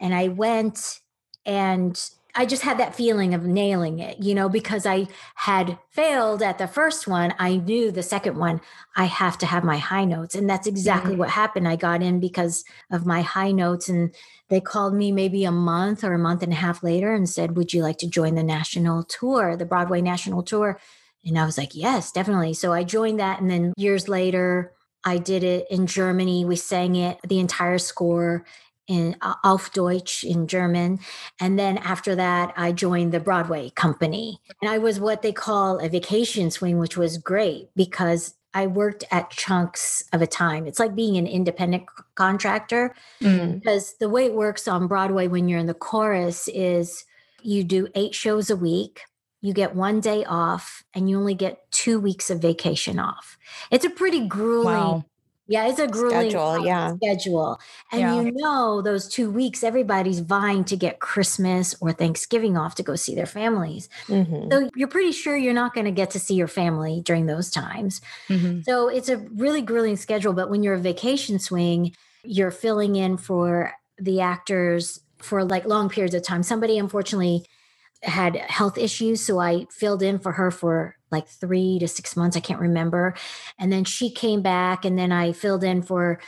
And 0.01 0.13
I 0.13 0.27
went 0.27 0.99
and 1.45 1.97
I 2.37 2.45
just 2.45 2.63
had 2.63 2.77
that 2.79 2.95
feeling 2.95 3.33
of 3.33 3.43
nailing 3.45 3.99
it, 3.99 4.19
you 4.19 4.35
know, 4.35 4.49
because 4.49 4.85
I 4.85 5.07
had 5.35 5.79
failed 5.89 6.43
at 6.43 6.57
the 6.57 6.67
first 6.67 7.07
one. 7.07 7.33
I 7.39 7.55
knew 7.57 7.91
the 7.91 8.03
second 8.03 8.37
one, 8.37 8.59
I 8.95 9.05
have 9.05 9.37
to 9.39 9.45
have 9.45 9.63
my 9.63 9.77
high 9.77 10.03
notes. 10.03 10.35
And 10.35 10.49
that's 10.49 10.67
exactly 10.67 11.15
Mhm. 11.15 11.19
what 11.19 11.29
happened. 11.29 11.67
I 11.67 11.77
got 11.77 12.01
in 12.03 12.19
because 12.19 12.65
of 12.91 13.05
my 13.05 13.21
high 13.21 13.51
notes. 13.51 13.87
And 13.87 14.13
they 14.49 14.59
called 14.59 14.93
me 14.93 15.11
maybe 15.13 15.45
a 15.45 15.51
month 15.51 16.03
or 16.03 16.13
a 16.13 16.19
month 16.19 16.43
and 16.43 16.51
a 16.51 16.57
half 16.57 16.83
later 16.83 17.13
and 17.13 17.29
said, 17.29 17.55
Would 17.55 17.73
you 17.73 17.81
like 17.81 17.97
to 17.99 18.07
join 18.07 18.35
the 18.35 18.43
national 18.43 19.03
tour, 19.03 19.55
the 19.55 19.65
Broadway 19.65 20.01
national 20.01 20.43
tour? 20.43 20.79
And 21.23 21.39
I 21.39 21.45
was 21.45 21.57
like, 21.57 21.73
Yes, 21.73 22.11
definitely. 22.11 22.53
So 22.53 22.73
I 22.73 22.83
joined 22.83 23.19
that. 23.19 23.39
And 23.39 23.49
then 23.49 23.73
years 23.77 24.07
later, 24.09 24.73
I 25.07 25.17
did 25.19 25.43
it 25.43 25.67
in 25.69 25.85
Germany. 25.87 26.45
We 26.45 26.55
sang 26.55 26.95
it, 26.95 27.19
the 27.25 27.39
entire 27.39 27.77
score 27.77 28.43
in 28.87 29.15
uh, 29.21 29.35
Auf 29.43 29.71
Deutsch 29.73 30.23
in 30.23 30.47
German. 30.47 30.99
And 31.39 31.57
then 31.57 31.77
after 31.79 32.15
that, 32.15 32.53
I 32.55 32.71
joined 32.71 33.11
the 33.11 33.19
Broadway 33.19 33.71
company. 33.71 34.39
And 34.61 34.69
I 34.69 34.77
was 34.77 34.99
what 34.99 35.21
they 35.21 35.31
call 35.31 35.79
a 35.79 35.89
vacation 35.89 36.51
swing, 36.51 36.77
which 36.77 36.97
was 36.97 37.17
great 37.17 37.69
because 37.75 38.35
I 38.53 38.67
worked 38.67 39.03
at 39.11 39.31
chunks 39.31 40.05
of 40.13 40.21
a 40.21 40.27
time. 40.27 40.65
It's 40.65 40.79
like 40.79 40.95
being 40.95 41.17
an 41.17 41.27
independent 41.27 41.83
c- 41.97 42.03
contractor 42.15 42.95
Mm. 43.21 43.59
because 43.59 43.95
the 43.99 44.07
way 44.09 44.25
it 44.25 44.33
works 44.33 44.67
on 44.67 44.87
Broadway 44.87 45.27
when 45.27 45.49
you're 45.49 45.59
in 45.59 45.65
the 45.65 45.73
chorus 45.73 46.47
is 46.47 47.03
you 47.41 47.63
do 47.63 47.87
eight 47.95 48.15
shows 48.15 48.49
a 48.49 48.55
week. 48.55 49.01
You 49.41 49.53
get 49.53 49.75
one 49.75 49.99
day 49.99 50.23
off 50.25 50.83
and 50.93 51.09
you 51.09 51.19
only 51.19 51.35
get 51.35 51.69
two 51.71 51.99
weeks 51.99 52.29
of 52.29 52.39
vacation 52.39 52.97
off. 52.97 53.37
It's 53.71 53.85
a 53.85 53.89
pretty 53.89 54.25
grueling 54.27 54.73
Wow. 54.73 55.05
Yeah, 55.47 55.67
it's 55.67 55.79
a 55.79 55.87
grueling 55.87 56.29
Schedule, 56.31 56.65
yeah. 56.65 56.93
schedule. 56.95 57.59
And 57.91 58.01
Yeah. 58.01 58.15
you 58.21 58.31
know, 58.33 58.81
those 58.81 59.07
two 59.07 59.29
weeks, 59.29 59.63
everybody's 59.63 60.19
vying 60.19 60.63
to 60.65 60.75
get 60.77 60.99
Christmas 60.99 61.75
or 61.81 61.91
Thanksgiving 61.93 62.57
off 62.57 62.75
to 62.75 62.83
go 62.83 62.95
see 62.95 63.15
their 63.15 63.25
families. 63.27 63.87
Mhm. 64.07 64.51
So 64.51 64.69
you're 64.75 64.87
pretty 64.87 65.11
sure 65.11 65.37
you're 65.37 65.53
not 65.53 65.73
going 65.73 65.85
to 65.85 65.91
get 65.91 66.09
to 66.11 66.19
see 66.19 66.35
your 66.35 66.47
family 66.47 67.01
during 67.05 67.27
those 67.27 67.49
times. 67.51 68.01
Mhm. 68.29 68.63
So 68.65 68.87
it's 68.87 69.09
a 69.09 69.17
really 69.17 69.61
grueling 69.61 69.97
schedule. 69.97 70.33
But 70.33 70.49
when 70.49 70.63
you're 70.63 70.73
a 70.75 70.79
vacation 70.79 71.37
swing, 71.39 71.93
you're 72.23 72.51
filling 72.51 72.95
in 72.95 73.17
for 73.17 73.73
the 73.99 74.21
actors 74.21 74.99
for 75.19 75.43
like 75.43 75.65
long 75.65 75.89
periods 75.89 76.15
of 76.15 76.23
time. 76.23 76.43
Somebody 76.43 76.77
unfortunately 76.77 77.45
had 78.03 78.35
health 78.35 78.77
issues. 78.77 79.21
So 79.21 79.39
I 79.39 79.67
filled 79.71 80.03
in 80.03 80.19
for 80.19 80.33
her 80.33 80.51
for 80.51 80.94
like 81.15 81.27
three 81.27 81.79
to 81.79 81.87
six 81.87 82.15
months. 82.15 82.37
I 82.37 82.41
can't 82.41 82.59
remember. 82.59 83.15
And 83.57 83.71
then 83.71 83.83
she 83.85 84.09
came 84.09 84.41
back, 84.41 84.85
and 84.85 84.97
then 84.97 85.11
I 85.11 85.31
filled 85.31 85.63
in 85.63 85.81
for 85.81 86.19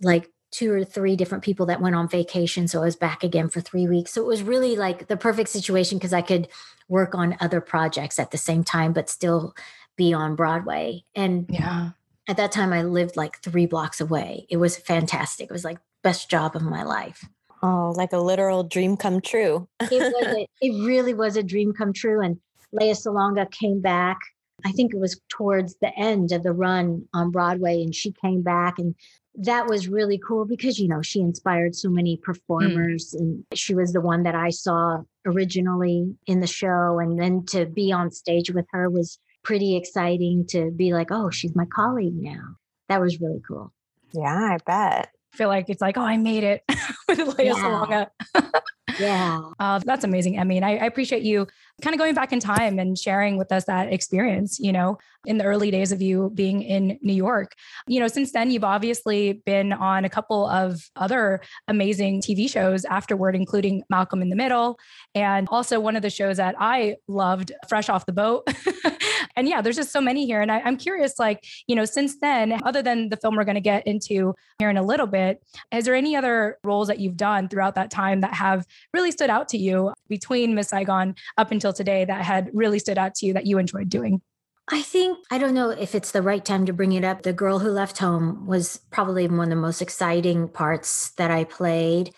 like 0.00 0.30
two 0.52 0.72
or 0.72 0.84
three 0.84 1.16
different 1.16 1.44
people 1.44 1.66
that 1.66 1.80
went 1.80 1.96
on 1.96 2.08
vacation. 2.08 2.68
So 2.68 2.80
I 2.80 2.84
was 2.84 2.96
back 2.96 3.22
again 3.24 3.48
for 3.48 3.60
three 3.60 3.86
weeks. 3.86 4.12
So 4.12 4.22
it 4.22 4.26
was 4.26 4.42
really 4.42 4.76
like 4.76 5.08
the 5.08 5.16
perfect 5.16 5.50
situation 5.50 5.98
because 5.98 6.12
I 6.12 6.22
could 6.22 6.48
work 6.88 7.14
on 7.14 7.36
other 7.40 7.60
projects 7.60 8.18
at 8.18 8.30
the 8.30 8.38
same 8.38 8.62
time, 8.64 8.92
but 8.92 9.10
still 9.10 9.54
be 9.96 10.14
on 10.14 10.36
Broadway. 10.36 11.02
And 11.14 11.46
Yeah. 11.50 11.90
at 12.28 12.36
that 12.36 12.52
time, 12.52 12.72
I 12.72 12.82
lived 12.82 13.16
like 13.16 13.40
three 13.42 13.66
blocks 13.66 14.00
away. 14.00 14.46
It 14.48 14.58
was 14.58 14.76
fantastic. 14.76 15.50
It 15.50 15.52
was 15.52 15.64
like 15.64 15.78
best 16.02 16.30
job 16.30 16.54
of 16.54 16.62
my 16.62 16.84
life. 16.84 17.28
Oh, 17.62 17.92
like 17.96 18.12
a 18.12 18.18
literal 18.18 18.62
dream 18.62 18.96
come 18.96 19.20
true. 19.20 19.68
It 19.80 20.00
was 20.00 20.26
a, 20.38 20.46
it 20.60 20.86
really 20.86 21.14
was 21.14 21.36
a 21.36 21.42
dream 21.42 21.72
come 21.72 21.92
true. 21.92 22.20
And 22.22 22.38
Lea 22.72 22.92
Salonga 22.92 23.50
came 23.50 23.80
back. 23.80 24.18
I 24.66 24.72
think 24.72 24.92
it 24.92 24.98
was 24.98 25.20
towards 25.28 25.76
the 25.80 25.96
end 25.96 26.32
of 26.32 26.42
the 26.42 26.52
run 26.52 27.06
on 27.14 27.30
Broadway, 27.30 27.82
and 27.82 27.94
she 27.94 28.12
came 28.12 28.42
back 28.42 28.78
and 28.78 28.94
that 29.38 29.66
was 29.66 29.86
really 29.86 30.18
cool 30.18 30.46
because 30.46 30.78
you 30.78 30.88
know 30.88 31.02
she 31.02 31.20
inspired 31.20 31.74
so 31.74 31.90
many 31.90 32.16
mm. 32.16 32.22
performers 32.22 33.14
and 33.14 33.44
she 33.54 33.74
was 33.74 33.92
the 33.92 34.00
one 34.00 34.22
that 34.22 34.34
I 34.34 34.50
saw 34.50 35.02
originally 35.26 36.16
in 36.26 36.40
the 36.40 36.46
show 36.46 36.98
and 36.98 37.20
then 37.20 37.44
to 37.50 37.66
be 37.66 37.92
on 37.92 38.10
stage 38.10 38.50
with 38.50 38.66
her 38.72 38.88
was 38.88 39.18
pretty 39.44 39.76
exciting 39.76 40.46
to 40.48 40.70
be 40.70 40.94
like 40.94 41.08
oh 41.10 41.30
she's 41.30 41.54
my 41.54 41.66
colleague 41.66 42.16
now 42.16 42.56
that 42.88 43.00
was 43.00 43.20
really 43.20 43.42
cool 43.46 43.72
Yeah, 44.12 44.54
I 44.54 44.58
bet. 44.64 45.10
I 45.34 45.36
feel 45.36 45.48
like 45.48 45.68
it's 45.68 45.82
like, 45.82 45.98
oh, 45.98 46.02
I 46.02 46.16
made 46.16 46.44
it 46.44 46.62
with 47.08 47.38
Lea 47.38 47.46
Yeah. 47.46 47.54
Salonga. 47.54 48.10
yeah 48.98 49.40
Uh, 49.58 49.78
that's 49.84 50.04
amazing, 50.04 50.34
Emy. 50.34 50.56
And 50.56 50.64
I, 50.64 50.76
I 50.76 50.86
appreciate 50.86 51.22
you 51.22 51.46
kind 51.82 51.94
of 51.94 51.98
going 51.98 52.14
back 52.14 52.32
in 52.32 52.40
time 52.40 52.78
and 52.78 52.98
sharing 52.98 53.36
with 53.36 53.52
us 53.52 53.64
that 53.64 53.92
experience, 53.92 54.58
you 54.58 54.72
know, 54.72 54.98
in 55.26 55.38
the 55.38 55.44
early 55.44 55.70
days 55.70 55.92
of 55.92 56.00
you 56.00 56.30
being 56.34 56.62
in 56.62 56.98
New 57.02 57.12
York. 57.12 57.52
You 57.86 58.00
know, 58.00 58.08
since 58.08 58.32
then, 58.32 58.50
you've 58.50 58.64
obviously 58.64 59.42
been 59.44 59.72
on 59.72 60.04
a 60.04 60.08
couple 60.08 60.46
of 60.46 60.88
other 60.96 61.40
amazing 61.68 62.22
TV 62.22 62.48
shows 62.48 62.84
afterward, 62.84 63.34
including 63.34 63.82
Malcolm 63.90 64.22
in 64.22 64.30
the 64.30 64.36
Middle. 64.36 64.78
And 65.14 65.48
also 65.50 65.80
one 65.80 65.96
of 65.96 66.02
the 66.02 66.10
shows 66.10 66.36
that 66.36 66.54
I 66.58 66.96
loved, 67.08 67.52
Fresh 67.68 67.88
Off 67.88 68.06
the 68.06 68.12
Boat. 68.12 68.48
and 69.36 69.48
yeah, 69.48 69.60
there's 69.60 69.76
just 69.76 69.92
so 69.92 70.00
many 70.00 70.26
here. 70.26 70.40
And 70.40 70.52
I, 70.52 70.60
I'm 70.60 70.76
curious, 70.76 71.18
like, 71.18 71.44
you 71.66 71.74
know, 71.76 71.84
since 71.84 72.18
then, 72.20 72.60
other 72.64 72.82
than 72.82 73.08
the 73.08 73.16
film 73.16 73.36
we're 73.36 73.44
going 73.44 73.56
to 73.56 73.60
get 73.60 73.86
into 73.86 74.34
here 74.58 74.70
in 74.70 74.76
a 74.76 74.82
little 74.82 75.06
bit, 75.06 75.42
is 75.72 75.84
there 75.84 75.94
any 75.94 76.16
other 76.16 76.58
roles 76.64 76.88
that 76.88 77.00
you've 77.00 77.16
done 77.16 77.48
throughout 77.48 77.74
that 77.74 77.90
time 77.90 78.20
that 78.20 78.34
have 78.34 78.64
really 78.92 79.10
stood 79.10 79.30
out 79.30 79.48
to 79.50 79.58
you 79.58 79.92
between 80.08 80.54
Miss 80.54 80.68
Saigon 80.68 81.14
up 81.36 81.50
until 81.50 81.72
today 81.72 82.04
that 82.04 82.24
had 82.24 82.50
really 82.52 82.78
stood 82.78 82.98
out 82.98 83.14
to 83.16 83.26
you 83.26 83.32
that 83.34 83.46
you 83.46 83.58
enjoyed 83.58 83.88
doing? 83.88 84.20
I 84.68 84.82
think, 84.82 85.18
I 85.30 85.38
don't 85.38 85.54
know 85.54 85.70
if 85.70 85.94
it's 85.94 86.10
the 86.10 86.22
right 86.22 86.44
time 86.44 86.66
to 86.66 86.72
bring 86.72 86.92
it 86.92 87.04
up. 87.04 87.22
The 87.22 87.32
Girl 87.32 87.60
Who 87.60 87.70
Left 87.70 87.98
Home 87.98 88.46
was 88.46 88.80
probably 88.90 89.28
one 89.28 89.40
of 89.44 89.50
the 89.50 89.56
most 89.56 89.80
exciting 89.80 90.48
parts 90.48 91.10
that 91.12 91.30
I 91.30 91.44
played. 91.44 92.12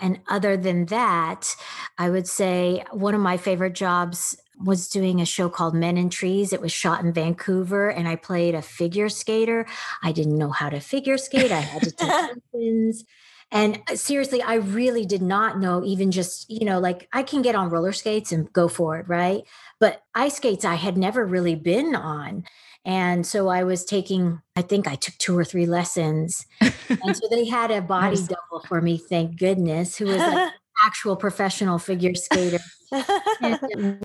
And 0.00 0.20
other 0.28 0.56
than 0.56 0.86
that, 0.86 1.54
I 1.98 2.08
would 2.08 2.26
say 2.26 2.84
one 2.90 3.14
of 3.14 3.20
my 3.20 3.36
favorite 3.36 3.74
jobs 3.74 4.36
was 4.58 4.88
doing 4.88 5.20
a 5.20 5.26
show 5.26 5.48
called 5.48 5.74
Men 5.74 5.96
in 5.96 6.10
Trees. 6.10 6.52
It 6.52 6.60
was 6.60 6.72
shot 6.72 7.02
in 7.02 7.12
Vancouver, 7.12 7.90
and 7.90 8.06
I 8.06 8.16
played 8.16 8.54
a 8.54 8.62
figure 8.62 9.08
skater. 9.08 9.66
I 10.02 10.12
didn't 10.12 10.36
know 10.36 10.50
how 10.50 10.68
to 10.68 10.80
figure 10.80 11.18
skate, 11.18 11.50
I 11.50 11.60
had 11.60 11.82
to 11.82 11.90
take 11.90 12.08
lessons. 12.54 13.04
And 13.52 13.80
uh, 13.90 13.96
seriously, 13.96 14.42
I 14.42 14.54
really 14.54 15.04
did 15.04 15.22
not 15.22 15.58
know, 15.58 15.82
even 15.84 16.10
just, 16.10 16.48
you 16.50 16.64
know, 16.64 16.78
like 16.78 17.08
I 17.12 17.22
can 17.22 17.42
get 17.42 17.54
on 17.54 17.70
roller 17.70 17.92
skates 17.92 18.32
and 18.32 18.52
go 18.52 18.68
for 18.68 18.98
it, 18.98 19.08
right? 19.08 19.42
But 19.80 20.02
ice 20.14 20.36
skates, 20.36 20.64
I 20.64 20.74
had 20.76 20.96
never 20.96 21.24
really 21.26 21.56
been 21.56 21.94
on. 21.96 22.44
And 22.84 23.26
so 23.26 23.48
I 23.48 23.64
was 23.64 23.84
taking, 23.84 24.40
I 24.56 24.62
think 24.62 24.86
I 24.86 24.94
took 24.94 25.14
two 25.18 25.36
or 25.36 25.44
three 25.44 25.66
lessons. 25.66 26.46
and 26.60 27.16
so 27.16 27.28
they 27.30 27.44
had 27.46 27.70
a 27.70 27.82
body 27.82 28.16
Nice. 28.16 28.28
double 28.28 28.64
for 28.66 28.80
me, 28.80 28.96
thank 28.98 29.38
goodness, 29.38 29.96
who 29.96 30.06
was 30.06 30.26
an 30.26 30.50
actual 30.84 31.16
professional 31.16 31.78
figure 31.78 32.14
skater. 32.14 32.58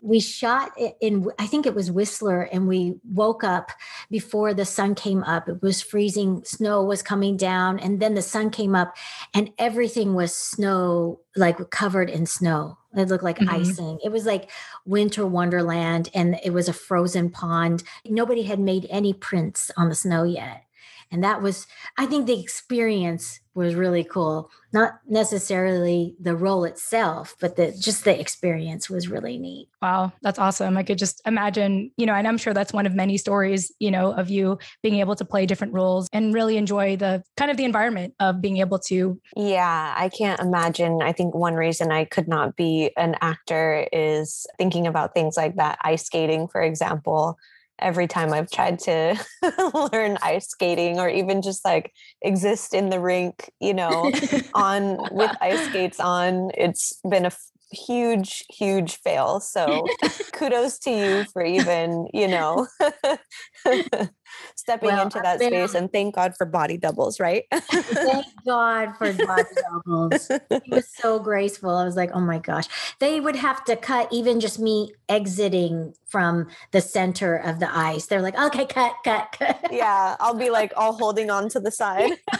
We 0.02 0.20
shot 0.20 0.70
it 0.76 0.96
in, 1.00 1.28
I 1.40 1.46
think 1.48 1.66
it 1.66 1.74
was 1.74 1.90
Whistler, 1.90 2.42
and 2.42 2.68
we 2.68 2.94
woke 3.12 3.42
up 3.42 3.72
before 4.10 4.54
the 4.54 4.64
sun 4.64 4.94
came 4.94 5.24
up. 5.24 5.48
It 5.48 5.60
was 5.60 5.82
freezing, 5.82 6.44
snow 6.44 6.84
was 6.84 7.02
coming 7.02 7.36
down, 7.36 7.80
and 7.80 7.98
then 7.98 8.14
the 8.14 8.22
sun 8.22 8.50
came 8.50 8.76
up, 8.76 8.96
and 9.34 9.52
everything 9.58 10.14
was 10.14 10.34
snow, 10.34 11.18
like 11.34 11.70
covered 11.70 12.08
in 12.10 12.26
snow. 12.26 12.78
It 12.96 13.08
looked 13.08 13.24
like 13.24 13.38
Mhm. 13.38 13.50
icing. 13.50 13.98
It 14.04 14.12
was 14.12 14.24
like 14.24 14.50
winter 14.84 15.26
wonderland, 15.26 16.08
and 16.14 16.38
it 16.44 16.50
was 16.52 16.68
a 16.68 16.72
frozen 16.72 17.30
pond. 17.30 17.82
Nobody 18.04 18.42
had 18.44 18.60
made 18.60 18.86
any 18.88 19.12
prints 19.12 19.70
on 19.76 19.88
the 19.88 19.96
snow 19.96 20.22
yet. 20.22 20.62
And 21.10 21.22
that 21.22 21.42
was, 21.42 21.66
I 21.98 22.06
think 22.06 22.26
the 22.26 22.40
experience 22.40 23.40
was 23.54 23.74
really 23.74 24.04
cool. 24.04 24.50
Not 24.72 25.00
necessarily 25.08 26.14
the 26.20 26.36
role 26.36 26.64
itself, 26.64 27.34
but 27.40 27.56
the 27.56 27.72
just 27.72 28.04
the 28.04 28.20
experience 28.20 28.90
was 28.90 29.08
really 29.08 29.38
neat. 29.38 29.68
Wow, 29.80 30.12
that's 30.20 30.38
awesome. 30.38 30.76
I 30.76 30.82
could 30.82 30.98
just 30.98 31.22
imagine, 31.24 31.90
you 31.96 32.04
know, 32.04 32.12
and 32.12 32.28
I'm 32.28 32.36
sure 32.36 32.52
that's 32.52 32.74
one 32.74 32.86
of 32.86 32.94
many 32.94 33.16
stories, 33.16 33.72
you 33.78 33.90
know, 33.90 34.12
of 34.12 34.28
you 34.28 34.58
being 34.82 34.96
able 34.96 35.16
to 35.16 35.24
play 35.24 35.46
different 35.46 35.72
roles 35.72 36.08
and 36.12 36.34
really 36.34 36.58
enjoy 36.58 36.96
the 36.96 37.22
kind 37.36 37.50
of 37.50 37.56
the 37.56 37.64
environment 37.64 38.14
of 38.20 38.42
being 38.42 38.58
able 38.58 38.78
to. 38.80 39.18
Yeah, 39.36 39.94
I 39.96 40.10
can't 40.10 40.40
imagine. 40.40 41.00
I 41.00 41.12
think 41.12 41.34
one 41.34 41.54
reason 41.54 41.90
I 41.90 42.04
could 42.04 42.28
not 42.28 42.56
be 42.56 42.90
an 42.96 43.16
actor 43.22 43.88
is 43.90 44.46
thinking 44.58 44.86
about 44.86 45.14
things 45.14 45.36
like 45.36 45.56
that, 45.56 45.78
ice 45.82 46.04
skating, 46.04 46.48
for 46.48 46.60
example 46.60 47.38
every 47.78 48.06
time 48.06 48.32
I've 48.32 48.50
tried 48.50 48.78
to 48.80 49.16
learn 49.92 50.18
ice 50.22 50.48
skating 50.48 50.98
or 50.98 51.08
even 51.08 51.42
just 51.42 51.64
like 51.64 51.92
exist 52.22 52.74
in 52.74 52.90
the 52.90 53.00
rink, 53.00 53.50
you 53.60 53.74
know, 53.74 54.12
on 54.54 54.98
with 55.10 55.30
ice 55.40 55.64
skates 55.68 56.00
on, 56.00 56.50
it's 56.56 56.98
been 57.08 57.24
a 57.24 57.28
f- 57.28 57.50
huge, 57.70 58.44
huge 58.50 58.96
fail. 58.96 59.40
So 59.40 59.88
kudos 60.32 60.78
to 60.80 60.90
you 60.90 61.24
for 61.32 61.44
even, 61.44 62.08
you 62.12 62.28
know, 62.28 62.66
stepping 64.54 64.88
well, 64.88 65.04
into 65.04 65.20
that 65.20 65.40
space 65.40 65.74
and 65.74 65.92
thank 65.92 66.14
God 66.14 66.34
for 66.36 66.46
body 66.46 66.76
doubles, 66.76 67.20
right? 67.20 67.44
thank 67.52 68.26
God 68.46 68.96
for 68.96 69.12
body 69.12 69.44
doubles. 69.70 70.30
He 70.64 70.70
was 70.70 70.88
so 70.88 71.18
graceful. 71.18 71.70
I 71.70 71.84
was 71.84 71.96
like, 71.96 72.10
oh 72.12 72.20
my 72.20 72.38
gosh. 72.38 72.66
They 72.98 73.20
would 73.20 73.36
have 73.36 73.64
to 73.64 73.76
cut 73.76 74.08
even 74.12 74.40
just 74.40 74.58
me 74.58 74.92
exiting 75.08 75.94
from 76.06 76.48
the 76.72 76.80
center 76.80 77.36
of 77.36 77.60
the 77.60 77.76
ice. 77.76 78.06
They're 78.06 78.22
like, 78.22 78.38
okay, 78.38 78.66
cut, 78.66 78.94
cut, 79.04 79.34
cut. 79.38 79.68
Yeah. 79.70 80.16
I'll 80.18 80.34
be 80.34 80.50
like 80.50 80.72
all 80.76 80.92
holding 80.98 81.30
on 81.30 81.48
to 81.50 81.60
the 81.60 81.70
side. 81.70 82.12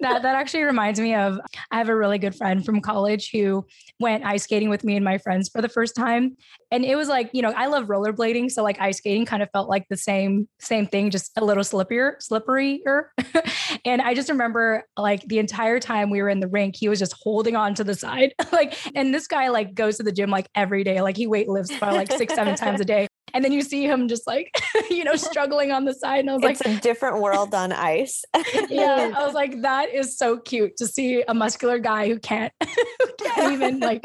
that 0.00 0.22
that 0.22 0.24
actually 0.24 0.62
reminds 0.62 1.00
me 1.00 1.14
of 1.14 1.38
I 1.70 1.78
have 1.78 1.88
a 1.88 1.96
really 1.96 2.18
good 2.18 2.34
friend 2.34 2.64
from 2.64 2.80
college 2.80 3.30
who 3.30 3.66
went 4.00 4.24
ice 4.24 4.44
skating 4.44 4.70
with 4.70 4.84
me 4.84 4.96
and 4.96 5.04
my 5.04 5.18
friends 5.18 5.48
for 5.48 5.62
the 5.62 5.68
first 5.68 5.94
time. 5.94 6.36
And 6.70 6.84
it 6.84 6.96
was 6.96 7.08
like, 7.08 7.30
you 7.32 7.42
know, 7.42 7.52
I 7.56 7.66
love 7.66 7.86
rollerblading. 7.86 8.50
So 8.50 8.62
like 8.62 8.80
ice 8.80 8.98
skating 8.98 9.24
kind 9.24 9.42
of 9.42 9.50
felt 9.50 9.68
like 9.68 9.86
the 9.88 9.96
same, 9.96 10.48
same 10.58 10.86
thing, 10.86 11.10
just 11.10 11.32
a 11.36 11.44
little 11.44 11.64
slippier, 11.64 12.14
slipperier. 12.22 13.04
and 13.84 14.02
I 14.02 14.14
just 14.14 14.28
remember 14.28 14.84
like 14.96 15.22
the 15.22 15.38
entire 15.38 15.80
time 15.80 16.10
we 16.10 16.20
were 16.20 16.28
in 16.28 16.40
the 16.40 16.48
rink, 16.48 16.76
he 16.76 16.88
was 16.88 16.98
just 16.98 17.14
holding 17.22 17.56
on 17.56 17.74
to 17.76 17.84
the 17.84 17.94
side. 17.94 18.34
like, 18.52 18.76
and 18.94 19.14
this 19.14 19.26
guy 19.26 19.48
like 19.48 19.74
goes 19.74 19.96
to 19.96 20.02
the 20.02 20.12
gym 20.12 20.30
like 20.30 20.48
every 20.54 20.84
day. 20.84 21.00
Like 21.00 21.16
he 21.16 21.26
weight 21.26 21.48
lifts 21.48 21.76
by 21.78 21.92
like 21.92 22.12
six, 22.12 22.34
seven 22.34 22.54
times 22.54 22.80
a 22.80 22.84
day. 22.84 23.08
And 23.34 23.44
then 23.44 23.52
you 23.52 23.62
see 23.62 23.84
him 23.84 24.08
just 24.08 24.26
like, 24.26 24.60
you 24.90 25.04
know, 25.04 25.16
struggling 25.16 25.72
on 25.72 25.84
the 25.84 25.94
side. 25.94 26.20
And 26.20 26.30
I 26.30 26.34
was 26.34 26.42
like, 26.42 26.52
it's 26.56 26.66
like, 26.66 26.78
a 26.78 26.80
different 26.80 27.20
world 27.20 27.54
on 27.54 27.72
ice. 27.72 28.24
yeah. 28.68 29.12
I 29.16 29.24
was 29.24 29.34
like, 29.34 29.62
that 29.62 29.92
is 29.92 30.16
so 30.16 30.38
cute 30.38 30.76
to 30.78 30.86
see 30.86 31.22
a 31.26 31.34
muscular 31.34 31.78
guy 31.78 32.08
who 32.08 32.18
can't, 32.18 32.52
who 32.62 33.12
can't 33.18 33.52
even 33.52 33.80
like 33.80 34.04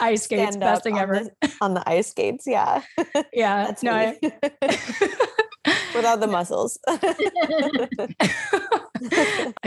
ice 0.00 0.24
skates. 0.24 0.56
Best 0.56 0.84
thing 0.84 0.98
ever. 0.98 1.24
The, 1.40 1.52
on 1.60 1.74
the 1.74 1.88
ice 1.88 2.10
skates. 2.10 2.46
Yeah. 2.46 2.82
Yeah. 3.32 3.66
That's 3.66 3.82
no, 3.82 3.92
I, 3.92 4.18
without 5.94 6.20
the 6.20 6.26
muscles. 6.26 6.78
I 6.88 6.96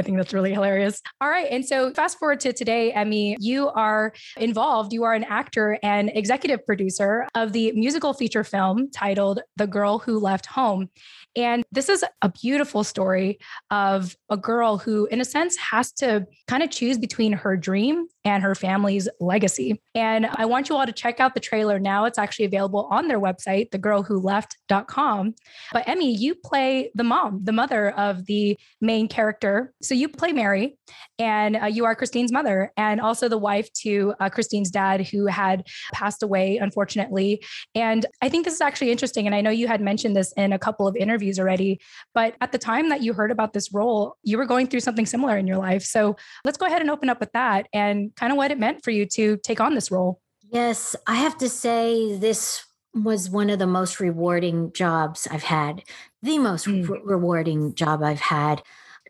think 0.02 0.18
that's 0.18 0.34
really 0.34 0.54
hilarious. 0.54 1.02
All 1.22 1.30
right. 1.30 1.48
And 1.52 1.66
so 1.66 1.94
fast 1.94 2.20
forward 2.20 2.40
to 2.42 2.54
today, 2.54 2.94
Emy, 2.96 3.38
you 3.40 3.70
are 3.70 4.14
involved. 4.38 4.94
You 4.94 5.04
are 5.04 5.14
an 5.14 5.24
actor 5.26 5.78
and 5.84 6.12
executive 6.14 6.66
producer 6.66 7.28
of 7.36 7.54
the 7.54 7.72
musical 7.74 8.14
feature 8.14 8.44
film 8.44 8.90
titled 8.92 9.42
The 9.58 9.68
Girl 9.68 10.00
Who 10.00 10.20
Left 10.20 10.48
Home. 10.48 10.90
And 11.36 11.64
this 11.72 11.90
is 11.90 12.04
a 12.22 12.30
beautiful 12.30 12.84
story 12.84 13.40
of 13.70 14.16
a 14.30 14.38
girl 14.38 14.78
who, 14.78 15.06
in 15.08 15.20
a 15.22 15.26
sense, 15.26 15.58
has 15.58 15.92
to 15.94 16.26
kind 16.48 16.64
of 16.64 16.70
choose 16.72 16.98
between 16.98 17.34
her 17.34 17.58
dream 17.58 18.08
and 18.24 18.42
her 18.42 18.56
family's 18.56 19.08
legacy. 19.20 19.82
And 19.94 20.26
I 20.26 20.46
want 20.46 20.70
you 20.70 20.76
all 20.76 20.86
to 20.86 20.92
check 20.92 21.20
out 21.20 21.34
the 21.34 21.40
trailer 21.40 21.80
now. 21.80 22.06
It's 22.06 22.18
actually 22.18 22.46
available 22.46 22.88
on 22.90 23.08
their 23.08 23.20
website, 23.20 23.70
thegirlwholeft.com. 23.72 25.36
But 25.72 25.86
Emy, 25.86 26.18
you 26.18 26.36
play 26.36 26.92
the 26.96 27.04
mom, 27.04 27.42
the 27.44 27.52
mother 27.52 27.92
of 27.92 28.26
the 28.26 28.58
main 28.82 29.08
character. 29.08 29.74
So 29.82 29.94
you 29.94 30.10
play 30.10 30.32
Mary, 30.32 30.78
and 31.20 31.56
uh, 31.56 31.66
you 31.66 31.86
are 31.86 31.96
Christine's 31.96 32.32
mother, 32.32 32.72
and 32.78 33.00
also 33.00 33.28
the 33.28 33.38
wife 33.38 33.72
to 33.74 34.14
uh, 34.20 34.30
Christine's 34.30 34.70
dad, 34.70 35.08
who 35.08 35.28
had 35.28 35.68
passed 35.94 36.24
away, 36.24 36.58
unfortunately. 36.58 37.44
And 37.74 38.06
I 38.22 38.30
think 38.30 38.46
this 38.46 38.56
is 38.56 38.62
actually 38.62 38.92
interesting. 38.92 39.26
And 39.26 39.36
I 39.36 39.42
know 39.42 39.50
you 39.50 39.68
had 39.68 39.82
mentioned 39.82 40.16
this 40.16 40.34
in 40.34 40.54
a 40.54 40.60
couple 40.60 40.88
of 40.88 40.96
interviews 40.96 41.40
already, 41.40 41.80
but 42.14 42.36
at 42.42 42.52
the 42.52 42.58
time 42.58 42.90
that 42.90 43.02
you 43.02 43.14
heard 43.14 43.32
about 43.32 43.54
this 43.54 43.74
role, 43.74 44.18
you 44.24 44.38
were 44.38 44.46
going 44.46 44.68
through 44.68 44.82
something 44.82 45.06
similar 45.06 45.38
in 45.38 45.48
your 45.48 45.58
life. 45.58 45.84
So 45.84 46.16
let's 46.44 46.58
go 46.58 46.66
ahead 46.66 46.82
and 46.82 46.90
open 46.90 47.10
up 47.10 47.20
with 47.20 47.32
that 47.34 47.68
and 47.74 48.16
kind 48.16 48.32
of 48.32 48.38
what 48.38 48.52
it 48.52 48.60
meant 48.60 48.84
for 48.84 48.92
you 48.92 49.06
to 49.08 49.38
take 49.38 49.60
on 49.60 49.76
this 49.76 49.92
role. 49.92 50.22
Yes, 50.52 50.96
I 51.08 51.16
have 51.16 51.38
to 51.40 51.50
say 51.50 52.18
this 52.18 52.66
was 52.94 53.30
one 53.30 53.50
of 53.50 53.60
the 53.60 53.68
most 53.68 54.00
rewarding 54.00 54.72
jobs 54.72 55.28
I've 55.30 55.44
had, 55.44 55.84
the 56.22 56.40
most 56.40 56.66
mm. 56.66 56.88
re- 56.88 57.02
rewarding 57.04 57.76
job 57.76 58.02
I've 58.02 58.22
had. 58.22 58.64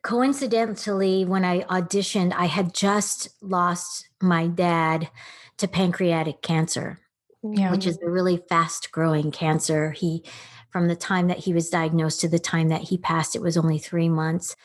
Coincidentally, 0.06 1.26
when 1.26 1.44
I 1.44 1.62
auditioned, 1.62 2.32
I 2.38 2.46
had 2.46 2.76
just 2.76 3.30
lost 3.42 4.08
my 4.22 4.46
dad 4.46 5.10
to 5.58 5.68
pancreatic 5.68 6.44
cancer, 6.44 7.00
yeah. 7.42 7.72
which 7.72 7.88
is 7.88 7.98
a 8.06 8.12
really 8.12 8.38
fast 8.48 8.92
growing 8.92 9.32
cancer. 9.32 9.94
He, 9.94 10.24
from 10.70 10.88
the 10.90 10.96
time 10.96 11.28
that 11.30 11.40
he 11.40 11.56
was 11.56 11.72
diagnosed 11.72 12.22
to 12.22 12.28
the 12.28 12.38
time 12.38 12.70
that 12.70 12.84
he 12.84 13.00
passed, 13.00 13.36
it 13.36 13.42
was 13.42 13.58
only 13.58 13.80
three 13.80 14.08
months. 14.08 14.56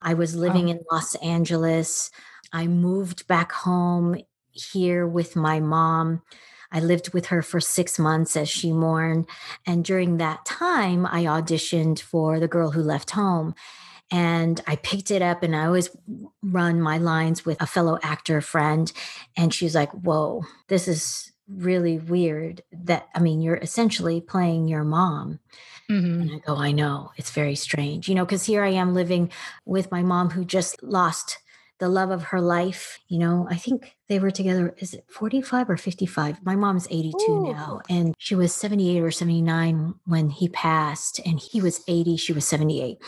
I 0.00 0.14
was 0.14 0.36
oh. 0.36 0.38
living 0.38 0.68
oh. 0.68 0.70
in 0.70 0.80
Los 0.92 1.16
Angeles. 1.16 2.12
I 2.52 2.68
moved 2.68 3.26
back 3.26 3.50
home 3.50 4.16
here 4.52 5.08
with 5.08 5.34
my 5.34 5.58
mom. 5.58 6.22
I 6.70 6.78
lived 6.78 7.12
with 7.12 7.26
her 7.26 7.42
for 7.42 7.58
six 7.58 7.98
months 7.98 8.36
as 8.36 8.48
she 8.48 8.70
mourned. 8.70 9.26
And 9.66 9.84
during 9.84 10.18
that 10.18 10.44
time, 10.44 11.04
I 11.04 11.24
auditioned 11.24 11.98
for 11.98 12.38
The 12.38 12.46
Girl 12.46 12.70
Who 12.70 12.82
Left 12.82 13.10
Home. 13.10 13.56
And 14.10 14.60
I 14.66 14.76
picked 14.76 15.10
it 15.10 15.22
up, 15.22 15.42
and 15.42 15.56
I 15.56 15.66
always 15.66 15.90
run 16.42 16.80
my 16.80 16.98
lines 16.98 17.44
with 17.44 17.60
a 17.60 17.66
fellow 17.66 17.98
actor 18.02 18.40
friend. 18.40 18.92
And 19.36 19.52
she's 19.52 19.74
like, 19.74 19.90
Whoa, 19.92 20.42
this 20.68 20.88
is 20.88 21.32
really 21.48 21.98
weird 21.98 22.62
that, 22.72 23.08
I 23.14 23.20
mean, 23.20 23.42
you're 23.42 23.56
essentially 23.56 24.20
playing 24.20 24.68
your 24.68 24.84
mom. 24.84 25.40
Mm-hmm. 25.90 26.20
And 26.22 26.30
I 26.32 26.38
go, 26.38 26.56
I 26.56 26.72
know, 26.72 27.10
it's 27.16 27.30
very 27.30 27.54
strange, 27.54 28.08
you 28.08 28.14
know, 28.14 28.24
because 28.24 28.46
here 28.46 28.64
I 28.64 28.70
am 28.70 28.94
living 28.94 29.30
with 29.66 29.90
my 29.90 30.02
mom 30.02 30.30
who 30.30 30.44
just 30.44 30.82
lost 30.82 31.38
the 31.78 31.88
love 31.88 32.10
of 32.10 32.24
her 32.24 32.40
life. 32.40 33.00
You 33.08 33.18
know, 33.18 33.46
I 33.50 33.56
think 33.56 33.96
they 34.08 34.18
were 34.18 34.30
together, 34.30 34.74
is 34.78 34.94
it 34.94 35.06
45 35.10 35.70
or 35.70 35.76
55? 35.76 36.44
My 36.44 36.56
mom's 36.56 36.86
82 36.90 37.16
Ooh. 37.28 37.52
now, 37.52 37.80
and 37.88 38.14
she 38.18 38.34
was 38.34 38.54
78 38.54 39.00
or 39.00 39.10
79 39.10 39.94
when 40.04 40.30
he 40.30 40.48
passed, 40.48 41.20
and 41.26 41.38
he 41.40 41.60
was 41.60 41.82
80, 41.88 42.16
she 42.16 42.32
was 42.32 42.46
78. 42.46 42.98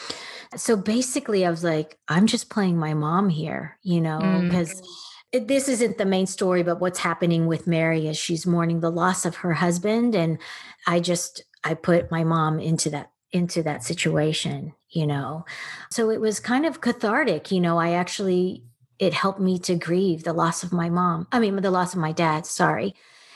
So 0.57 0.77
basically, 0.77 1.45
I 1.45 1.51
was 1.51 1.65
like, 1.65 1.99
I'm 2.09 2.27
just 2.27 2.51
playing 2.51 2.79
my 2.79 2.95
mom 2.95 3.29
here, 3.29 3.79
you 3.83 4.01
know, 4.01 4.41
because. 4.43 4.81
Mm. 4.81 4.87
This 5.33 5.69
isn't 5.69 5.99
the 5.99 6.07
main 6.07 6.27
story, 6.27 6.63
but 6.63 6.81
what's 6.81 7.01
happening 7.01 7.47
with 7.47 7.67
Mary 7.67 8.07
is 8.07 8.17
she's 8.17 8.47
mourning 8.47 8.81
the 8.81 8.93
loss 8.93 9.27
of 9.27 9.35
her 9.37 9.53
husband. 9.53 10.15
And 10.15 10.39
I 10.87 11.01
just, 11.01 11.43
I 11.63 11.75
put 11.75 12.13
my 12.13 12.25
mom 12.25 12.59
into 12.59 12.89
that 12.91 13.11
into 13.33 13.63
that 13.63 13.85
situation, 13.85 14.73
you 14.97 15.07
know. 15.07 15.45
So 15.91 16.11
it 16.11 16.21
was 16.21 16.41
kind 16.41 16.65
of 16.67 16.81
cathartic, 16.81 17.53
you 17.53 17.61
know. 17.61 17.79
I 17.79 17.93
actually 17.93 18.65
it 18.99 19.13
helped 19.13 19.41
me 19.41 19.59
to 19.59 19.75
grieve 19.75 20.25
the 20.25 20.33
loss 20.33 20.63
of 20.63 20.73
my 20.73 20.89
mom. 20.89 21.27
I 21.31 21.39
mean, 21.39 21.55
the 21.57 21.71
loss 21.71 21.93
of 21.93 22.01
my 22.01 22.13
dad, 22.13 22.47
sorry. 22.47 22.95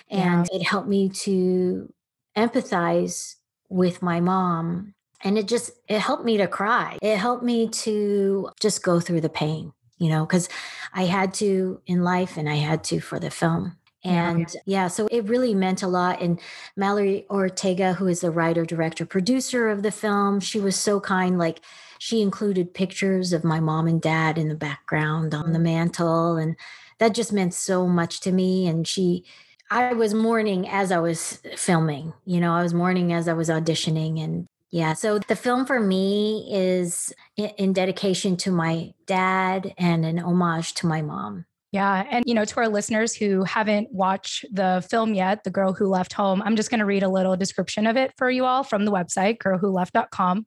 And 0.09 0.49
yeah. 0.51 0.59
it 0.59 0.63
helped 0.65 0.89
me 0.89 1.11
to 1.11 1.93
empathize 2.37 3.37
with 3.69 4.03
my 4.03 4.21
mom 4.21 4.95
and 5.23 5.37
it 5.37 5.47
just 5.47 5.71
it 5.89 6.01
helped 6.01 6.25
me 6.25 6.39
to 6.39 6.49
cry. 6.49 6.99
It 7.03 7.19
helped 7.19 7.45
me 7.45 7.69
to 7.69 8.51
just 8.61 8.83
go 8.83 9.01
through 9.01 9.21
the 9.21 9.29
pain, 9.29 9.73
you 9.99 10.09
know, 10.09 10.27
cuz 10.27 10.49
I 10.95 11.05
had 11.05 11.35
to 11.35 11.81
in 11.87 12.03
life 12.03 12.37
and 12.37 12.49
I 12.49 12.57
had 12.57 12.83
to 12.85 13.01
for 13.01 13.19
the 13.19 13.31
film. 13.31 13.77
And 14.03 14.47
yeah. 14.55 14.61
yeah, 14.65 14.89
so 14.89 15.07
it 15.09 15.29
really 15.29 15.55
meant 15.55 15.83
a 15.83 15.89
lot. 15.89 16.23
And 16.23 16.41
Mallory 16.77 17.27
Ortega, 17.29 17.95
who 17.95 18.07
is 18.07 18.21
the 18.21 18.31
writer, 18.31 18.65
director, 18.65 19.05
producer 19.05 19.69
of 19.69 19.83
the 19.83 19.93
film, 19.93 20.41
she 20.41 20.59
was 20.59 20.77
so 20.77 21.01
kind. 21.01 21.39
Like 21.39 21.61
she 21.99 22.23
included 22.23 22.73
pictures 22.73 23.33
of 23.33 23.45
my 23.45 23.61
mom 23.61 23.87
and 23.87 24.01
dad 24.01 24.39
in 24.39 24.49
the 24.49 24.55
background 24.55 25.35
on 25.35 25.53
the 25.53 25.59
mm. 25.59 25.65
mantle. 25.65 26.37
And 26.37 26.57
that 26.99 27.15
just 27.15 27.33
meant 27.33 27.53
so 27.53 27.87
much 27.87 28.21
to 28.21 28.33
me. 28.33 28.67
And 28.67 28.89
she, 28.89 29.25
I 29.71 29.93
was 29.93 30.15
mourning 30.15 30.67
as 30.67 30.91
I 30.91 30.99
was 30.99 31.41
filming, 31.57 32.15
you 32.25 32.41
know, 32.41 32.55
I 32.55 32.63
was 32.63 32.75
mourning 32.75 33.13
as 33.13 33.29
I 33.29 33.35
was 33.35 33.51
auditioning. 33.51 34.23
And 34.23 34.47
yeah, 34.71 34.95
so 34.95 35.19
the 35.19 35.37
film 35.37 35.67
for 35.67 35.79
me 35.79 36.49
is 36.51 37.13
in 37.37 37.75
dedication 37.75 38.37
to 38.39 38.51
my 38.51 38.95
dad 39.05 39.75
and 39.77 40.07
an 40.07 40.19
homage 40.19 40.75
to 40.75 40.87
my 40.87 41.03
mom 41.03 41.45
Yeah. 41.73 42.05
And, 42.11 42.25
you 42.27 42.35
know, 42.35 42.45
to 42.45 42.57
our 42.57 42.69
listeners 42.69 43.15
who 43.15 43.45
haven't 43.45 43.93
watched 43.93 44.45
the 44.53 44.85
film 44.91 45.15
yet, 45.15 45.45
The 45.45 45.51
Girl 45.51 45.73
Who 45.73 45.87
Left 45.87 46.13
Home, 46.15 46.43
I'm 46.45 46.57
just 46.57 46.69
going 46.69 46.81
to 46.81 46.85
read 46.85 47.05
a 47.05 47.09
little 47.09 47.37
description 47.37 47.87
of 47.87 47.97
it 47.97 48.13
for 48.17 48.29
you 48.29 48.45
all 48.45 48.65
from 48.65 48.85
the 48.85 48.91
website, 48.91 49.39
girlwholeft.com. 49.39 50.47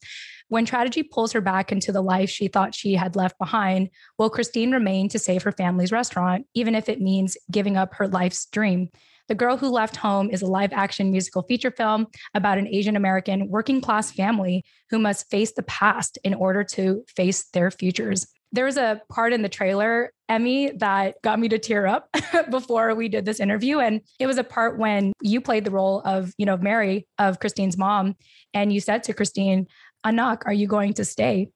When 0.50 0.66
tragedy 0.66 1.04
pulls 1.04 1.32
her 1.32 1.40
back 1.40 1.72
into 1.72 1.94
the 1.94 2.02
life 2.02 2.30
she 2.30 2.50
thought 2.50 2.76
she 2.76 2.96
had 2.96 3.16
left 3.16 3.38
behind, 3.40 3.90
will 4.18 4.30
Christine 4.30 4.72
remain 4.72 5.08
to 5.10 5.20
save 5.20 5.44
her 5.44 5.54
family's 5.54 5.94
restaurant, 5.94 6.46
even 6.56 6.76
if 6.76 6.90
it 6.90 7.00
means 7.00 7.38
giving 7.50 7.78
up 7.78 7.94
her 7.96 8.08
life's 8.10 8.46
dream? 8.48 8.90
The 9.30 9.36
Girl 9.36 9.56
Who 9.56 9.70
Left 9.70 9.96
Home 9.96 10.30
is 10.30 10.42
a 10.42 10.48
live 10.48 10.74
action 10.74 11.10
musical 11.10 11.44
feature 11.44 11.72
film 11.72 12.08
about 12.34 12.58
an 12.58 12.68
Asian 12.68 12.98
American 12.98 13.48
working 13.48 13.80
class 13.80 14.12
family 14.12 14.66
who 14.90 15.00
must 15.00 15.30
face 15.32 15.54
the 15.54 15.64
past 15.64 16.18
in 16.26 16.34
order 16.34 16.66
to 16.66 17.06
face 17.16 17.46
their 17.54 17.72
futures 17.72 18.28
there 18.54 18.66
was 18.66 18.78
a 18.78 19.02
part 19.10 19.34
in 19.34 19.42
the 19.42 19.50
trailer, 19.50 20.14
Emy, 20.30 20.80
that 20.80 21.16
got 21.24 21.40
me 21.40 21.50
to 21.50 21.60
tear 21.60 21.88
up 21.88 22.08
before 22.52 22.94
we 22.94 23.10
did 23.10 23.26
this 23.26 23.40
interview. 23.40 23.80
And 23.80 24.02
it 24.20 24.28
was 24.28 24.38
a 24.38 24.44
part 24.44 24.78
when 24.78 25.12
you 25.22 25.42
played 25.42 25.66
the 25.66 25.72
role 25.72 26.02
of, 26.06 26.32
you 26.38 26.46
know, 26.46 26.56
Mary, 26.56 27.08
of 27.18 27.40
Christine's 27.40 27.78
mom. 27.78 28.16
And 28.54 28.72
you 28.72 28.80
said 28.80 29.04
to 29.04 29.14
Christine, 29.14 29.68
Anak, 30.06 30.44
are 30.46 30.54
you 30.54 30.68
going 30.68 30.94
to 30.94 31.06
stay? 31.06 31.50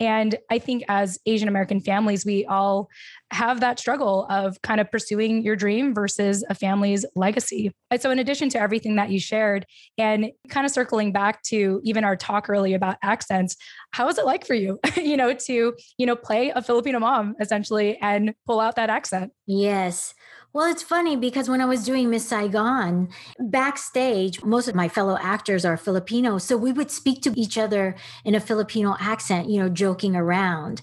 And 0.00 0.36
I 0.50 0.58
think 0.58 0.84
as 0.88 1.18
Asian 1.26 1.48
American 1.48 1.80
families, 1.80 2.24
we 2.24 2.44
all 2.46 2.88
have 3.32 3.60
that 3.60 3.78
struggle 3.78 4.26
of 4.30 4.60
kind 4.62 4.80
of 4.80 4.90
pursuing 4.90 5.42
your 5.42 5.56
dream 5.56 5.94
versus 5.94 6.44
a 6.48 6.54
family's 6.54 7.04
legacy. 7.14 7.72
And 7.90 8.00
so, 8.00 8.10
in 8.10 8.18
addition 8.18 8.48
to 8.50 8.60
everything 8.60 8.96
that 8.96 9.10
you 9.10 9.18
shared, 9.18 9.66
and 9.98 10.30
kind 10.48 10.64
of 10.64 10.72
circling 10.72 11.12
back 11.12 11.42
to 11.44 11.80
even 11.84 12.04
our 12.04 12.16
talk 12.16 12.48
earlier 12.48 12.76
about 12.76 12.96
accents, 13.02 13.56
how 13.92 14.06
was 14.06 14.18
it 14.18 14.26
like 14.26 14.46
for 14.46 14.54
you, 14.54 14.78
you 14.96 15.16
know, 15.16 15.32
to, 15.32 15.74
you 15.98 16.06
know, 16.06 16.16
play 16.16 16.50
a 16.54 16.62
Filipino 16.62 16.98
mom 16.98 17.34
essentially 17.40 17.98
and 18.00 18.34
pull 18.46 18.60
out 18.60 18.76
that 18.76 18.90
accent? 18.90 19.32
Yes. 19.46 20.14
Well, 20.56 20.70
it's 20.70 20.82
funny 20.82 21.16
because 21.16 21.50
when 21.50 21.60
I 21.60 21.66
was 21.66 21.84
doing 21.84 22.08
Miss 22.08 22.26
Saigon, 22.26 23.10
backstage, 23.38 24.42
most 24.42 24.68
of 24.68 24.74
my 24.74 24.88
fellow 24.88 25.18
actors 25.20 25.66
are 25.66 25.76
Filipino. 25.76 26.38
So 26.38 26.56
we 26.56 26.72
would 26.72 26.90
speak 26.90 27.20
to 27.24 27.38
each 27.38 27.58
other 27.58 27.94
in 28.24 28.34
a 28.34 28.40
Filipino 28.40 28.96
accent, 28.98 29.50
you 29.50 29.60
know, 29.60 29.68
joking 29.68 30.16
around. 30.16 30.80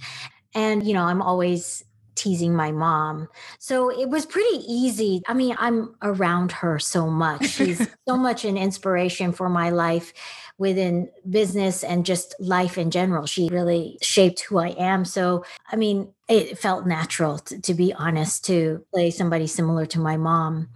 And, 0.54 0.86
you 0.86 0.94
know, 0.94 1.02
I'm 1.02 1.24
always 1.24 1.84
teasing 2.16 2.56
my 2.56 2.72
mom. 2.72 3.28
So 3.60 3.90
it 3.90 4.10
was 4.10 4.26
pretty 4.26 4.58
easy. 4.68 5.22
I 5.28 5.34
mean, 5.34 5.56
I'm 5.60 5.96
around 6.02 6.52
her 6.52 6.80
so 6.80 7.08
much. 7.08 7.46
She's 7.46 7.88
so 8.08 8.18
much 8.18 8.46
an 8.46 8.58
inspiration 8.58 9.32
for 9.32 9.50
my 9.50 9.70
life 9.70 10.14
within 10.58 11.10
business 11.30 11.84
and 11.84 12.06
just 12.06 12.36
life 12.40 12.78
in 12.78 12.92
general. 12.92 13.26
She 13.26 13.50
really 13.50 13.98
shaped 14.02 14.42
who 14.42 14.58
I 14.60 14.70
am. 14.70 15.06
So, 15.06 15.46
I 15.72 15.76
mean, 15.76 16.14
it 16.30 16.58
felt 16.58 16.86
natural 16.86 17.40
to, 17.40 17.60
to 17.62 17.74
be 17.74 17.94
honest 17.94 18.46
to 18.46 18.86
play 18.94 19.12
somebody 19.12 19.48
similar 19.48 19.86
to 19.88 20.00
my 20.00 20.18
mom. 20.18 20.70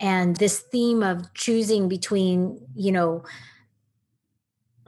And 0.00 0.36
this 0.36 0.60
theme 0.60 1.02
of 1.02 1.32
choosing 1.34 1.88
between, 1.88 2.60
you 2.74 2.92
know, 2.92 3.24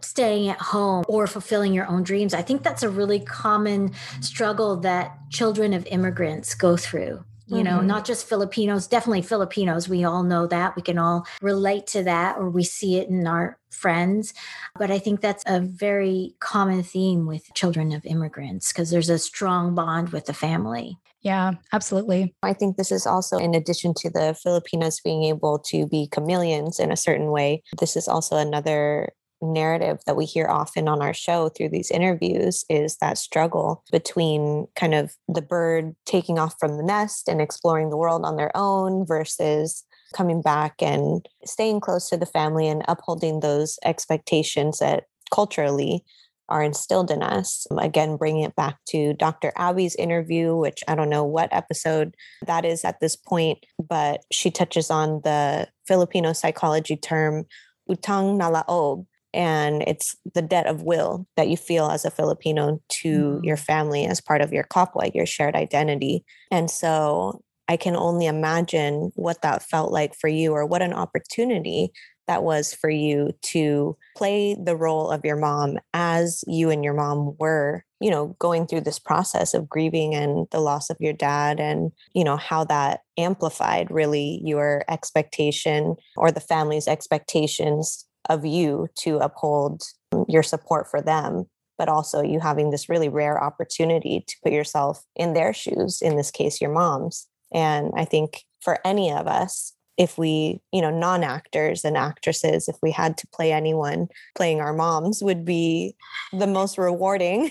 staying 0.05 0.49
at 0.49 0.59
home 0.59 1.05
or 1.09 1.27
fulfilling 1.27 1.73
your 1.73 1.87
own 1.87 2.03
dreams. 2.03 2.35
I 2.35 2.43
think 2.43 2.63
that's 2.63 2.83
a 2.83 2.89
really 2.89 3.21
common 3.21 3.93
struggle 4.21 4.77
that 4.79 5.17
children 5.31 5.73
of 5.73 5.87
immigrants 5.87 6.55
go 6.55 6.77
through 6.77 7.25
you 7.51 7.65
know, 7.65 7.79
mm-hmm. 7.79 7.89
not 7.89 8.05
just 8.05 8.29
Filipinos, 8.29 8.87
definitely 8.87 9.23
Filipinos. 9.23 9.89
We 9.89 10.05
all 10.05 10.23
know 10.23 10.47
that. 10.47 10.77
We 10.77 10.83
can 10.83 10.99
all 10.99 11.27
relate 11.43 11.87
to 11.89 12.05
that 12.05 12.39
or 12.39 12.49
we 12.49 12.63
see 12.63 12.99
it 12.99 13.09
in 13.09 13.27
our 13.27 13.59
friends. 13.71 14.33
But 14.79 14.91
I 14.91 15.01
think 15.01 15.21
that's 15.21 15.43
a 15.47 15.61
very 15.61 16.37
common 16.39 16.83
theme 16.85 17.27
with 17.27 17.53
children 17.55 17.93
of 17.93 18.05
immigrants 18.05 18.73
because 18.73 18.91
there's 18.91 19.11
a 19.11 19.19
strong 19.19 19.75
bond 19.75 20.11
with 20.11 20.27
the 20.27 20.33
family. 20.33 20.99
Yeah, 21.23 21.55
absolutely. 21.73 22.35
I 22.43 22.53
think 22.53 22.77
this 22.77 22.93
is 22.93 23.07
also 23.07 23.37
in 23.37 23.55
addition 23.55 23.95
to 23.99 24.11
the 24.11 24.35
Filipinos 24.41 25.01
being 25.01 25.25
able 25.25 25.59
to 25.67 25.87
be 25.87 26.09
chameleons 26.11 26.79
in 26.79 26.91
a 26.91 26.97
certain 26.97 27.31
way, 27.31 27.63
this 27.79 27.97
is 27.97 28.09
also 28.09 28.37
another 28.37 29.11
narrative 29.43 29.99
that 30.07 30.17
we 30.17 30.25
hear 30.25 30.47
often 30.49 30.89
on 30.89 31.03
our 31.03 31.15
show 31.15 31.49
through 31.49 31.69
these 31.71 31.91
interviews 31.91 32.65
is 32.69 32.97
that 33.01 33.19
struggle 33.19 33.83
between 33.91 34.67
kind 34.77 34.95
of 34.95 35.15
the 35.29 35.43
bird 35.43 35.95
taking 36.07 36.39
off 36.39 36.55
from 36.59 36.77
the 36.77 36.83
nest 36.83 37.29
and 37.29 37.41
exploring 37.41 37.91
the 37.91 37.97
world 37.97 38.25
on 38.25 38.37
their 38.37 38.55
own 38.55 39.07
versus 39.07 39.85
coming 40.15 40.43
back 40.43 40.75
and 40.81 41.29
staying 41.45 41.81
close 41.81 42.09
to 42.09 42.17
the 42.17 42.27
family 42.27 42.69
and 42.69 42.83
upholding 42.89 43.41
those 43.41 43.79
expectations 43.85 44.79
that 44.79 45.05
culturally 45.33 46.05
are 46.51 46.63
instilled 46.63 47.11
in 47.11 47.23
us. 47.23 47.67
Um, 47.71 47.79
again, 47.79 48.17
bringing 48.17 48.43
it 48.43 48.57
back 48.57 48.77
to 48.89 49.15
Dr. 49.15 49.53
Abby's 49.57 49.95
interview, 49.95 50.57
which 50.57 50.83
I 50.89 50.97
don't 50.97 51.09
know 51.09 51.25
what 51.25 51.49
episode 51.53 52.17
that 52.45 52.65
is 52.65 52.85
at 52.85 53.01
this 53.01 53.15
point, 53.17 53.65
but 53.79 54.25
she 54.33 54.51
touches 54.51 54.91
on 54.91 55.21
the 55.23 55.69
Filipino 55.87 56.33
psychology 56.33 56.97
term 56.97 57.47
utang 57.89 58.37
na 58.37 58.51
loob, 58.51 59.07
and 59.33 59.83
it's 59.87 60.17
the 60.35 60.43
debt 60.43 60.67
of 60.67 60.83
will 60.83 61.27
that 61.37 61.49
you 61.49 61.57
feel 61.57 61.91
as 61.91 62.05
a 62.05 62.11
Filipino 62.11 62.81
to 62.89 63.09
mm-hmm. 63.09 63.45
your 63.45 63.57
family 63.57 64.07
as 64.07 64.21
part 64.21 64.41
of 64.41 64.53
your 64.53 64.65
kapwa, 64.65 65.15
your 65.15 65.27
shared 65.27 65.55
identity. 65.55 66.25
And 66.51 66.71
so 66.71 67.43
I 67.69 67.77
can 67.77 67.95
only 67.95 68.27
imagine 68.27 69.13
what 69.15 69.43
that 69.43 69.63
felt 69.63 69.93
like 69.93 70.15
for 70.15 70.29
you 70.29 70.53
or 70.53 70.67
what 70.67 70.83
an 70.83 70.93
opportunity 70.93 71.93
that 72.27 72.43
was 72.45 72.73
for 72.73 72.91
you 72.91 73.33
to 73.43 73.97
play 74.17 74.55
the 74.55 74.77
role 74.77 75.11
of 75.11 75.25
your 75.25 75.37
mom 75.37 75.79
as 75.95 76.45
you 76.47 76.71
and 76.71 76.85
your 76.85 76.95
mom 76.95 77.37
were 77.39 77.85
you 78.01 78.09
know 78.09 78.37
going 78.39 78.67
through 78.67 78.83
this 78.83 79.01
process 79.01 79.53
of 79.53 79.69
grieving 79.69 80.15
and 80.15 80.47
the 80.53 80.61
loss 80.61 80.91
of 80.91 80.97
your 81.01 81.13
dad 81.13 81.59
and 81.59 81.91
you 82.15 82.23
know 82.23 82.37
how 82.37 82.63
that 82.63 83.01
amplified 83.19 83.91
really 83.91 84.41
your 84.45 84.85
expectation 84.89 85.97
or 86.17 86.31
the 86.31 86.41
family's 86.41 86.87
expectations 86.87 88.07
of 88.29 88.45
you 88.45 88.89
to 88.99 89.19
uphold 89.19 89.83
your 90.29 90.43
support 90.43 90.89
for 90.91 91.01
them 91.01 91.47
but 91.79 91.89
also 91.89 92.21
you 92.21 92.41
having 92.41 92.69
this 92.69 92.91
really 92.91 93.09
rare 93.09 93.43
opportunity 93.43 94.23
to 94.29 94.37
put 94.43 94.53
yourself 94.53 95.03
in 95.17 95.33
their 95.33 95.55
shoes 95.55 96.03
in 96.03 96.15
this 96.15 96.31
case 96.31 96.61
your 96.61 96.73
mom's. 96.73 97.27
And 97.55 97.91
i 97.97 98.05
think 98.05 98.45
for 98.61 98.79
any 98.85 99.11
of 99.11 99.27
us 99.27 99.73
if 100.01 100.17
we, 100.17 100.63
you 100.73 100.81
know, 100.81 100.91
non 100.91 101.23
actors 101.23 101.85
and 101.85 101.95
actresses, 101.95 102.69
if 102.69 102.77
we 102.81 102.91
had 102.91 103.19
to 103.19 103.27
play 103.27 103.53
anyone, 103.53 104.09
playing 104.35 104.59
our 104.59 104.73
moms 104.73 105.23
would 105.23 105.45
be 105.45 105.95
the 106.33 106.47
most 106.47 106.79
rewarding 106.79 107.51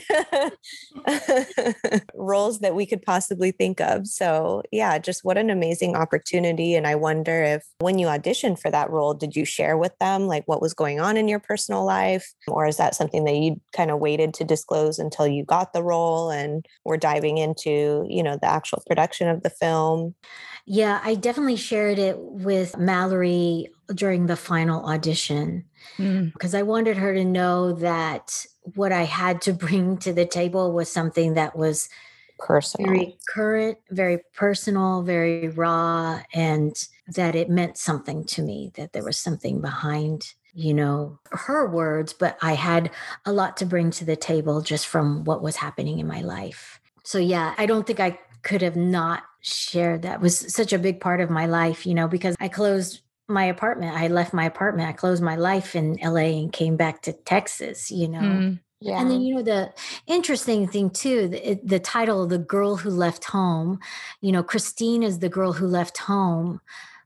roles 2.16 2.62
that 2.62 2.74
we 2.74 2.88
could 2.88 3.04
possibly 3.04 3.52
think 3.52 3.80
of. 3.80 4.08
So, 4.08 4.64
yeah, 4.72 4.98
just 4.98 5.24
what 5.24 5.38
an 5.38 5.52
amazing 5.52 5.96
opportunity. 5.96 6.74
And 6.74 6.88
I 6.88 6.96
wonder 6.96 7.44
if 7.44 7.64
when 7.82 8.00
you 8.00 8.08
auditioned 8.08 8.60
for 8.60 8.72
that 8.72 8.90
role, 8.90 9.14
did 9.14 9.36
you 9.36 9.46
share 9.46 9.78
with 9.78 9.96
them 10.00 10.26
like 10.26 10.48
what 10.48 10.60
was 10.60 10.74
going 10.74 11.00
on 11.00 11.18
in 11.18 11.28
your 11.28 11.40
personal 11.40 11.86
life? 11.86 12.34
Or 12.48 12.66
is 12.66 12.78
that 12.78 12.96
something 12.96 13.26
that 13.26 13.36
you 13.36 13.62
kind 13.76 13.92
of 13.92 14.00
waited 14.00 14.34
to 14.34 14.44
disclose 14.44 14.98
until 14.98 15.28
you 15.28 15.46
got 15.46 15.72
the 15.72 15.84
role 15.84 16.32
and 16.32 16.66
were 16.84 16.98
diving 16.98 17.38
into, 17.38 18.08
you 18.10 18.24
know, 18.24 18.40
the 18.42 18.50
actual 18.50 18.82
production 18.88 19.28
of 19.28 19.44
the 19.44 19.52
film? 19.52 20.16
Yeah, 20.66 21.02
I 21.04 21.16
definitely 21.16 21.56
shared 21.56 22.00
it 22.00 22.18
with 22.18 22.78
Mallory 22.78 23.70
during 23.94 24.28
the 24.28 24.36
final 24.36 24.86
audition 24.86 25.66
because 25.98 26.54
mm. 26.54 26.60
I 26.60 26.64
wanted 26.64 26.98
her 26.98 27.14
to 27.14 27.26
know 27.26 27.74
that 27.74 28.46
what 28.76 28.92
I 28.92 29.04
had 29.04 29.42
to 29.44 29.54
bring 29.66 29.98
to 30.00 30.14
the 30.14 30.26
table 30.26 30.72
was 30.72 30.92
something 30.92 31.34
that 31.34 31.56
was 31.56 31.90
personal, 32.38 32.92
very 32.92 33.18
current, 33.28 33.78
very 33.90 34.20
personal, 34.34 35.02
very 35.02 35.50
raw, 35.50 36.22
and 36.34 36.76
that 37.08 37.36
it 37.36 37.50
meant 37.50 37.78
something 37.78 38.24
to 38.26 38.42
me, 38.42 38.72
that 38.76 38.94
there 38.94 39.04
was 39.04 39.18
something 39.18 39.62
behind 39.62 40.34
you 40.54 40.74
know, 40.74 41.20
her 41.32 41.68
words, 41.68 42.12
but 42.12 42.38
I 42.42 42.54
had 42.54 42.92
a 43.26 43.32
lot 43.32 43.56
to 43.58 43.66
bring 43.66 43.92
to 43.92 44.06
the 44.06 44.16
table 44.16 44.62
just 44.62 44.88
from 44.88 45.24
what 45.24 45.42
was 45.42 45.56
happening 45.56 46.00
in 46.00 46.08
my 46.08 46.22
life. 46.22 46.82
So, 47.04 47.18
yeah, 47.18 47.54
I 47.58 47.66
don't 47.66 47.86
think 47.88 48.00
I 48.00 48.20
could 48.44 48.62
have 48.62 48.76
not 48.76 49.24
shared 49.42 50.02
that 50.02 50.22
was 50.22 50.38
such 50.54 50.74
a 50.74 50.80
big 50.80 51.00
part 51.00 51.22
of 51.22 51.30
my 51.30 51.46
life, 51.46 51.86
you 51.86 51.94
know, 51.94 52.08
because 52.08 52.36
I 52.40 52.48
closed 52.48 53.02
my 53.28 53.46
apartment. 53.46 53.96
I 53.96 54.08
left 54.08 54.34
my 54.34 54.46
apartment. 54.46 54.90
I 54.90 54.94
closed 54.94 55.22
my 55.22 55.36
life 55.36 55.76
in 55.76 55.98
LA 56.04 56.40
and 56.42 56.52
came 56.52 56.76
back 56.76 57.02
to 57.04 57.14
Texas, 57.14 57.92
you 57.92 58.08
know. 58.08 58.20
Mm. 58.20 58.60
Yeah. 58.82 59.02
And 59.02 59.12
then, 59.12 59.22
you 59.22 59.36
know, 59.36 59.42
the 59.42 59.74
interesting 60.08 60.68
thing 60.68 60.90
too, 60.90 61.28
the, 61.28 61.60
the 61.64 61.80
title, 61.80 62.26
The 62.26 62.38
Girl 62.38 62.78
Who 62.78 62.90
Left 62.90 63.26
Home, 63.26 63.80
you 64.22 64.32
know, 64.32 64.42
Christine 64.42 65.04
is 65.04 65.20
the 65.20 65.28
girl 65.28 65.52
who 65.52 65.68
left 65.68 65.98
home, 65.98 66.62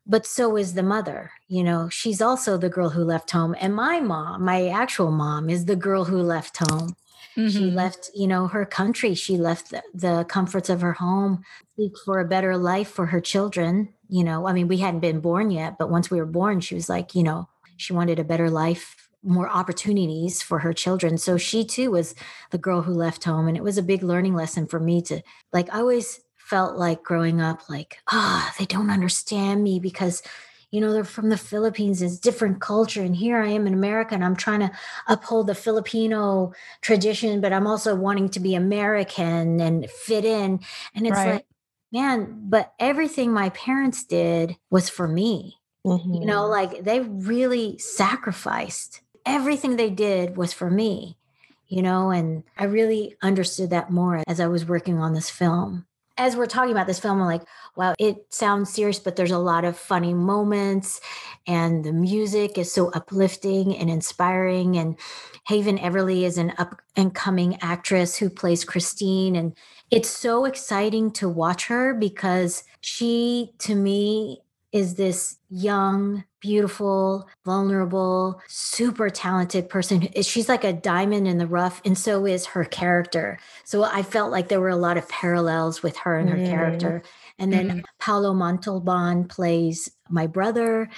but 0.06 0.26
so 0.28 0.56
is 0.56 0.76
the 0.76 0.84
mother. 0.84 1.32
You 1.48 1.64
know, 1.64 1.90
she's 1.90 2.22
also 2.22 2.58
the 2.58 2.70
girl 2.70 2.90
who 2.90 3.04
left 3.04 3.32
home. 3.32 3.56
And 3.60 3.76
my 3.76 4.00
mom, 4.00 4.46
my 4.46 4.68
actual 4.68 5.12
mom, 5.12 5.50
is 5.50 5.66
the 5.66 5.76
girl 5.76 6.06
who 6.06 6.18
left 6.18 6.58
home. 6.70 6.96
Mm-hmm. 7.38 7.48
She 7.48 7.66
left, 7.72 8.12
you 8.14 8.28
know, 8.28 8.48
her 8.48 8.66
country. 8.66 9.16
She 9.16 9.38
left 9.38 9.72
the, 9.72 9.84
the 9.94 10.26
comforts 10.26 10.70
of 10.70 10.82
her 10.82 10.94
home, 10.94 11.44
seek 11.78 11.94
for 12.06 12.20
a 12.20 12.28
better 12.28 12.58
life 12.58 12.90
for 12.90 13.08
her 13.08 13.22
children. 13.22 13.94
You 14.10 14.24
know, 14.24 14.48
I 14.48 14.54
mean, 14.54 14.68
we 14.68 14.78
hadn't 14.78 15.00
been 15.00 15.20
born 15.20 15.52
yet, 15.52 15.78
but 15.78 15.90
once 15.90 16.12
we 16.12 16.20
were 16.20 16.26
born, 16.26 16.60
she 16.60 16.76
was 16.76 16.90
like, 16.90 17.16
you 17.16 17.24
know, 17.24 17.50
she 17.78 17.94
wanted 17.94 18.20
a 18.20 18.24
better 18.24 18.50
life, 18.50 19.10
more 19.24 19.50
opportunities 19.50 20.42
for 20.42 20.60
her 20.60 20.74
children. 20.74 21.18
So 21.18 21.38
she 21.38 21.66
too 21.66 21.92
was 21.92 22.14
the 22.52 22.58
girl 22.58 22.82
who 22.82 22.94
left 22.94 23.24
home. 23.24 23.48
And 23.48 23.58
it 23.58 23.64
was 23.64 23.78
a 23.78 23.84
big 23.84 24.04
learning 24.04 24.36
lesson 24.36 24.68
for 24.68 24.80
me 24.80 25.02
to 25.04 25.22
like, 25.52 25.74
I 25.74 25.80
always 25.80 26.20
felt 26.38 26.78
like 26.78 27.04
growing 27.04 27.42
up, 27.42 27.70
like, 27.70 27.98
ah, 28.12 28.48
oh, 28.48 28.56
they 28.60 28.66
don't 28.66 28.92
understand 28.92 29.64
me 29.64 29.80
because 29.80 30.22
you 30.74 30.82
know 30.82 30.92
they're 30.92 31.04
from 31.04 31.30
the 31.30 31.38
philippines 31.38 32.02
it's 32.02 32.18
different 32.18 32.60
culture 32.60 33.04
and 33.04 33.16
here 33.16 33.38
i 33.38 33.48
am 33.48 33.68
in 33.68 33.74
america 33.74 34.16
and 34.16 34.26
i'm 34.26 34.36
trying 34.36 34.60
to 34.60 34.72
uphold 35.08 35.46
the 35.46 35.56
filipino 35.56 36.52
tradition 36.82 37.40
but 37.40 37.54
i'm 37.54 37.68
also 37.68 37.96
wanting 37.96 38.28
to 38.28 38.40
be 38.40 38.56
american 38.56 39.62
and 39.62 39.90
fit 39.90 40.26
in 40.26 40.60
and 40.96 41.06
it's 41.06 41.16
right. 41.16 41.34
like 41.34 41.46
man 41.92 42.36
but 42.50 42.74
everything 42.80 43.32
my 43.32 43.50
parents 43.50 44.04
did 44.04 44.58
was 44.72 44.90
for 44.90 45.08
me 45.08 45.60
mm-hmm. 45.86 46.14
you 46.16 46.26
know 46.26 46.42
mm-hmm. 46.42 46.72
like 46.74 46.84
they 46.84 47.02
really 47.02 47.78
sacrificed 47.78 49.02
everything 49.28 49.76
they 49.76 49.92
did 49.92 50.36
was 50.36 50.54
for 50.54 50.72
me 50.72 51.16
you 51.68 51.84
know 51.84 52.10
and 52.10 52.44
i 52.58 52.64
really 52.64 53.16
understood 53.22 53.70
that 53.70 53.92
more 53.92 54.24
as 54.28 54.40
i 54.40 54.48
was 54.48 54.66
working 54.66 54.98
on 54.98 55.14
this 55.14 55.30
film 55.30 55.86
as 56.18 56.36
we're 56.36 56.46
talking 56.46 56.72
about 56.72 56.86
this 56.86 57.00
film, 57.00 57.20
I'm 57.20 57.28
like, 57.28 57.42
wow, 57.76 57.96
it 58.00 58.28
sounds 58.30 58.72
serious, 58.72 59.00
but 59.00 59.16
there's 59.16 59.32
a 59.32 59.40
lot 59.40 59.66
of 59.66 59.78
funny 59.78 60.14
moments, 60.14 61.02
and 61.48 61.84
the 61.84 61.94
music 61.94 62.58
is 62.58 62.72
so 62.72 62.92
uplifting 62.92 63.76
and 63.76 63.90
inspiring. 63.90 64.78
And 64.78 64.98
Haven 65.48 65.80
Everly 65.80 66.22
is 66.22 66.38
an 66.38 66.54
up 66.58 66.82
and 66.96 67.14
coming 67.16 67.58
actress 67.62 68.16
who 68.16 68.30
plays 68.30 68.64
Christine. 68.64 69.36
And 69.36 69.58
it's 69.90 70.10
so 70.10 70.46
exciting 70.46 71.12
to 71.14 71.28
watch 71.28 71.66
her 71.68 71.94
because 71.96 72.64
she, 72.82 73.52
to 73.60 73.74
me, 73.74 74.43
is 74.74 74.96
this 74.96 75.38
young, 75.50 76.24
beautiful, 76.40 77.30
vulnerable, 77.46 78.42
super 78.48 79.10
talented 79.10 79.70
person. 79.70 80.10
She's 80.24 80.50
like 80.50 80.64
a 80.64 80.74
diamond 80.74 81.28
in 81.28 81.38
the 81.38 81.48
rough, 81.48 81.80
and 81.86 81.96
so 81.96 82.26
is 82.26 82.48
her 82.48 82.66
character. 82.66 83.38
So 83.64 83.84
I 83.84 84.02
felt 84.02 84.32
like 84.32 84.50
there 84.50 84.60
were 84.60 84.70
a 84.70 84.76
lot 84.76 84.98
of 84.98 85.08
parallels 85.08 85.84
with 85.84 85.96
her 85.98 86.18
and 86.18 86.28
her 86.28 86.38
mm. 86.38 86.50
character. 86.50 87.04
And 87.38 87.54
then 87.54 87.70
mm. 87.70 87.84
Paolo 88.00 88.34
Montalban 88.34 89.26
plays 89.28 89.92
my 90.10 90.26
brother. 90.26 90.90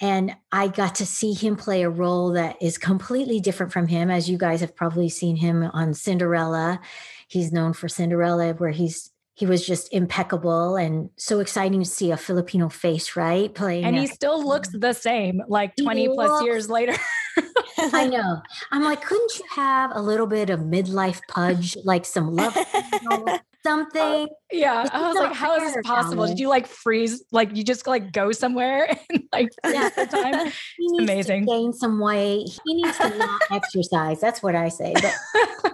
And 0.00 0.34
I 0.50 0.66
got 0.68 0.96
to 0.96 1.06
see 1.06 1.32
him 1.32 1.56
play 1.56 1.82
a 1.82 1.90
role 1.90 2.32
that 2.32 2.60
is 2.60 2.78
completely 2.78 3.38
different 3.38 3.72
from 3.72 3.86
him, 3.86 4.10
as 4.10 4.28
you 4.28 4.38
guys 4.38 4.60
have 4.60 4.74
probably 4.74 5.08
seen 5.08 5.36
him 5.36 5.62
on 5.72 5.94
Cinderella. 5.94 6.80
He's 7.28 7.52
known 7.52 7.74
for 7.74 7.88
Cinderella, 7.88 8.54
where 8.54 8.70
he's 8.70 9.10
he 9.34 9.46
was 9.46 9.66
just 9.66 9.92
impeccable 9.92 10.76
and 10.76 11.10
so 11.16 11.40
exciting 11.40 11.82
to 11.82 11.88
see 11.88 12.10
a 12.10 12.16
Filipino 12.16 12.68
face, 12.68 13.16
right? 13.16 13.54
Playing. 13.54 13.84
And 13.84 13.96
he 13.96 14.06
still 14.06 14.46
looks 14.46 14.68
the 14.72 14.92
same, 14.92 15.40
like 15.48 15.74
20 15.76 16.08
plus 16.08 16.44
years 16.44 16.68
later. 16.68 16.94
I 17.78 18.08
know. 18.08 18.42
I'm 18.70 18.82
like, 18.82 19.02
couldn't 19.02 19.38
you 19.38 19.44
have 19.52 19.92
a 19.94 20.02
little 20.02 20.26
bit 20.26 20.50
of 20.50 20.60
midlife 20.60 21.20
pudge, 21.28 21.76
like 21.84 22.04
some 22.04 22.34
love, 22.34 22.54
something? 23.62 24.02
Uh, 24.02 24.26
yeah. 24.52 24.86
I 24.92 25.08
was 25.08 25.16
like, 25.16 25.34
how 25.34 25.56
is 25.56 25.74
this 25.74 25.86
possible? 25.86 26.26
Did 26.26 26.38
you 26.38 26.48
like 26.48 26.66
freeze? 26.66 27.24
Like 27.32 27.56
you 27.56 27.64
just 27.64 27.86
like 27.86 28.12
go 28.12 28.32
somewhere 28.32 28.94
and 29.10 29.22
like 29.32 29.48
yeah. 29.64 29.88
the 29.88 30.06
time? 30.06 30.52
he 30.76 30.88
needs 30.88 31.10
amazing. 31.10 31.46
Gain 31.46 31.72
some 31.72 31.98
weight. 32.00 32.48
He 32.66 32.74
needs 32.74 32.98
to 32.98 33.16
not 33.16 33.40
exercise. 33.50 34.20
That's 34.20 34.42
what 34.42 34.54
I 34.54 34.68
say. 34.68 34.92
But 34.92 35.72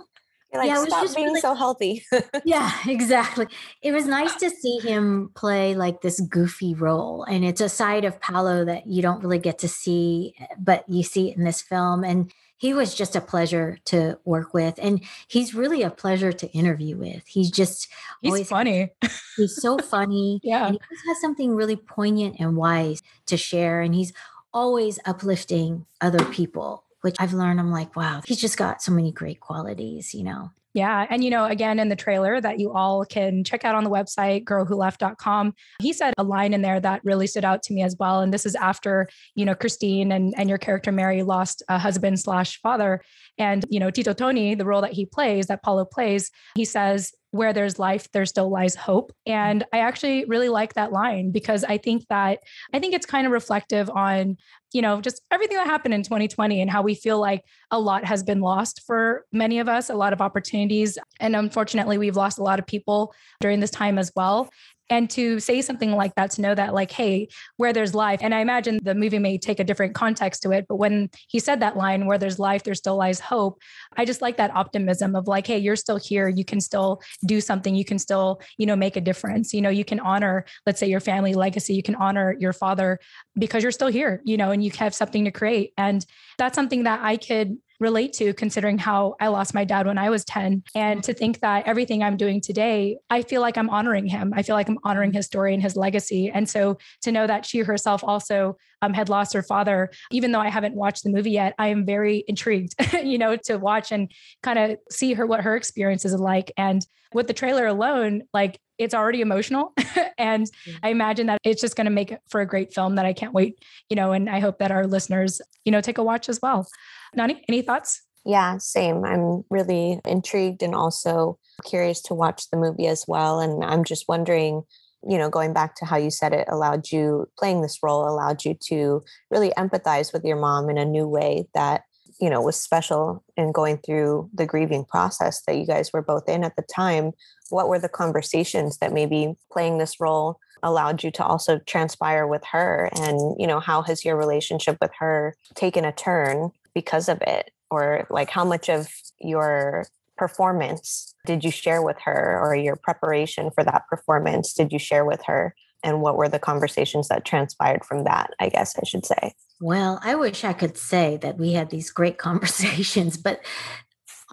like, 0.59 0.68
yeah, 0.68 0.84
stop 0.84 1.14
being 1.14 1.28
really, 1.28 1.40
so 1.40 1.54
healthy. 1.54 2.04
yeah, 2.44 2.72
exactly. 2.86 3.46
It 3.82 3.92
was 3.92 4.07
nice 4.07 4.34
to 4.36 4.50
see 4.50 4.78
him 4.78 5.30
play 5.34 5.74
like 5.74 6.00
this 6.00 6.20
goofy 6.20 6.74
role. 6.74 7.24
And 7.24 7.44
it's 7.44 7.61
a 7.61 7.68
side 7.68 8.04
of 8.04 8.20
Paolo 8.20 8.64
that 8.64 8.86
you 8.86 9.02
don't 9.02 9.22
really 9.22 9.38
get 9.38 9.59
to 9.61 9.68
see, 9.68 10.34
eh, 10.40 10.46
but 10.59 10.88
you 10.88 11.02
see 11.02 11.30
it 11.30 11.36
in 11.36 11.44
this 11.44 11.62
film. 11.62 12.04
And 12.04 12.32
he 12.59 12.72
was 12.72 12.94
just 12.94 13.14
a 13.14 13.20
pleasure 13.20 13.78
to 13.86 14.18
work 14.24 14.54
with. 14.54 14.78
And 14.80 15.02
he's 15.28 15.54
really 15.54 15.82
a 15.82 15.90
pleasure 15.90 16.32
to 16.32 16.50
interview 16.52 16.96
with. 16.96 17.22
He's 17.26 17.50
just 17.50 17.88
he's 18.22 18.30
always, 18.30 18.48
funny. 18.48 18.90
He's 19.36 19.61
so 19.61 19.76
funny. 19.78 20.40
yeah. 20.42 20.66
And 20.66 20.74
he 20.74 20.80
always 20.80 21.02
has 21.07 21.20
something 21.20 21.54
really 21.54 21.76
poignant 21.76 22.36
and 22.38 22.57
wise 22.57 23.02
to 23.26 23.36
share. 23.36 23.82
And 23.82 23.94
he's 23.94 24.14
always 24.54 24.98
uplifting 25.04 25.84
other 26.00 26.24
people 26.24 26.86
which 27.07 27.16
I've 27.20 27.32
learned 27.32 27.61
I'm 27.61 27.70
like, 27.70 27.94
wow, 27.94 28.20
he's 28.26 28.40
just 28.40 28.57
got 28.57 28.82
so 28.82 28.90
many 28.90 29.12
great 29.12 29.38
qualities, 29.38 30.12
you 30.12 30.24
know. 30.24 30.50
Yeah. 30.74 31.07
And, 31.09 31.22
you 31.22 31.30
know, 31.30 31.44
again, 31.44 31.78
in 31.78 31.88
the 31.88 31.94
trailer 31.94 32.40
that 32.40 32.59
you 32.59 32.72
all 32.72 33.04
can 33.04 33.44
check 33.44 33.64
out 33.64 33.76
on 33.76 33.84
the 33.84 33.90
website, 33.90 34.42
girlwholeft.com, 34.42 35.54
he 35.80 35.92
said 35.92 36.14
a 36.18 36.24
line 36.24 36.52
in 36.52 36.62
there 36.62 36.80
that 36.80 37.00
really 37.04 37.28
stood 37.28 37.44
out 37.44 37.62
to 37.62 37.72
me 37.72 37.82
as 37.82 37.96
well. 37.98 38.20
And 38.20 38.34
this 38.34 38.44
is 38.44 38.57
after, 38.57 39.09
you 39.36 39.44
know, 39.44 39.54
Christine 39.54 40.11
and, 40.11 40.34
and 40.36 40.48
your 40.48 40.59
character, 40.59 40.90
Mary, 40.90 41.22
lost 41.22 41.62
a 41.68 41.78
husband 41.78 42.18
slash 42.18 42.61
father. 42.61 43.00
And, 43.39 43.64
you 43.68 43.80
know, 43.80 43.91
Tito 43.91 44.12
Tony, 44.12 44.55
the 44.55 44.64
role 44.64 44.80
that 44.80 44.93
he 44.93 45.07
plays, 45.07 45.47
that 45.47 45.62
Paolo 45.62 45.84
plays, 45.84 46.30
he 46.55 46.64
says, 46.64 47.12
where 47.37 47.53
there's 47.53 47.78
life, 47.78 48.11
there 48.12 48.24
still 48.24 48.51
lies 48.51 48.74
hope. 48.74 49.12
And 49.26 49.64
I 49.72 49.80
actually 49.80 50.24
really 50.24 50.49
like 50.49 50.74
that 50.74 50.93
line 50.93 51.30
because 51.32 51.64
I 51.64 51.76
think 51.76 52.07
that 52.09 52.39
I 52.72 52.78
think 52.78 52.95
it's 52.95 53.07
kind 53.07 53.26
of 53.26 53.32
reflective 53.32 53.91
on, 53.91 54.37
you 54.72 54.80
know, 54.80 55.01
just 55.01 55.20
everything 55.30 55.57
that 55.59 55.66
happened 55.66 55.95
in 55.95 56.03
2020 56.03 56.61
and 56.61 56.70
how 56.70 56.82
we 56.82 56.95
feel 56.95 57.20
like 57.20 57.43
a 57.70 57.78
lot 57.78 58.05
has 58.05 58.22
been 58.22 58.41
lost 58.41 58.82
for 58.87 59.24
many 59.32 59.59
of 59.59 59.68
us, 59.68 59.91
a 59.91 59.95
lot 59.95 60.12
of 60.12 60.20
opportunities. 60.20 60.99
And 61.20 61.37
unfortunately, 61.37 61.99
we've 61.99 62.16
lost 62.16 62.39
a 62.39 62.43
lot 62.43 62.59
of 62.59 62.66
people 62.66 63.14
during 63.41 63.61
this 63.61 63.70
time 63.70 63.99
as 63.99 64.11
well 64.16 64.49
and 64.91 65.11
to 65.11 65.41
say 65.41 65.61
something 65.61 65.93
like 65.93 66.14
that 66.14 66.30
to 66.30 66.41
know 66.41 66.55
that 66.55 66.74
like 66.74 66.91
hey 66.91 67.28
where 67.57 67.72
there's 67.72 67.95
life 67.95 68.20
and 68.22 68.34
i 68.34 68.41
imagine 68.41 68.78
the 68.82 68.95
movie 68.95 69.18
may 69.18 69.39
take 69.39 69.61
a 69.61 69.64
different 69.64 69.95
context 69.95 70.43
to 70.43 70.51
it 70.51 70.66
but 70.68 70.76
when 70.76 71.11
he 71.28 71.39
said 71.39 71.61
that 71.61 71.76
line 71.76 72.07
where 72.07 72.18
there's 72.18 72.39
life 72.39 72.62
there 72.62 72.74
still 72.74 72.97
lies 72.97 73.20
hope 73.20 73.61
i 73.97 74.05
just 74.05 74.22
like 74.22 74.37
that 74.37 74.55
optimism 74.55 75.14
of 75.14 75.26
like 75.26 75.47
hey 75.47 75.59
you're 75.59 75.76
still 75.76 75.99
here 75.99 76.28
you 76.28 76.45
can 76.45 76.61
still 76.61 77.01
do 77.26 77.41
something 77.41 77.74
you 77.74 77.84
can 77.84 77.99
still 77.99 78.41
you 78.59 78.66
know 78.66 78.76
make 78.76 78.97
a 78.97 79.01
difference 79.01 79.53
you 79.53 79.61
know 79.61 79.70
you 79.70 79.84
can 79.84 80.01
honor 80.01 80.45
let's 80.66 80.80
say 80.80 80.87
your 80.87 81.01
family 81.01 81.34
legacy 81.34 81.74
you 81.74 81.82
can 81.82 81.95
honor 81.97 82.37
your 82.39 82.53
father 82.53 82.99
because 83.39 83.62
you're 83.62 83.72
still 83.72 83.89
here 83.89 84.20
you 84.24 84.37
know 84.37 84.51
and 84.51 84.64
you 84.64 84.70
have 84.78 84.95
something 84.95 85.24
to 85.24 85.30
create 85.30 85.72
and 85.76 86.07
that's 86.39 86.55
something 86.55 86.84
that 86.84 87.01
i 87.03 87.16
could 87.16 87.57
relate 87.81 88.12
to 88.14 88.33
considering 88.35 88.79
how 88.79 89.16
I 89.20 89.29
lost 89.29 89.55
my 89.55 89.64
dad 89.64 89.87
when 89.87 89.99
I 89.99 90.11
was 90.11 90.24
10. 90.24 90.62
And 90.74 91.03
to 91.05 91.14
think 91.14 91.41
that 91.41 91.66
everything 91.66 92.03
I'm 92.03 92.16
doing 92.16 92.41
today, 92.41 92.99
I 93.11 93.22
feel 93.22 93.41
like 93.41 93.57
I'm 93.59 93.70
honoring 93.70 94.07
him. 94.07 94.33
I 94.35 94.43
feel 94.43 94.55
like 94.55 94.68
I'm 94.68 94.79
honoring 94.85 95.12
his 95.12 95.27
story 95.27 95.55
and 95.55 95.62
his 95.62 95.77
legacy. 95.77 96.31
And 96.33 96.49
so 96.49 96.79
to 97.03 97.12
know 97.12 97.27
that 97.27 97.47
she 97.47 97.61
herself 97.61 98.03
also 98.05 98.57
um, 98.83 98.93
had 98.93 99.09
lost 99.09 99.33
her 99.35 99.43
father, 99.43 99.91
even 100.11 100.33
though 100.33 100.41
I 100.41 100.49
haven't 100.49 100.74
watched 100.74 101.05
the 101.05 101.11
movie 101.11 101.33
yet, 101.33 101.55
I 101.59 101.68
am 101.68 101.85
very 101.85 102.24
intrigued, 102.29 102.74
you 103.03 103.18
know, 103.18 103.37
to 103.45 103.59
watch 103.59 103.93
and 103.93 104.11
kind 104.43 104.59
of 104.59 104.79
see 104.91 105.14
her, 105.14 105.27
what 105.27 105.43
her 105.43 105.57
experience 105.57 106.05
is 106.05 106.14
like. 106.14 106.53
And 106.57 106.87
with 107.12 107.27
the 107.27 107.33
trailer 107.33 107.66
alone, 107.66 108.22
like 108.33 108.59
it's 108.79 108.95
already 108.95 109.20
emotional. 109.20 109.72
and 110.18 110.47
mm-hmm. 110.47 110.77
I 110.83 110.89
imagine 110.91 111.27
that 111.27 111.39
it's 111.45 111.61
just 111.61 111.77
going 111.77 111.87
to 111.87 111.91
make 111.91 112.16
for 112.29 112.41
a 112.41 112.47
great 112.47 112.72
film 112.72 112.97
that 112.97 113.07
I 113.07 113.12
can't 113.12 113.33
wait, 113.33 113.59
you 113.89 113.97
know, 113.97 114.12
and 114.12 114.29
I 114.29 114.41
hope 114.41 114.59
that 114.59 114.70
our 114.70 114.87
listeners, 114.87 115.41
you 115.64 115.72
know, 115.72 115.81
take 115.81 115.99
a 115.99 116.05
watch 116.05 116.29
as 116.29 116.41
well. 116.43 116.66
Nani, 117.14 117.43
any 117.49 117.62
thoughts? 117.62 118.03
Yeah, 118.24 118.59
same. 118.59 119.05
I'm 119.05 119.45
really 119.51 120.01
intrigued 120.05 120.62
and 120.62 120.74
also 120.74 121.39
curious 121.64 122.03
to 122.03 122.14
watch 122.14 122.51
the 122.51 122.57
movie 122.57 122.89
as 122.89 123.05
well. 123.07 123.41
And 123.41 123.64
I'm 123.64 123.85
just 123.85 124.07
wondering, 124.09 124.62
you 125.09 125.16
know, 125.16 125.31
going 125.31 125.53
back 125.53 125.77
to 125.77 125.85
how 125.85 125.97
you 125.97 126.11
said 126.11 126.33
it 126.33 126.49
allowed 126.51 126.91
you, 126.91 127.27
playing 127.39 127.62
this 127.62 127.79
role 127.83 128.09
allowed 128.09 128.45
you 128.45 128.57
to 128.68 129.03
really 129.31 129.51
empathize 129.57 130.12
with 130.12 130.24
your 130.24 130.39
mom 130.39 130.68
in 130.68 130.77
a 130.77 130.85
new 130.85 131.07
way 131.07 131.47
that, 131.55 131.83
you 132.21 132.31
know, 132.31 132.41
was 132.41 132.61
special 132.61 133.23
in 133.37 133.53
going 133.53 133.79
through 133.79 134.31
the 134.33 134.47
grieving 134.47 134.85
process 134.85 135.43
that 135.47 135.57
you 135.57 135.67
guys 135.67 135.93
were 135.93 136.03
both 136.03 136.29
in 136.29 136.45
at 136.45 136.57
the 136.57 136.62
time. 136.62 137.12
What 137.51 137.69
were 137.69 137.79
the 137.79 137.89
conversations 137.89 138.79
that 138.79 138.93
maybe 138.93 139.35
playing 139.53 139.79
this 139.79 140.01
role 140.01 140.39
allowed 140.62 141.05
you 141.05 141.11
to 141.12 141.25
also 141.25 141.59
transpire 141.59 142.27
with 142.27 142.43
her? 142.53 142.89
And 142.97 143.37
you 143.39 143.47
know 143.47 143.61
how 143.61 143.83
has 143.83 144.05
your 144.05 144.17
relationship 144.17 144.79
with 144.81 144.93
her 144.99 145.35
taken 145.55 145.85
a 145.85 145.93
turn 145.93 146.51
because 146.75 147.09
of 147.09 147.21
it? 147.23 147.51
Or 147.71 148.07
like 148.11 148.31
how 148.31 148.45
much 148.45 148.69
of 148.69 148.89
your 149.21 149.87
performance 150.17 151.14
did 151.27 151.45
you 151.45 151.51
share 151.51 151.83
with 151.83 151.97
her 152.05 152.41
or 152.41 152.55
your 152.55 152.77
preparation 152.77 153.51
for 153.51 153.62
that 153.64 153.83
performance 153.91 154.55
did 154.55 154.73
you 154.73 154.79
share 154.79 155.05
with 155.05 155.23
her? 155.27 155.55
And 155.83 156.01
what 156.01 156.17
were 156.17 156.29
the 156.29 156.39
conversations 156.39 157.09
that 157.09 157.25
transpired 157.25 157.85
from 157.85 158.05
that 158.05 158.31
i 158.41 158.49
guess 158.49 158.75
i 158.77 158.85
should 158.85 159.05
say 159.07 159.35
well 159.61 159.98
i 160.02 160.14
wish 160.14 160.44
i 160.44 160.52
could 160.52 160.76
say 160.76 161.16
that 161.18 161.38
we 161.38 161.52
had 161.52 161.70
these 161.70 161.90
great 161.90 162.18
conversations 162.28 163.16
but 163.16 163.40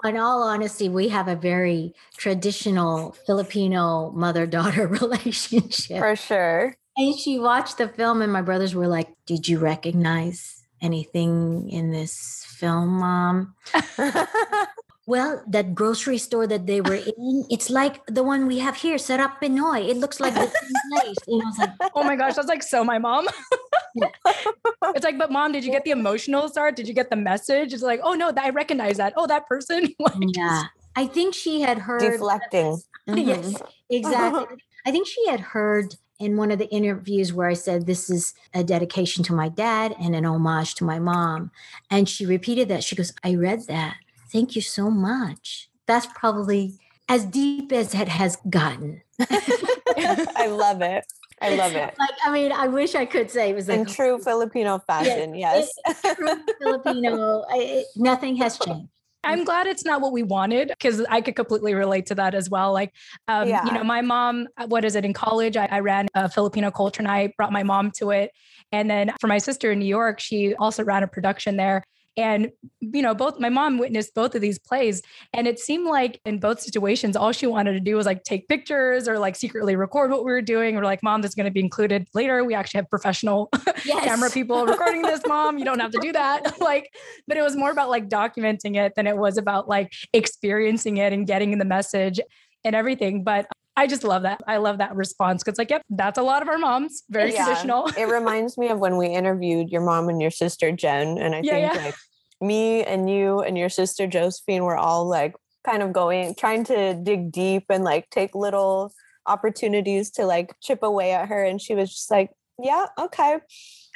in 0.04 0.18
all 0.18 0.44
honesty 0.44 0.90
we 0.90 1.10
have 1.10 1.28
a 1.28 1.36
very 1.36 1.94
traditional 2.18 3.16
filipino 3.26 4.12
mother-daughter 4.12 4.88
relationship 5.02 6.00
for 6.00 6.16
sure 6.16 6.76
and 6.96 7.18
she 7.18 7.40
watched 7.40 7.78
the 7.78 7.88
film 7.88 8.22
and 8.22 8.32
my 8.32 8.42
brothers 8.42 8.76
were 8.76 8.88
like 8.88 9.10
did 9.26 9.48
you 9.48 9.60
recognize 9.60 10.64
anything 10.84 11.70
in 11.70 11.92
this 11.92 12.46
film, 12.46 12.90
Mom? 12.90 13.56
well, 15.06 15.44
that 15.48 15.76
grocery 15.76 16.18
store 16.18 16.48
that 16.48 16.66
they 16.66 16.80
were 16.80 16.96
in, 16.96 17.46
it's 17.50 17.70
like 17.70 18.06
the 18.06 18.24
one 18.24 18.48
we 18.48 18.60
have 18.60 18.78
here, 18.78 18.96
Sarap 18.96 19.42
Pinoy. 19.42 19.90
It 19.90 19.98
looks 19.98 20.20
like 20.20 20.34
the 20.34 20.48
same 20.48 20.72
place. 20.92 21.18
And 21.28 21.42
I 21.42 21.46
was 21.46 21.58
like, 21.58 21.92
oh 21.96 22.04
my 22.04 22.16
gosh, 22.16 22.36
that's 22.36 22.48
like 22.48 22.64
so 22.64 22.86
my 22.86 23.00
mom. 23.00 23.28
it's 23.96 25.04
like, 25.04 25.18
but 25.18 25.30
mom, 25.30 25.52
did 25.52 25.66
you 25.66 25.72
get 25.72 25.84
the 25.84 25.92
emotional 25.92 26.48
start? 26.48 26.78
Did 26.78 26.88
you 26.88 26.94
get 26.94 27.10
the 27.10 27.18
message? 27.18 27.74
It's 27.74 27.84
like, 27.84 28.00
oh 28.02 28.14
no, 28.14 28.32
I 28.38 28.52
recognize 28.52 28.98
that. 28.98 29.14
Oh, 29.18 29.28
that 29.28 29.46
person. 29.48 29.94
yeah. 30.36 30.64
I 30.96 31.08
think 31.08 31.34
she 31.34 31.62
had 31.62 31.80
heard 31.80 32.00
deflecting. 32.00 32.80
Mm-hmm. 33.10 33.18
Yes, 33.18 33.62
exactly. 33.90 34.58
I 34.86 34.92
think 34.92 35.08
she 35.08 35.28
had 35.28 35.42
heard 35.42 35.96
in 36.20 36.38
one 36.38 36.52
of 36.52 36.60
the 36.60 36.70
interviews 36.70 37.34
where 37.34 37.50
I 37.50 37.54
said, 37.54 37.86
This 37.86 38.10
is 38.10 38.34
a 38.54 38.64
dedication 38.64 39.24
to 39.26 39.34
my 39.34 39.50
dad 39.50 39.96
and 40.00 40.16
an 40.16 40.26
homage 40.26 40.76
to 40.76 40.86
my 40.86 41.00
mom. 41.00 41.52
And 41.90 42.08
she 42.08 42.26
repeated 42.26 42.70
that. 42.70 42.84
She 42.84 42.96
goes, 42.96 43.12
I 43.24 43.36
read 43.36 43.68
that. 43.68 43.98
Thank 44.34 44.56
you 44.56 44.62
so 44.64 44.90
much. 44.90 45.70
That's 45.86 46.08
probably 46.08 46.80
as 47.08 47.24
deep 47.24 47.72
as 47.72 47.94
it 47.94 48.08
has 48.08 48.36
gotten. 48.50 49.04
I 49.20 50.48
love 50.50 50.82
it. 50.82 51.06
I 51.40 51.56
love 51.56 51.74
it. 51.76 51.94
Like, 52.00 52.10
I 52.26 52.32
mean, 52.32 52.52
I 52.52 52.68
wish 52.68 52.96
I 52.96 53.06
could 53.06 53.30
say 53.30 53.52
it 53.52 53.56
was 53.56 53.68
like 53.68 53.80
in 53.80 53.86
true 53.86 54.18
Filipino 54.18 54.80
fashion. 54.80 55.36
yes, 55.36 55.70
true 56.16 56.36
Filipino. 56.60 57.44
I, 57.48 57.58
it, 57.58 57.86
nothing 57.96 58.36
has 58.38 58.58
changed. 58.58 58.90
I'm 59.24 59.46
glad 59.46 59.68
it's 59.68 59.86
not 59.86 60.02
what 60.02 60.12
we 60.12 60.24
wanted 60.24 60.70
because 60.70 61.06
I 61.10 61.22
could 61.22 61.36
completely 61.36 61.76
relate 61.76 62.08
to 62.08 62.16
that 62.16 62.36
as 62.36 62.50
well. 62.50 62.74
Like, 62.74 62.92
um, 63.28 63.48
yeah. 63.48 63.64
you 63.66 63.72
know, 63.72 63.84
my 63.84 64.02
mom, 64.02 64.48
uh, 64.58 64.68
what 64.68 64.84
is 64.84 64.96
it 64.96 65.06
in 65.06 65.14
college? 65.14 65.56
I, 65.56 65.68
I 65.72 65.80
ran 65.80 66.08
a 66.14 66.28
Filipino 66.28 66.72
culture 66.72 67.04
night, 67.04 67.38
brought 67.38 67.54
my 67.54 67.64
mom 67.64 67.92
to 68.00 68.12
it. 68.12 68.32
And 68.74 68.90
then 68.90 69.14
for 69.22 69.28
my 69.28 69.38
sister 69.38 69.72
in 69.72 69.80
New 69.80 69.86
York, 69.86 70.20
she 70.20 70.56
also 70.56 70.84
ran 70.84 71.04
a 71.04 71.08
production 71.08 71.56
there. 71.56 71.84
And, 72.16 72.52
you 72.80 73.02
know, 73.02 73.16
both 73.16 73.40
my 73.40 73.50
mom 73.50 73.78
witnessed 73.78 74.14
both 74.14 74.36
of 74.36 74.42
these 74.42 74.60
plays. 74.60 75.02
And 75.34 75.48
it 75.48 75.60
seemed 75.60 75.88
like 75.88 76.22
in 76.26 76.40
both 76.40 76.60
situations, 76.60 77.16
all 77.16 77.32
she 77.32 77.48
wanted 77.48 77.74
to 77.74 77.80
do 77.80 77.96
was 77.96 78.06
like 78.06 78.24
take 78.24 78.48
pictures 78.48 79.08
or 79.08 79.18
like 79.18 79.36
secretly 79.36 79.76
record 79.76 80.12
what 80.12 80.24
we 80.24 80.32
were 80.32 80.42
doing. 80.42 80.76
We're 80.76 80.84
like, 80.84 81.02
Mom, 81.02 81.22
this 81.22 81.30
is 81.30 81.36
going 81.36 81.46
to 81.46 81.52
be 81.52 81.60
included 81.60 82.08
later. 82.14 82.44
We 82.44 82.54
actually 82.54 82.80
have 82.80 82.90
professional 82.90 83.50
yes. 83.86 84.04
camera 84.04 84.30
people 84.30 84.66
recording 84.66 85.02
this, 85.02 85.22
Mom. 85.28 85.58
You 85.58 85.66
don't 85.66 85.80
have 85.80 85.92
to 85.92 86.00
do 86.00 86.12
that. 86.12 86.60
like, 86.62 86.94
but 87.28 87.38
it 87.38 87.42
was 87.42 87.56
more 87.56 87.72
about 87.72 87.90
like 87.90 88.10
documenting 88.10 88.76
it 88.76 88.94
than 88.96 89.08
it 89.08 89.18
was 89.18 89.38
about 89.38 89.68
like 89.68 89.92
experiencing 90.14 90.98
it 90.98 91.14
and 91.14 91.26
getting 91.26 91.52
in 91.52 91.60
the 91.60 91.66
message 91.66 92.20
and 92.64 92.76
everything. 92.76 93.24
But 93.24 93.48
I 93.76 93.88
just 93.88 94.04
love 94.04 94.24
that. 94.24 94.42
I 94.48 94.58
love 94.58 94.78
that 94.78 94.96
response 94.96 95.44
because, 95.44 95.58
like, 95.58 95.72
yep, 95.72 95.82
that's 95.90 96.18
a 96.18 96.22
lot 96.22 96.42
of 96.42 96.48
our 96.48 96.58
moms. 96.58 97.04
Very 97.10 97.34
yeah. 97.34 97.46
traditional. 97.46 97.88
it 97.98 98.08
reminds 98.08 98.58
me 98.58 98.70
of 98.70 98.80
when 98.80 98.98
we 98.98 99.08
interviewed 99.08 99.70
your 99.70 99.82
mom 99.82 100.10
and 100.10 100.22
your 100.22 100.32
sister 100.32 100.72
Jen, 100.72 101.18
and 101.18 101.34
I 101.34 101.42
yeah, 101.44 101.52
think 101.52 101.74
yeah. 101.74 101.86
like 101.86 101.96
me 102.42 102.84
and 102.84 103.10
you 103.10 103.40
and 103.40 103.58
your 103.58 103.70
sister 103.70 104.06
Josephine 104.06 104.64
were 104.64 104.78
all 104.78 105.08
like 105.08 105.34
kind 105.66 105.82
of 105.82 105.92
going, 105.92 106.36
trying 106.36 106.64
to 106.66 106.94
dig 106.94 107.32
deep 107.32 107.66
and 107.70 107.84
like 107.84 108.10
take 108.10 108.36
little 108.36 108.94
opportunities 109.26 110.12
to 110.12 110.26
like 110.26 110.54
chip 110.62 110.84
away 110.84 111.14
at 111.14 111.30
her, 111.30 111.44
and 111.44 111.60
she 111.60 111.74
was 111.74 111.90
just 111.90 112.12
like, 112.12 112.30
"Yeah, 112.62 112.86
okay." 113.00 113.40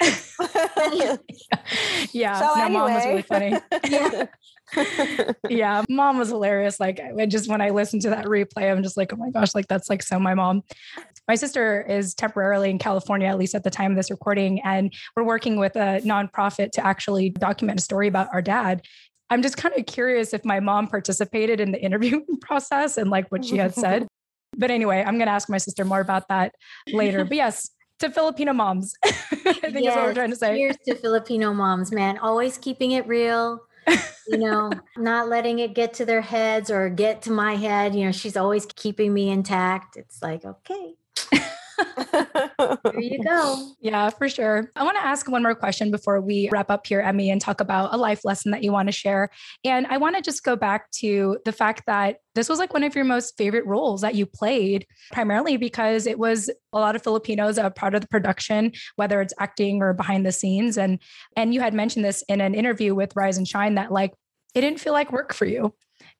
yeah, 2.12 2.38
so 2.38 2.46
no, 2.46 2.54
anyway. 2.54 2.68
mom 2.68 2.94
was 2.94 3.04
really 3.04 3.22
funny. 3.22 3.56
yeah 3.88 4.26
yeah, 5.48 5.82
mom 5.88 6.18
was 6.18 6.28
hilarious. 6.28 6.78
Like 6.80 7.00
I 7.00 7.26
just 7.26 7.48
when 7.48 7.60
I 7.60 7.70
listened 7.70 8.02
to 8.02 8.10
that 8.10 8.26
replay, 8.26 8.70
I'm 8.70 8.82
just 8.82 8.96
like, 8.96 9.12
oh 9.12 9.16
my 9.16 9.30
gosh, 9.30 9.54
like 9.54 9.68
that's 9.68 9.88
like 9.88 10.02
so 10.02 10.18
my 10.18 10.34
mom. 10.34 10.62
My 11.26 11.34
sister 11.34 11.82
is 11.82 12.14
temporarily 12.14 12.70
in 12.70 12.78
California, 12.78 13.28
at 13.28 13.38
least 13.38 13.54
at 13.54 13.62
the 13.62 13.70
time 13.70 13.90
of 13.90 13.96
this 13.96 14.10
recording, 14.10 14.60
and 14.62 14.92
we're 15.14 15.24
working 15.24 15.58
with 15.58 15.76
a 15.76 16.00
nonprofit 16.04 16.70
to 16.72 16.86
actually 16.86 17.30
document 17.30 17.78
a 17.78 17.82
story 17.82 18.08
about 18.08 18.28
our 18.32 18.40
dad. 18.40 18.82
I'm 19.30 19.42
just 19.42 19.56
kind 19.56 19.74
of 19.76 19.86
curious 19.86 20.32
if 20.32 20.44
my 20.44 20.60
mom 20.60 20.86
participated 20.86 21.60
in 21.60 21.72
the 21.72 21.82
interviewing 21.82 22.24
process 22.40 22.96
and 22.96 23.10
like 23.10 23.30
what 23.30 23.44
she 23.44 23.56
had 23.58 23.74
said. 23.74 24.06
but 24.56 24.70
anyway, 24.70 25.04
I'm 25.06 25.16
going 25.18 25.26
to 25.26 25.32
ask 25.32 25.50
my 25.50 25.58
sister 25.58 25.84
more 25.84 26.00
about 26.00 26.28
that 26.28 26.54
later. 26.92 27.24
But 27.24 27.36
yes, 27.36 27.70
to 27.98 28.10
Filipino 28.10 28.52
moms. 28.52 28.94
I 29.04 29.10
think 29.10 29.84
yes, 29.84 29.92
is 29.92 29.96
what 29.96 30.04
we're 30.06 30.14
trying 30.14 30.30
to 30.30 30.36
say. 30.36 30.56
Here's 30.56 30.76
to 30.86 30.94
Filipino 30.94 31.52
moms, 31.52 31.92
man. 31.92 32.18
Always 32.18 32.56
keeping 32.56 32.92
it 32.92 33.06
real, 33.06 33.60
you 34.26 34.38
know, 34.38 34.70
not 34.96 35.28
letting 35.28 35.58
it 35.58 35.74
get 35.74 35.94
to 35.94 36.04
their 36.04 36.20
heads 36.20 36.70
or 36.70 36.88
get 36.90 37.22
to 37.22 37.32
my 37.32 37.56
head. 37.56 37.94
You 37.94 38.06
know, 38.06 38.12
she's 38.12 38.36
always 38.36 38.66
keeping 38.66 39.12
me 39.14 39.30
intact. 39.30 39.96
It's 39.96 40.22
like, 40.22 40.44
okay. 40.44 40.94
there 42.84 43.00
you 43.00 43.22
go. 43.22 43.72
Yeah, 43.80 44.10
for 44.10 44.28
sure. 44.28 44.70
I 44.74 44.84
want 44.84 44.96
to 44.96 45.04
ask 45.04 45.28
one 45.30 45.42
more 45.42 45.54
question 45.54 45.90
before 45.90 46.20
we 46.20 46.48
wrap 46.50 46.70
up 46.70 46.86
here, 46.86 47.02
Emy, 47.02 47.30
and 47.30 47.40
talk 47.40 47.60
about 47.60 47.94
a 47.94 47.96
life 47.96 48.24
lesson 48.24 48.50
that 48.50 48.64
you 48.64 48.72
want 48.72 48.88
to 48.88 48.92
share. 48.92 49.30
And 49.64 49.86
I 49.86 49.98
want 49.98 50.16
to 50.16 50.22
just 50.22 50.42
go 50.42 50.56
back 50.56 50.90
to 50.92 51.38
the 51.44 51.52
fact 51.52 51.84
that 51.86 52.18
this 52.34 52.48
was 52.48 52.58
like 52.58 52.72
one 52.72 52.84
of 52.84 52.94
your 52.94 53.04
most 53.04 53.36
favorite 53.36 53.66
roles 53.66 54.00
that 54.00 54.14
you 54.14 54.26
played, 54.26 54.86
primarily 55.12 55.56
because 55.56 56.06
it 56.06 56.18
was 56.18 56.50
a 56.72 56.78
lot 56.78 56.96
of 56.96 57.02
Filipinos 57.02 57.58
a 57.58 57.70
part 57.70 57.94
of 57.94 58.00
the 58.00 58.08
production, 58.08 58.72
whether 58.96 59.20
it's 59.20 59.34
acting 59.38 59.82
or 59.82 59.92
behind 59.92 60.24
the 60.26 60.32
scenes. 60.32 60.78
And 60.78 61.00
and 61.36 61.54
you 61.54 61.60
had 61.60 61.74
mentioned 61.74 62.04
this 62.04 62.22
in 62.28 62.40
an 62.40 62.54
interview 62.54 62.94
with 62.94 63.14
Rise 63.16 63.38
and 63.38 63.46
Shine 63.46 63.74
that 63.74 63.92
like 63.92 64.14
it 64.54 64.60
didn't 64.62 64.80
feel 64.80 64.92
like 64.92 65.12
work 65.12 65.32
for 65.32 65.44
you 65.44 65.74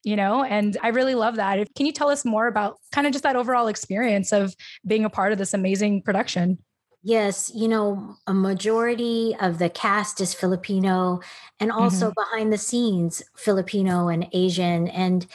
you 0.05 0.17
know 0.17 0.45
and 0.45 0.77
i 0.83 0.89
really 0.89 1.15
love 1.15 1.37
that 1.37 1.67
can 1.75 1.87
you 1.87 1.93
tell 1.93 2.09
us 2.09 2.25
more 2.25 2.47
about 2.47 2.77
kind 2.93 3.07
of 3.07 3.13
just 3.13 3.23
that 3.23 3.37
overall 3.37 3.67
experience 3.67 4.33
of 4.33 4.55
being 4.87 5.05
a 5.05 5.11
part 5.11 5.33
of 5.33 5.39
this 5.39 5.55
amazing 5.55 6.03
production 6.03 6.59
Yes, 7.05 7.51
you 7.55 7.69
know, 7.69 8.17
a 8.27 8.35
majority 8.35 9.35
of 9.41 9.59
the 9.59 9.71
cast 9.71 10.21
is 10.21 10.35
Filipino 10.35 11.21
and 11.61 11.71
also 11.71 12.11
mm-hmm. 12.11 12.21
behind 12.21 12.53
the 12.53 12.59
scenes 12.59 13.23
Filipino 13.37 14.09
and 14.09 14.27
Asian 14.33 14.89
and 14.89 15.27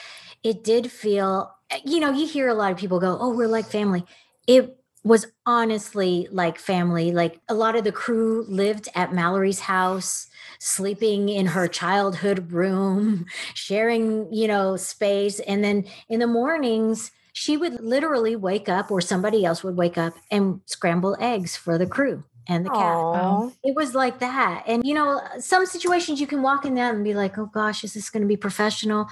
it 0.44 0.64
did 0.64 0.92
feel 0.92 1.56
you 1.84 2.00
know, 2.00 2.12
you 2.12 2.28
hear 2.28 2.50
a 2.50 2.54
lot 2.54 2.72
of 2.72 2.78
people 2.78 3.00
go, 3.00 3.18
"Oh, 3.20 3.36
we're 3.36 3.48
like 3.48 3.66
family." 3.66 4.06
It 4.46 4.78
was 5.04 5.26
honestly 5.46 6.28
like 6.32 6.60
family. 6.60 7.12
Like 7.12 7.40
a 7.50 7.54
lot 7.54 7.76
of 7.76 7.84
the 7.84 7.92
crew 7.92 8.46
lived 8.48 8.90
at 8.94 9.14
Mallory's 9.14 9.62
house, 9.62 10.28
sleeping 10.64 11.28
in 11.28 11.48
her 11.48 11.68
childhood 11.68 12.52
room, 12.52 13.26
sharing, 13.54 14.32
you 14.34 14.48
know, 14.48 14.78
space. 14.78 15.40
And 15.42 15.64
then 15.64 15.86
in 16.08 16.20
the 16.20 16.28
mornings, 16.28 17.12
she 17.34 17.58
would 17.58 17.82
literally 17.82 18.36
wake 18.36 18.70
up, 18.70 18.92
or 18.92 19.02
somebody 19.02 19.44
else 19.44 19.64
would 19.64 19.76
wake 19.76 19.98
up 19.98 20.14
and 20.32 20.62
scramble 20.66 21.18
eggs 21.20 21.58
for 21.58 21.78
the 21.78 21.88
crew 21.88 22.24
and 22.48 22.66
the 22.66 22.70
cat. 22.70 22.78
Aww. 22.80 23.20
Oh. 23.24 23.54
It 23.64 23.76
was 23.76 23.96
like 23.96 24.20
that. 24.20 24.64
And 24.68 24.86
you 24.86 24.94
know, 24.94 25.22
some 25.40 25.66
situations 25.66 26.22
you 26.22 26.28
can 26.28 26.42
walk 26.42 26.66
in 26.66 26.76
that 26.76 26.94
and 26.94 27.04
be 27.04 27.14
like, 27.14 27.38
oh 27.38 27.48
gosh, 27.48 27.84
is 27.84 27.94
this 27.94 28.10
going 28.10 28.22
to 28.22 28.28
be 28.28 28.38
professional? 28.38 29.08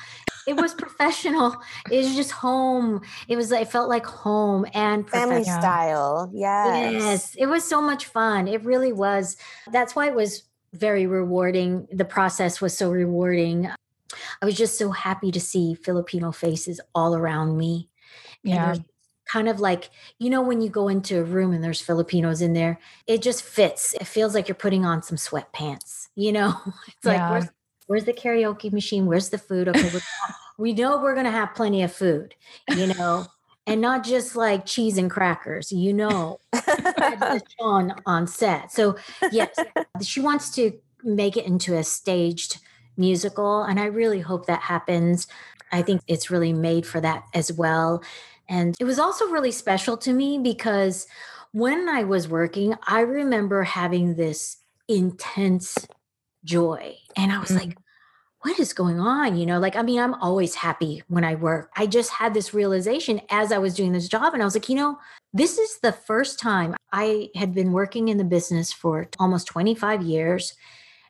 It 0.48 0.56
was 0.56 0.74
professional. 0.74 1.56
It 1.90 1.98
was 1.98 2.16
just 2.16 2.32
home. 2.32 3.02
It 3.28 3.36
was 3.36 3.52
it 3.52 3.72
felt 3.72 3.90
like 3.90 4.06
home 4.06 4.66
and 4.74 5.10
family 5.10 5.44
style. 5.44 6.32
Yes. 6.34 6.94
Yes. 6.94 7.36
It 7.38 7.48
was 7.48 7.64
so 7.64 7.82
much 7.82 8.06
fun. 8.06 8.48
It 8.48 8.64
really 8.64 8.94
was. 8.94 9.38
That's 9.72 9.96
why 9.96 10.08
it 10.08 10.16
was 10.16 10.44
very 10.74 11.06
rewarding. 11.08 11.88
The 11.92 12.06
process 12.06 12.62
was 12.62 12.78
so 12.78 12.92
rewarding. 12.92 13.70
I 14.42 14.46
was 14.46 14.56
just 14.56 14.78
so 14.78 14.92
happy 14.92 15.32
to 15.32 15.40
see 15.40 15.74
Filipino 15.76 16.32
faces 16.32 16.80
all 16.94 17.16
around 17.16 17.58
me. 17.58 17.90
Yeah 18.44 18.76
kind 19.32 19.48
of 19.48 19.60
like 19.60 19.90
you 20.20 20.30
know 20.30 20.42
when 20.42 20.62
you 20.62 20.70
go 20.70 20.88
into 20.88 21.20
a 21.20 21.24
room 21.24 21.54
and 21.54 21.64
there's 21.64 21.82
filipinos 21.82 22.42
in 22.42 22.54
there 22.54 22.80
it 23.08 23.22
just 23.22 23.44
fits 23.44 23.94
it 23.94 24.06
feels 24.06 24.36
like 24.36 24.48
you're 24.48 24.56
putting 24.56 24.86
on 24.86 25.02
some 25.02 25.18
sweatpants 25.18 26.08
you 26.16 26.32
know 26.32 26.54
it's 26.88 26.98
yeah. 27.06 27.12
like 27.12 27.32
where's, 27.32 27.50
where's 27.88 28.04
the 28.06 28.14
karaoke 28.14 28.72
machine 28.72 29.06
where's 29.06 29.30
the 29.30 29.38
food 29.38 29.70
okay 29.70 29.90
we 30.58 30.74
know 30.74 31.02
we're 31.02 31.14
going 31.14 31.26
to 31.26 31.32
have 31.32 31.56
plenty 31.56 31.82
of 31.82 31.94
food 31.94 32.36
you 32.76 32.88
know 32.88 33.26
and 33.68 33.82
not 33.82 34.04
just 34.04 34.36
like 34.36 34.66
cheese 34.66 34.98
and 34.98 35.12
crackers 35.12 35.72
you 35.72 35.94
know 35.94 36.40
on 37.60 37.94
on 38.06 38.28
set 38.28 38.72
so 38.72 38.96
yes 39.32 39.56
she 40.02 40.20
wants 40.20 40.54
to 40.54 40.72
make 41.04 41.38
it 41.38 41.46
into 41.46 41.78
a 41.78 41.84
staged 41.84 42.60
musical 42.98 43.64
and 43.64 43.80
i 43.80 43.86
really 43.86 44.20
hope 44.20 44.46
that 44.46 44.62
happens 44.62 45.28
i 45.72 45.82
think 45.82 46.02
it's 46.08 46.30
really 46.30 46.54
made 46.54 46.86
for 46.86 47.00
that 47.02 47.24
as 47.34 47.52
well 47.52 48.04
and 48.50 48.76
it 48.80 48.84
was 48.84 49.00
also 49.00 49.28
really 49.30 49.52
special 49.52 49.96
to 49.98 50.12
me 50.12 50.38
because 50.38 51.08
when 51.52 51.90
I 51.90 52.04
was 52.04 52.28
working, 52.28 52.76
I 52.88 53.02
remember 53.02 53.64
having 53.64 54.16
this 54.16 54.58
intense 54.88 55.78
joy. 56.44 56.96
And 57.16 57.32
I 57.32 57.40
was 57.40 57.50
mm-hmm. 57.50 57.70
like, 57.70 57.78
what 58.42 58.60
is 58.60 58.74
going 58.74 59.00
on? 59.00 59.38
You 59.38 59.46
know, 59.46 59.60
like, 59.60 59.76
I 59.76 59.82
mean, 59.82 60.00
I'm 60.00 60.16
always 60.16 60.56
happy 60.56 61.04
when 61.08 61.24
I 61.24 61.36
work. 61.36 61.72
I 61.76 61.86
just 61.86 62.12
had 62.12 62.34
this 62.34 62.54
realization 62.54 63.22
as 63.30 63.52
I 63.52 63.58
was 63.58 63.76
doing 63.76 63.92
this 63.92 64.08
job. 64.08 64.34
And 64.34 64.42
I 64.42 64.46
was 64.46 64.56
like, 64.56 64.70
you 64.70 64.76
know, 64.76 64.98
this 65.34 65.58
is 65.58 65.80
the 65.80 65.92
first 65.92 66.40
time 66.40 66.76
I 66.92 67.30
had 67.36 67.54
been 67.54 67.72
working 67.72 68.08
in 68.08 68.18
the 68.18 68.24
business 68.24 68.74
for 68.74 69.08
almost 69.20 69.48
25 69.48 70.02
years. 70.02 70.56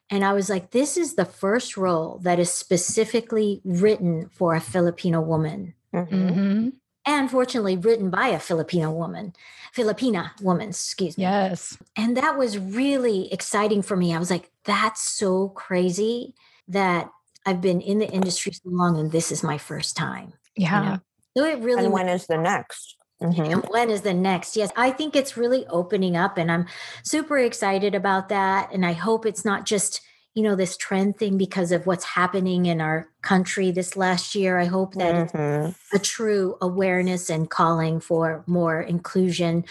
And 0.10 0.26
I 0.26 0.34
was 0.34 0.50
like, 0.50 0.72
this 0.72 0.98
is 0.98 1.16
the 1.16 1.26
first 1.26 1.78
role 1.78 2.20
that 2.24 2.38
is 2.38 2.54
specifically 2.54 3.62
written 3.64 4.30
for 4.30 4.54
a 4.54 4.60
Filipino 4.62 5.22
woman. 5.22 5.74
Mm-hmm. 5.94 6.16
Mm-hmm 6.16 6.70
and 7.06 7.32
fortunately 7.32 7.78
written 7.78 8.10
by 8.10 8.28
a 8.28 8.40
Filipino 8.40 8.92
woman, 8.92 9.34
Filipina 9.76 10.40
woman, 10.42 10.70
excuse 10.70 11.18
me. 11.18 11.24
Yes. 11.24 11.78
And 11.96 12.16
that 12.18 12.38
was 12.38 12.58
really 12.58 13.32
exciting 13.34 13.82
for 13.82 13.96
me. 13.96 14.14
I 14.14 14.20
was 14.20 14.30
like, 14.30 14.52
that's 14.66 15.02
so 15.02 15.50
crazy 15.50 16.36
that 16.68 17.10
I've 17.46 17.62
been 17.62 17.82
in 17.82 18.00
the 18.00 18.10
industry 18.10 18.52
so 18.52 18.70
long 18.70 18.98
and 18.98 19.12
this 19.12 19.32
is 19.32 19.44
my 19.44 19.58
first 19.58 19.96
time. 19.96 20.34
Yeah. 20.56 20.84
You 20.84 20.90
know? 20.90 21.00
So 21.38 21.46
it 21.46 21.60
really 21.60 21.86
And 21.86 21.94
when 21.94 22.10
is 22.10 22.28
the 22.28 22.38
next? 22.38 22.98
Mm-hmm. 23.22 23.42
And 23.42 23.66
when 23.70 23.90
is 23.90 24.02
the 24.02 24.14
next? 24.14 24.58
Yes, 24.58 24.72
I 24.76 24.92
think 24.92 25.16
it's 25.16 25.38
really 25.38 25.66
opening 25.68 26.18
up 26.18 26.38
and 26.38 26.52
I'm 26.52 26.66
super 27.04 27.38
excited 27.38 27.96
about 27.96 28.30
that. 28.30 28.72
And 28.74 28.86
I 28.86 28.94
hope 28.94 29.26
it's 29.26 29.46
not 29.46 29.66
just 29.66 30.02
you 30.34 30.44
know, 30.44 30.56
this 30.56 30.78
trend 30.78 31.18
thing 31.18 31.38
because 31.38 31.72
of 31.72 31.86
what's 31.86 32.06
happening 32.06 32.66
in 32.66 32.80
our 32.80 33.10
country 33.22 33.70
this 33.72 33.98
last 33.98 34.34
year. 34.34 34.60
I 34.60 34.66
hope 34.66 34.94
that 34.94 35.34
mm-hmm. 35.34 35.96
a 35.96 36.00
true 36.00 36.56
awareness 36.62 37.30
and 37.30 37.50
calling 37.50 38.00
for 38.00 38.44
more 38.48 38.82
inclusion, 38.82 39.66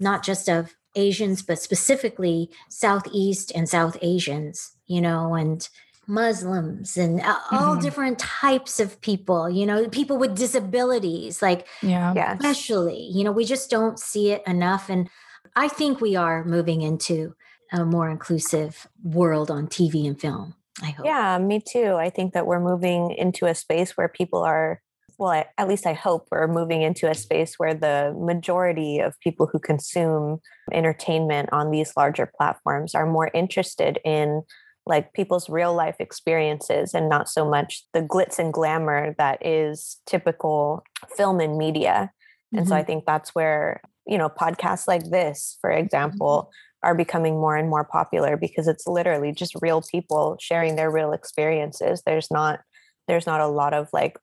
not 0.00 0.24
just 0.24 0.48
of 0.48 0.74
Asians, 0.94 1.42
but 1.42 1.58
specifically 1.58 2.50
Southeast 2.70 3.52
and 3.54 3.68
South 3.68 3.98
Asians, 4.00 4.72
you 4.86 5.02
know, 5.02 5.34
and 5.34 5.68
Muslims 6.08 6.96
and 6.96 7.20
all 7.50 7.74
mm-hmm. 7.74 7.80
different 7.80 8.18
types 8.18 8.80
of 8.80 9.00
people, 9.00 9.50
you 9.50 9.66
know, 9.66 9.88
people 9.88 10.18
with 10.18 10.36
disabilities, 10.36 11.42
like, 11.42 11.66
yeah, 11.82 12.34
especially, 12.34 13.10
you 13.12 13.24
know, 13.24 13.32
we 13.32 13.44
just 13.44 13.70
don't 13.70 13.98
see 13.98 14.30
it 14.30 14.42
enough. 14.46 14.88
And 14.88 15.08
I 15.56 15.68
think 15.68 16.00
we 16.00 16.16
are 16.16 16.44
moving 16.44 16.82
into 16.82 17.34
a 17.72 17.84
more 17.84 18.08
inclusive 18.08 18.86
world 19.02 19.50
on 19.50 19.66
TV 19.66 20.06
and 20.06 20.20
film. 20.20 20.54
I 20.82 20.90
hope. 20.90 21.06
Yeah, 21.06 21.38
me 21.38 21.60
too. 21.66 21.94
I 21.94 22.10
think 22.10 22.34
that 22.34 22.46
we're 22.46 22.60
moving 22.60 23.12
into 23.12 23.46
a 23.46 23.54
space 23.54 23.96
where 23.96 24.08
people 24.08 24.42
are, 24.42 24.82
well, 25.18 25.30
I, 25.30 25.46
at 25.56 25.68
least 25.68 25.86
I 25.86 25.94
hope 25.94 26.28
we're 26.30 26.46
moving 26.46 26.82
into 26.82 27.10
a 27.10 27.14
space 27.14 27.54
where 27.56 27.74
the 27.74 28.14
majority 28.18 28.98
of 28.98 29.18
people 29.20 29.48
who 29.50 29.58
consume 29.58 30.40
entertainment 30.72 31.48
on 31.52 31.70
these 31.70 31.92
larger 31.96 32.30
platforms 32.36 32.94
are 32.94 33.06
more 33.06 33.30
interested 33.32 33.98
in 34.04 34.42
like 34.86 35.12
people's 35.12 35.48
real 35.48 35.74
life 35.74 35.96
experiences 35.98 36.94
and 36.94 37.08
not 37.08 37.28
so 37.28 37.48
much 37.48 37.82
the 37.92 38.00
glitz 38.00 38.38
and 38.38 38.52
glamour 38.52 39.14
that 39.18 39.44
is 39.44 39.98
typical 40.06 40.84
film 41.16 41.40
and 41.40 41.58
media. 41.58 42.12
And 42.52 42.62
mm-hmm. 42.62 42.68
so 42.68 42.76
I 42.76 42.84
think 42.84 43.04
that's 43.04 43.34
where, 43.34 43.80
you 44.06 44.16
know, 44.16 44.28
podcasts 44.28 44.86
like 44.86 45.10
this, 45.10 45.58
for 45.60 45.70
example, 45.70 46.48
mm-hmm. 46.48 46.88
are 46.88 46.94
becoming 46.94 47.34
more 47.34 47.56
and 47.56 47.68
more 47.68 47.84
popular 47.84 48.36
because 48.36 48.68
it's 48.68 48.86
literally 48.86 49.32
just 49.32 49.56
real 49.60 49.82
people 49.82 50.36
sharing 50.40 50.76
their 50.76 50.90
real 50.90 51.12
experiences. 51.12 52.02
There's 52.06 52.30
not 52.30 52.60
there's 53.08 53.26
not 53.26 53.40
a 53.40 53.48
lot 53.48 53.74
of 53.74 53.88
like 53.92 54.18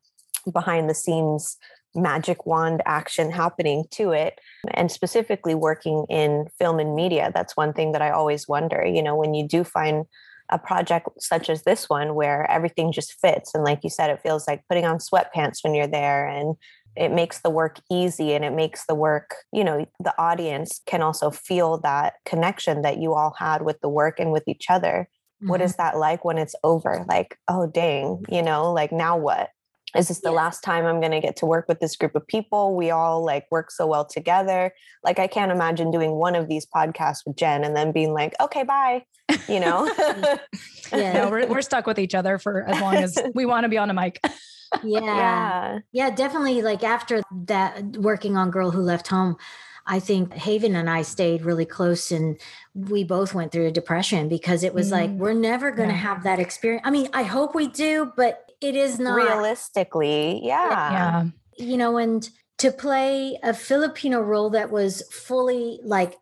behind 0.51 0.89
the 0.89 0.95
scenes 0.95 1.57
magic 1.95 2.45
wand 2.45 2.82
action 2.86 3.30
happening 3.30 3.86
to 3.91 4.11
it 4.11 4.39
and 4.74 4.91
specifically 4.91 5.53
working 5.53 6.05
in 6.09 6.47
film 6.57 6.80
and 6.80 6.95
media 6.95 7.32
that's 7.36 7.55
one 7.55 7.72
thing 7.72 7.91
that 7.91 8.01
i 8.01 8.09
always 8.09 8.47
wonder 8.47 8.84
you 8.84 9.01
know 9.01 9.16
when 9.16 9.36
you 9.36 9.47
do 9.47 9.64
find 9.64 10.05
a 10.50 10.60
project 10.60 11.08
such 11.20 11.50
as 11.50 11.64
this 11.64 11.89
one 11.89 12.16
where 12.16 12.50
everything 12.50 12.91
just 12.91 13.20
fits. 13.20 13.54
And 13.54 13.64
like 13.64 13.80
you 13.84 13.89
said 13.89 14.10
it 14.10 14.22
feels 14.22 14.48
like 14.48 14.64
putting 14.68 14.86
on 14.86 14.98
sweatpants 14.98 15.64
when 15.64 15.74
you're 15.74 15.88
there 15.88 16.28
and 16.28 16.56
it 16.96 17.12
makes 17.12 17.39
the 17.39 17.50
work 17.50 17.80
easy 17.91 18.34
and 18.34 18.46
it 18.46 18.54
makes 18.54 18.86
the 18.86 18.94
work 18.94 19.34
you 19.52 19.64
know 19.64 19.88
the 20.00 20.14
audience 20.22 20.82
can 20.86 21.02
also 21.02 21.32
feel 21.32 21.80
that 21.80 22.14
connection 22.24 22.84
that 22.84 23.00
you 23.00 23.16
all 23.16 23.34
had 23.39 23.64
with 23.64 23.80
the 23.82 23.89
work 23.89 24.20
and 24.20 24.32
with 24.32 24.44
each 24.48 24.66
other. 24.70 25.10
Mm-hmm. 25.41 25.50
what 25.50 25.62
is 25.62 25.76
that 25.76 25.98
like 25.98 26.24
when 26.24 26.38
it's 26.38 26.56
over? 26.64 27.04
Like 27.08 27.38
oh 27.48 27.68
dang 27.68 28.24
you 28.30 28.41
know 28.41 28.72
like 28.72 28.91
now 28.91 29.18
what 29.18 29.50
is 29.96 30.08
this 30.08 30.22
the 30.22 30.30
yeah. 30.30 30.36
last 30.36 30.64
time 30.64 30.86
i'm 30.86 31.00
going 31.00 31.12
to 31.12 31.20
get 31.20 31.36
to 31.36 31.46
work 31.46 31.66
with 31.68 31.80
this 31.80 31.96
group 31.96 32.16
of 32.16 32.26
people 32.28 32.76
we 32.76 32.91
all 32.91 33.24
like 33.24 33.46
work 33.52 33.72
so 33.72 33.86
well 33.86 34.06
together 34.06 34.74
like 35.04 35.20
i 35.20 35.28
can't 35.28 35.52
imagine 35.52 35.91
doing 35.91 36.12
one 36.12 36.36
of 36.36 36.48
these 36.48 36.66
podcasts 36.66 37.26
with 37.26 37.36
jen 37.36 37.64
and 37.64 37.76
then 37.76 37.91
being 37.91 38.14
like 38.14 38.34
okay 38.39 38.64
bye 38.64 39.04
you 39.48 39.60
know 39.60 39.89
yeah 40.91 41.14
no, 41.14 41.30
we're, 41.30 41.48
we're 41.48 41.62
stuck 41.62 41.88
with 41.88 42.00
each 42.00 42.16
other 42.16 42.38
for 42.38 42.64
as 42.64 42.80
long 42.82 42.96
as 42.96 43.18
we 43.34 43.46
want 43.46 43.64
to 43.64 43.70
be 43.70 43.78
on 43.78 43.89
a 43.89 43.94
mic 43.94 44.20
yeah 44.84 45.00
yeah 45.02 45.80
yeah 45.91 46.10
definitely 46.10 46.62
like 46.62 46.84
after 46.84 47.22
that 47.32 47.82
working 47.98 48.38
on 48.38 48.52
girl 48.52 48.72
who 48.72 48.82
left 48.82 49.08
home 49.08 49.38
I 49.86 50.00
think 50.00 50.34
Haven 50.34 50.76
and 50.76 50.89
I 50.89 51.02
stayed 51.02 51.44
really 51.44 51.66
close 51.66 52.12
and 52.12 52.39
we 52.74 53.04
both 53.04 53.34
went 53.34 53.52
through 53.52 53.68
a 53.68 53.72
depression 53.72 54.30
because 54.30 54.64
it 54.64 54.74
was 54.74 54.89
mm. 54.89 54.91
like, 54.91 55.10
we're 55.12 55.34
never 55.34 55.72
going 55.72 55.89
to 55.89 55.96
yeah. 55.96 56.02
have 56.02 56.24
that 56.24 56.39
experience. 56.39 56.84
I 56.86 56.91
mean, 56.91 57.10
I 57.14 57.24
hope 57.24 57.54
we 57.54 57.68
do, 57.68 58.12
but 58.16 58.53
it 58.64 58.76
is 58.76 58.99
not 58.99 59.16
realistically. 59.16 60.41
Yeah. 60.43 60.91
Yeah. 60.91 61.26
You 61.57 61.78
know, 61.78 61.97
and 61.97 62.28
to 62.59 62.72
play 62.72 63.38
a 63.43 63.53
Filipino 63.53 64.22
role 64.22 64.51
that 64.51 64.72
was 64.72 65.03
fully 65.11 65.80
like 65.84 66.16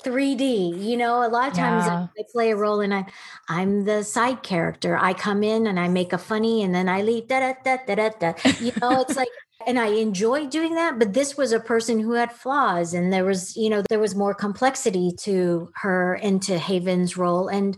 3D. 0.00 0.82
You 0.82 0.96
know, 0.96 1.26
a 1.26 1.28
lot 1.28 1.48
of 1.48 1.54
times 1.54 1.86
yeah. 1.86 2.08
I 2.18 2.22
play 2.32 2.50
a 2.50 2.56
role 2.56 2.80
and 2.80 2.92
I 2.92 3.06
I'm 3.48 3.84
the 3.84 4.02
side 4.02 4.42
character. 4.42 4.98
I 5.00 5.14
come 5.14 5.42
in 5.42 5.66
and 5.66 5.78
I 5.78 5.88
make 5.88 6.12
a 6.12 6.18
funny 6.18 6.62
and 6.62 6.74
then 6.74 6.88
I 6.88 7.02
leave 7.02 7.28
da 7.28 7.40
da 7.40 7.54
da 7.64 7.76
da 7.86 7.94
da. 7.94 8.32
da. 8.32 8.50
You 8.60 8.72
know, 8.80 9.00
it's 9.00 9.16
like 9.16 9.28
and 9.66 9.78
I 9.78 9.86
enjoy 9.86 10.46
doing 10.46 10.74
that, 10.74 10.98
but 10.98 11.14
this 11.14 11.36
was 11.36 11.52
a 11.52 11.60
person 11.60 12.00
who 12.00 12.12
had 12.12 12.32
flaws 12.32 12.92
and 12.92 13.12
there 13.12 13.24
was, 13.24 13.56
you 13.56 13.70
know, 13.70 13.82
there 13.88 13.98
was 14.00 14.14
more 14.14 14.34
complexity 14.34 15.12
to 15.20 15.70
her 15.76 16.14
and 16.14 16.42
to 16.42 16.58
Haven's 16.58 17.16
role 17.16 17.48
and 17.48 17.76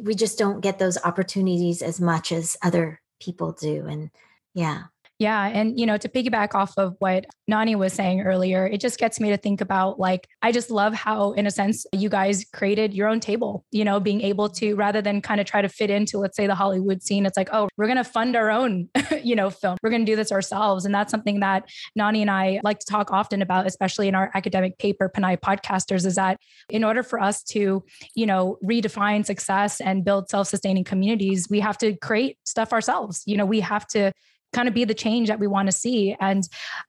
we 0.00 0.14
just 0.14 0.38
don't 0.38 0.60
get 0.60 0.78
those 0.78 0.98
opportunities 1.04 1.82
as 1.82 2.00
much 2.00 2.32
as 2.32 2.56
other 2.62 3.01
people 3.22 3.52
do. 3.52 3.86
And 3.86 4.10
yeah. 4.54 4.84
Yeah. 5.22 5.46
And, 5.46 5.78
you 5.78 5.86
know, 5.86 5.96
to 5.98 6.08
piggyback 6.08 6.56
off 6.56 6.76
of 6.76 6.96
what 6.98 7.26
Nani 7.46 7.76
was 7.76 7.92
saying 7.92 8.22
earlier, 8.22 8.66
it 8.66 8.80
just 8.80 8.98
gets 8.98 9.20
me 9.20 9.30
to 9.30 9.36
think 9.36 9.60
about 9.60 10.00
like, 10.00 10.26
I 10.42 10.50
just 10.50 10.68
love 10.68 10.94
how, 10.94 11.30
in 11.34 11.46
a 11.46 11.50
sense, 11.52 11.86
you 11.92 12.08
guys 12.08 12.44
created 12.52 12.92
your 12.92 13.06
own 13.06 13.20
table, 13.20 13.64
you 13.70 13.84
know, 13.84 14.00
being 14.00 14.20
able 14.22 14.48
to, 14.48 14.74
rather 14.74 15.00
than 15.00 15.20
kind 15.20 15.40
of 15.40 15.46
try 15.46 15.62
to 15.62 15.68
fit 15.68 15.90
into, 15.90 16.18
let's 16.18 16.36
say, 16.36 16.48
the 16.48 16.56
Hollywood 16.56 17.04
scene, 17.04 17.24
it's 17.24 17.36
like, 17.36 17.50
oh, 17.52 17.68
we're 17.76 17.86
going 17.86 17.98
to 17.98 18.04
fund 18.04 18.34
our 18.34 18.50
own, 18.50 18.88
you 19.22 19.36
know, 19.36 19.48
film. 19.48 19.78
We're 19.80 19.90
going 19.90 20.04
to 20.04 20.10
do 20.10 20.16
this 20.16 20.32
ourselves. 20.32 20.84
And 20.84 20.92
that's 20.92 21.12
something 21.12 21.38
that 21.38 21.68
Nani 21.94 22.22
and 22.22 22.30
I 22.30 22.60
like 22.64 22.80
to 22.80 22.86
talk 22.86 23.12
often 23.12 23.42
about, 23.42 23.68
especially 23.68 24.08
in 24.08 24.16
our 24.16 24.28
academic 24.34 24.76
paper, 24.78 25.08
Pinay 25.08 25.38
Podcasters, 25.38 26.04
is 26.04 26.16
that 26.16 26.38
in 26.68 26.82
order 26.82 27.04
for 27.04 27.20
us 27.20 27.44
to, 27.44 27.84
you 28.16 28.26
know, 28.26 28.58
redefine 28.64 29.24
success 29.24 29.80
and 29.80 30.04
build 30.04 30.28
self 30.30 30.48
sustaining 30.48 30.82
communities, 30.82 31.46
we 31.48 31.60
have 31.60 31.78
to 31.78 31.94
create 31.98 32.38
stuff 32.42 32.72
ourselves. 32.72 33.22
You 33.24 33.36
know, 33.36 33.46
we 33.46 33.60
have 33.60 33.86
to 33.88 34.10
kind 34.52 34.68
of 34.68 34.74
be 34.74 34.84
the 34.84 34.94
change 34.94 35.28
that 35.28 35.40
we 35.40 35.46
want 35.46 35.66
to 35.66 35.72
see. 35.72 36.16
And 36.20 36.42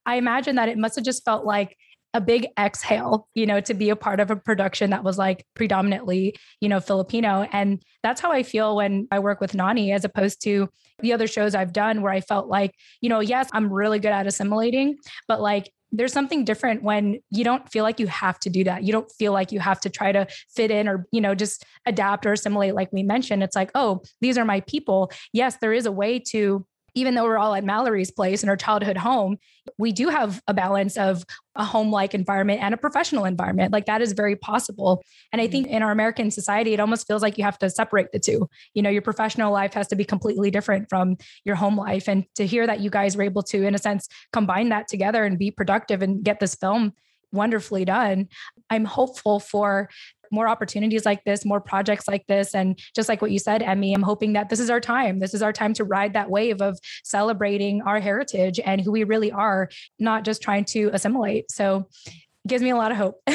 I 0.06 0.16
imagine 0.16 0.56
that 0.56 0.70
it 0.70 0.78
must 0.78 0.96
have 0.96 1.06
just 1.06 1.24
felt 1.26 1.46
like 1.46 1.78
a 2.14 2.22
big 2.22 2.48
exhale, 2.60 3.28
you 3.34 3.46
know, 3.46 3.60
to 3.60 3.74
be 3.74 3.90
a 3.90 3.96
part 3.96 4.20
of 4.20 4.30
a 4.30 4.36
production 4.36 4.92
that 4.92 5.04
was 5.04 5.18
like 5.18 5.46
predominantly, 5.56 6.36
you 6.62 6.70
know, 6.70 6.80
Filipino. 6.80 7.48
And 7.52 7.82
that's 8.04 8.22
how 8.22 8.32
I 8.32 8.44
feel 8.44 8.76
when 8.76 9.08
I 9.12 9.20
work 9.20 9.42
with 9.42 9.56
Nani, 9.56 9.92
as 9.92 10.06
opposed 10.06 10.44
to 10.44 10.70
the 11.00 11.14
other 11.14 11.26
shows 11.26 11.56
I've 11.56 11.74
done 11.74 12.04
where 12.04 12.12
I 12.12 12.22
felt 12.22 12.48
like, 12.48 12.76
you 13.02 13.10
know, 13.10 13.20
yes, 13.20 13.50
I'm 13.52 13.74
really 13.74 13.98
good 13.98 14.12
at 14.12 14.28
assimilating, 14.28 14.98
but 15.28 15.42
like 15.42 15.72
there's 15.92 16.14
something 16.14 16.44
different 16.44 16.84
when 16.84 17.20
you 17.30 17.44
don't 17.44 17.72
feel 17.72 17.84
like 17.84 18.00
you 18.00 18.08
have 18.08 18.40
to 18.40 18.50
do 18.50 18.64
that. 18.64 18.84
You 18.84 18.92
don't 18.92 19.12
feel 19.12 19.32
like 19.32 19.52
you 19.52 19.60
have 19.60 19.80
to 19.82 19.90
try 19.90 20.12
to 20.12 20.28
fit 20.56 20.72
in 20.72 20.88
or, 20.88 21.06
you 21.12 21.22
know, 21.22 21.36
just 21.36 21.66
adapt 21.86 22.26
or 22.26 22.34
assimilate, 22.34 22.74
like 22.74 22.92
we 22.92 23.04
mentioned. 23.04 23.44
It's 23.44 23.56
like, 23.56 23.72
oh, 23.76 24.02
these 24.22 24.38
are 24.38 24.46
my 24.46 24.62
people. 24.62 25.12
Yes, 25.34 25.58
there 25.62 25.74
is 25.74 25.86
a 25.86 25.92
way 25.92 26.20
to 26.30 26.66
even 26.96 27.16
though 27.16 27.24
we're 27.24 27.38
all 27.38 27.56
at 27.56 27.64
Mallory's 27.64 28.12
place 28.12 28.44
in 28.44 28.50
our 28.50 28.58
childhood 28.58 28.98
home, 28.98 29.38
we 29.78 29.92
do 29.92 30.10
have 30.10 30.42
a 30.48 30.54
balance 30.54 30.98
of 30.98 31.26
a 31.56 31.64
home 31.64 31.92
like 31.92 32.14
environment 32.14 32.62
and 32.62 32.74
a 32.74 32.78
professional 32.78 33.26
environment. 33.26 33.72
Like 33.72 33.86
that 33.86 34.02
is 34.02 34.14
very 34.14 34.36
possible. 34.36 35.04
And 35.32 35.42
I 35.42 35.48
think 35.48 35.68
mm-hmm. 35.68 35.78
in 35.78 35.84
our 35.84 35.92
American 35.92 36.32
society, 36.32 36.74
it 36.74 36.80
almost 36.80 37.08
feels 37.08 37.22
like 37.22 37.38
you 37.38 37.44
have 37.44 37.58
to 37.60 37.70
separate 37.70 38.12
the 38.12 38.20
two. 38.20 38.50
You 38.74 38.82
know, 38.82 38.90
your 38.90 39.02
professional 39.02 39.52
life 39.52 39.74
has 39.74 39.88
to 39.90 39.96
be 39.96 40.06
completely 40.06 40.52
different 40.52 40.90
from 40.90 41.18
your 41.46 41.56
home 41.56 41.78
life. 41.78 42.08
And 42.08 42.26
to 42.36 42.46
hear 42.46 42.68
that 42.68 42.80
you 42.80 42.90
guys 42.90 43.16
were 43.16 43.24
able 43.24 43.44
to, 43.44 43.66
in 43.66 43.76
a 43.76 43.80
sense, 43.80 44.08
combine 44.32 44.70
that 44.70 44.88
together 44.88 45.24
and 45.24 45.40
be 45.40 45.52
productive 45.52 46.02
and 46.02 46.24
get 46.24 46.40
this 46.40 46.56
film 46.56 46.94
wonderfully 47.32 47.84
done. 47.84 48.28
I'm 48.70 48.86
hopeful 48.86 49.40
for 49.40 49.90
more 50.34 50.48
opportunities 50.48 51.06
like 51.06 51.24
this, 51.24 51.46
more 51.46 51.62
projects 51.62 52.08
like 52.08 52.26
this. 52.28 52.54
And 52.56 52.78
just 52.96 53.08
like 53.08 53.22
what 53.22 53.32
you 53.32 53.40
said, 53.40 53.62
Emy, 53.62 53.96
I'm 53.96 54.02
hoping 54.02 54.34
that 54.34 54.50
this 54.50 54.60
is 54.60 54.70
our 54.70 54.80
time. 54.80 55.20
This 55.20 55.34
is 55.34 55.42
our 55.42 55.54
time 55.54 55.74
to 55.76 55.84
ride 55.84 56.14
that 56.14 56.30
wave 56.30 56.62
of 56.62 56.80
celebrating 57.04 57.82
our 57.84 58.00
heritage 58.00 58.60
and 58.66 58.82
who 58.82 58.92
we 58.92 59.04
really 59.04 59.32
are, 59.32 59.70
not 60.00 60.26
just 60.26 60.42
trying 60.42 60.66
to 60.66 60.90
assimilate. 60.92 61.52
So 61.52 61.88
it 62.06 62.48
gives 62.48 62.64
me 62.64 62.72
a 62.72 62.76
lot 62.76 62.92
of 62.92 62.98
hope. 62.98 63.22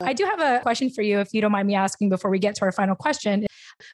I 0.00 0.12
do 0.12 0.24
have 0.24 0.40
a 0.40 0.60
question 0.62 0.90
for 0.90 1.02
you, 1.02 1.18
if 1.18 1.34
you 1.34 1.40
don't 1.40 1.52
mind 1.52 1.66
me 1.66 1.74
asking 1.74 2.08
before 2.08 2.30
we 2.30 2.38
get 2.38 2.54
to 2.56 2.62
our 2.62 2.72
final 2.72 2.94
question. 2.94 3.46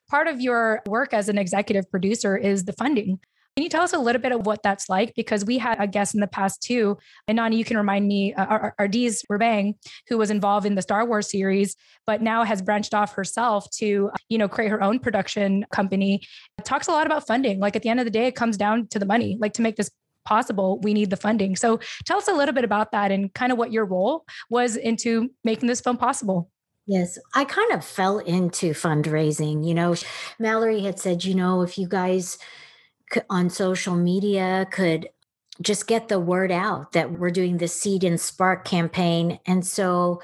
Part 0.08 0.28
of 0.28 0.40
your 0.40 0.82
work 0.86 1.14
as 1.14 1.28
an 1.28 1.38
executive 1.38 1.90
producer 1.90 2.36
is 2.36 2.64
the 2.64 2.74
funding. 2.74 3.20
Can 3.56 3.62
you 3.62 3.68
tell 3.68 3.82
us 3.82 3.92
a 3.92 3.98
little 3.98 4.20
bit 4.20 4.32
of 4.32 4.46
what 4.46 4.64
that's 4.64 4.88
like? 4.88 5.14
Because 5.14 5.44
we 5.44 5.58
had 5.58 5.80
a 5.80 5.86
guest 5.86 6.12
in 6.12 6.20
the 6.20 6.26
past 6.26 6.60
too, 6.60 6.98
and 7.28 7.36
Nani, 7.36 7.56
you 7.56 7.64
can 7.64 7.76
remind 7.76 8.08
me, 8.08 8.34
uh, 8.34 8.70
Ardiz 8.80 9.22
Rebang, 9.30 9.74
who 10.08 10.18
was 10.18 10.28
involved 10.28 10.66
in 10.66 10.74
the 10.74 10.82
Star 10.82 11.06
Wars 11.06 11.30
series, 11.30 11.76
but 12.04 12.20
now 12.20 12.42
has 12.42 12.60
branched 12.60 12.94
off 12.94 13.14
herself 13.14 13.70
to, 13.78 14.10
you 14.28 14.38
know, 14.38 14.48
create 14.48 14.70
her 14.70 14.82
own 14.82 14.98
production 14.98 15.64
company. 15.70 16.20
Talks 16.64 16.88
a 16.88 16.90
lot 16.90 17.06
about 17.06 17.28
funding. 17.28 17.60
Like 17.60 17.76
at 17.76 17.82
the 17.82 17.90
end 17.90 18.00
of 18.00 18.06
the 18.06 18.10
day, 18.10 18.26
it 18.26 18.34
comes 18.34 18.56
down 18.56 18.88
to 18.88 18.98
the 18.98 19.06
money. 19.06 19.38
Like 19.40 19.52
to 19.52 19.62
make 19.62 19.76
this 19.76 19.90
possible, 20.24 20.80
we 20.80 20.92
need 20.92 21.10
the 21.10 21.16
funding. 21.16 21.54
So 21.54 21.78
tell 22.04 22.18
us 22.18 22.26
a 22.26 22.32
little 22.32 22.54
bit 22.54 22.64
about 22.64 22.90
that 22.90 23.12
and 23.12 23.32
kind 23.34 23.52
of 23.52 23.58
what 23.58 23.70
your 23.70 23.84
role 23.84 24.24
was 24.50 24.74
into 24.74 25.30
making 25.44 25.68
this 25.68 25.80
film 25.80 25.96
possible. 25.96 26.50
Yes, 26.86 27.18
I 27.34 27.44
kind 27.44 27.70
of 27.72 27.84
fell 27.84 28.18
into 28.18 28.72
fundraising. 28.72 29.64
You 29.66 29.74
know, 29.74 29.94
Mallory 30.40 30.80
had 30.80 30.98
said, 30.98 31.24
you 31.24 31.34
know, 31.34 31.62
if 31.62 31.78
you 31.78 31.88
guys 31.88 32.36
on 33.30 33.50
social 33.50 33.94
media 33.94 34.66
could 34.70 35.08
just 35.60 35.86
get 35.86 36.08
the 36.08 36.18
word 36.18 36.50
out 36.50 36.92
that 36.92 37.12
we're 37.12 37.30
doing 37.30 37.58
the 37.58 37.68
Seed 37.68 38.04
and 38.04 38.20
Spark 38.20 38.64
campaign. 38.64 39.38
And 39.46 39.64
so 39.64 40.20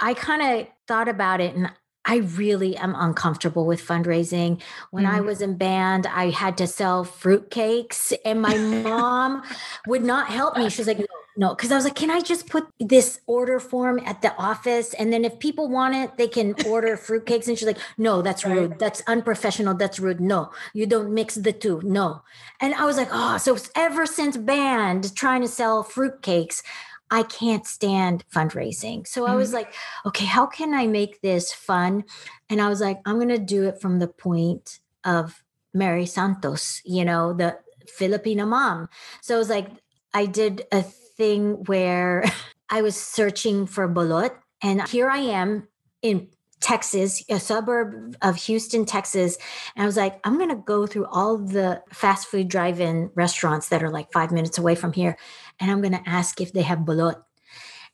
I 0.00 0.14
kind 0.14 0.42
of 0.42 0.68
thought 0.86 1.08
about 1.08 1.40
it 1.40 1.54
and 1.54 1.72
I 2.04 2.16
really 2.16 2.76
am 2.76 2.94
uncomfortable 2.96 3.64
with 3.64 3.80
fundraising. 3.80 4.60
When 4.90 5.04
mm. 5.04 5.10
I 5.10 5.20
was 5.20 5.40
in 5.40 5.56
band, 5.56 6.06
I 6.06 6.30
had 6.30 6.56
to 6.58 6.66
sell 6.66 7.04
fruitcakes, 7.04 8.12
and 8.24 8.42
my 8.42 8.56
mom 8.82 9.42
would 9.86 10.02
not 10.02 10.26
help 10.26 10.56
me. 10.56 10.68
She's 10.68 10.88
like, 10.88 10.98
no, 10.98 11.06
no, 11.36 11.54
because 11.54 11.72
I 11.72 11.76
was 11.76 11.84
like, 11.84 11.94
can 11.94 12.10
I 12.10 12.20
just 12.20 12.48
put 12.48 12.68
this 12.78 13.20
order 13.26 13.58
form 13.58 14.00
at 14.04 14.20
the 14.20 14.36
office? 14.36 14.92
And 14.94 15.12
then 15.12 15.24
if 15.24 15.38
people 15.38 15.68
want 15.68 15.94
it, 15.94 16.16
they 16.18 16.28
can 16.28 16.54
order 16.66 16.96
fruitcakes. 16.96 17.48
And 17.48 17.58
she's 17.58 17.66
like, 17.66 17.78
no, 17.96 18.20
that's 18.22 18.44
right. 18.44 18.56
rude. 18.56 18.78
That's 18.78 19.02
unprofessional. 19.06 19.74
That's 19.74 19.98
rude. 19.98 20.20
No, 20.20 20.50
you 20.74 20.86
don't 20.86 21.14
mix 21.14 21.36
the 21.36 21.52
two. 21.52 21.80
No. 21.84 22.22
And 22.60 22.74
I 22.74 22.84
was 22.84 22.96
like, 22.96 23.08
oh, 23.10 23.38
so 23.38 23.56
ever 23.74 24.04
since 24.04 24.36
band 24.36 25.14
trying 25.16 25.40
to 25.42 25.48
sell 25.48 25.82
fruitcakes, 25.84 26.62
I 27.10 27.22
can't 27.24 27.66
stand 27.66 28.24
fundraising. 28.34 29.06
So 29.06 29.26
I 29.26 29.34
was 29.34 29.48
mm-hmm. 29.48 29.56
like, 29.56 29.74
okay, 30.06 30.24
how 30.24 30.46
can 30.46 30.72
I 30.72 30.86
make 30.86 31.20
this 31.20 31.52
fun? 31.52 32.04
And 32.48 32.60
I 32.60 32.68
was 32.68 32.80
like, 32.80 33.00
I'm 33.04 33.16
going 33.16 33.28
to 33.28 33.38
do 33.38 33.64
it 33.68 33.80
from 33.80 33.98
the 33.98 34.08
point 34.08 34.80
of 35.04 35.42
Mary 35.74 36.06
Santos, 36.06 36.80
you 36.84 37.04
know, 37.04 37.32
the 37.32 37.58
Filipino 37.86 38.46
mom. 38.46 38.88
So 39.20 39.34
I 39.34 39.38
was 39.38 39.50
like, 39.50 39.68
I 40.14 40.26
did 40.26 40.62
a 40.72 40.84
thing 41.16 41.64
where 41.64 42.24
I 42.70 42.82
was 42.82 42.96
searching 42.96 43.66
for 43.66 43.88
balut, 43.88 44.32
and 44.62 44.86
here 44.88 45.10
I 45.10 45.18
am 45.18 45.68
in 46.00 46.28
Texas, 46.62 47.22
a 47.28 47.40
suburb 47.40 48.16
of 48.22 48.36
Houston, 48.36 48.86
Texas. 48.86 49.36
And 49.74 49.82
I 49.82 49.86
was 49.86 49.96
like, 49.96 50.20
I'm 50.24 50.38
going 50.38 50.48
to 50.48 50.62
go 50.64 50.86
through 50.86 51.06
all 51.06 51.36
the 51.36 51.82
fast 51.92 52.28
food 52.28 52.48
drive 52.48 52.80
in 52.80 53.10
restaurants 53.14 53.68
that 53.68 53.82
are 53.82 53.90
like 53.90 54.12
five 54.12 54.30
minutes 54.30 54.58
away 54.58 54.76
from 54.76 54.92
here. 54.92 55.18
And 55.60 55.70
I'm 55.70 55.82
going 55.82 55.92
to 55.92 56.08
ask 56.08 56.40
if 56.40 56.52
they 56.52 56.62
have 56.62 56.80
balut. 56.80 57.20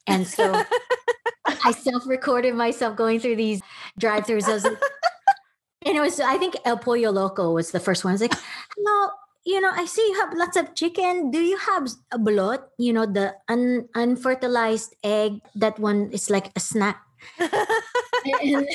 And 0.06 0.26
so 0.26 0.62
I 1.64 1.72
self 1.72 2.06
recorded 2.06 2.54
myself 2.54 2.96
going 2.96 3.20
through 3.20 3.36
these 3.36 3.62
drive 3.98 4.24
throughs. 4.24 4.46
Like, 4.46 4.78
and 5.86 5.96
it 5.96 6.00
was, 6.00 6.20
I 6.20 6.36
think 6.36 6.54
El 6.64 6.78
Pollo 6.78 7.10
Loco 7.10 7.52
was 7.52 7.70
the 7.70 7.80
first 7.80 8.04
one. 8.04 8.12
I 8.12 8.14
was 8.14 8.20
like, 8.20 8.34
no, 8.78 9.10
you 9.45 9.61
know, 9.61 9.70
I 9.72 9.84
see 9.86 10.03
you 10.03 10.20
have 10.20 10.34
lots 10.34 10.57
of 10.57 10.74
chicken. 10.74 11.30
Do 11.30 11.41
you 11.41 11.57
have 11.59 11.89
a 12.12 12.18
balut? 12.18 12.64
You 12.78 12.93
know, 12.93 13.07
the 13.07 13.34
un- 13.49 13.89
unfertilized 13.95 14.95
egg, 15.03 15.41
that 15.55 15.78
one 15.78 16.11
is 16.12 16.30
like 16.30 16.53
a 16.57 16.61
snack 16.61 17.01
and, 17.39 18.68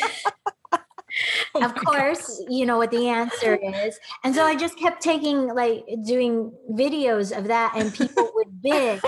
oh 1.55 1.63
of 1.63 1.75
course, 1.75 2.39
God. 2.39 2.47
you 2.49 2.65
know 2.65 2.77
what 2.77 2.91
the 2.91 3.07
answer 3.07 3.55
is. 3.55 3.99
And 4.23 4.33
so 4.33 4.43
I 4.43 4.55
just 4.55 4.77
kept 4.77 5.01
taking 5.01 5.53
like 5.53 5.85
doing 6.05 6.51
videos 6.71 7.35
of 7.37 7.47
that, 7.47 7.73
and 7.75 7.93
people 7.93 8.31
would 8.35 8.61
bid. 8.61 9.01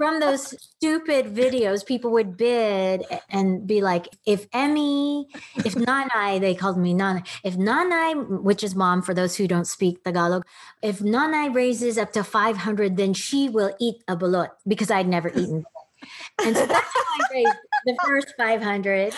From 0.00 0.18
those 0.18 0.56
stupid 0.58 1.26
videos, 1.26 1.84
people 1.84 2.10
would 2.12 2.38
bid 2.38 3.04
and 3.28 3.66
be 3.66 3.82
like, 3.82 4.08
if 4.24 4.48
Emy, 4.52 5.26
if 5.56 5.74
Nanay, 5.74 6.40
they 6.40 6.54
called 6.54 6.78
me 6.78 6.94
Nanay, 6.94 7.26
if 7.44 7.56
Nanay, 7.58 8.40
which 8.40 8.64
is 8.64 8.74
mom 8.74 9.02
for 9.02 9.12
those 9.12 9.36
who 9.36 9.46
don't 9.46 9.66
speak 9.66 10.02
Tagalog, 10.02 10.46
if 10.80 11.00
Nanay 11.00 11.54
raises 11.54 11.98
up 11.98 12.14
to 12.14 12.24
500, 12.24 12.96
then 12.96 13.12
she 13.12 13.50
will 13.50 13.76
eat 13.78 14.02
a 14.08 14.16
balut 14.16 14.48
because 14.66 14.90
I'd 14.90 15.06
never 15.06 15.28
eaten 15.28 15.66
and 16.42 16.56
so 16.56 16.66
that's 16.66 16.86
how 16.94 17.02
I 17.06 17.26
raised 17.32 17.58
the 17.84 17.96
first 18.06 18.34
500. 18.36 19.14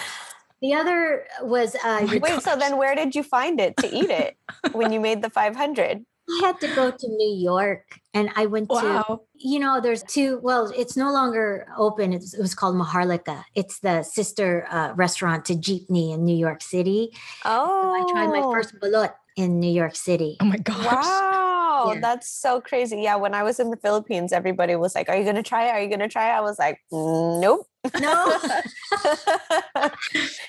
The 0.61 0.75
other 0.75 1.27
was 1.43 1.77
uh, 1.85 2.07
wait. 2.21 2.43
So 2.43 2.57
then, 2.57 2.77
where 2.77 2.95
did 2.95 3.15
you 3.15 3.23
find 3.23 3.61
it 3.61 3.77
to 3.79 3.93
eat 3.93 4.11
it 4.11 4.37
when 4.73 4.93
you 4.93 5.01
made 5.01 5.23
the 5.23 5.31
500? 5.31 6.05
I 6.29 6.47
had 6.47 6.61
to 6.61 6.69
go 6.75 6.91
to 6.91 7.09
New 7.09 7.37
York, 7.37 7.99
and 8.15 8.31
I 8.37 8.47
went 8.47 8.69
wow. 8.71 9.03
to 9.03 9.21
you 9.35 9.59
know 9.59 9.81
there's 9.81 10.03
two. 10.05 10.39
Well, 10.43 10.73
it's 10.77 10.97
no 10.97 11.13
longer 11.13 11.67
open. 11.77 12.13
It's, 12.13 12.35
it 12.35 12.41
was 12.41 12.55
called 12.55 12.77
Maharlika. 12.77 13.45
It's 13.55 13.81
the 13.81 14.03
sister 14.03 14.67
uh, 14.71 14.93
restaurant 14.95 15.45
to 15.47 15.55
Jeepney 15.55 16.15
in 16.15 16.25
New 16.25 16.37
York 16.37 16.63
City. 16.63 17.11
Oh, 17.45 17.83
so 17.83 17.95
I 17.95 18.13
tried 18.13 18.29
my 18.29 18.43
first 18.43 18.79
balut 18.81 19.13
in 19.37 19.61
New 19.61 19.73
York 19.73 19.97
City. 19.97 20.37
Oh 20.41 20.45
my 20.45 20.59
gosh! 20.59 20.95
Wow. 20.95 21.43
Yeah. 21.89 22.01
That's 22.01 22.29
so 22.29 22.61
crazy. 22.61 22.99
Yeah. 23.01 23.17
When 23.17 23.35
I 23.35 23.43
was 23.43 23.59
in 23.59 23.71
the 23.71 23.77
Philippines, 23.77 24.33
everybody 24.33 24.77
was 24.77 24.95
like, 24.95 25.09
Are 25.09 25.17
you 25.17 25.25
going 25.25 25.37
to 25.37 25.43
try 25.43 25.67
it? 25.67 25.71
Are 25.71 25.81
you 25.81 25.89
going 25.89 26.01
to 26.01 26.09
try 26.09 26.31
it? 26.31 26.39
I 26.39 26.41
was 26.41 26.59
like, 26.59 26.81
Nope. 26.91 27.67
No. 28.01 28.39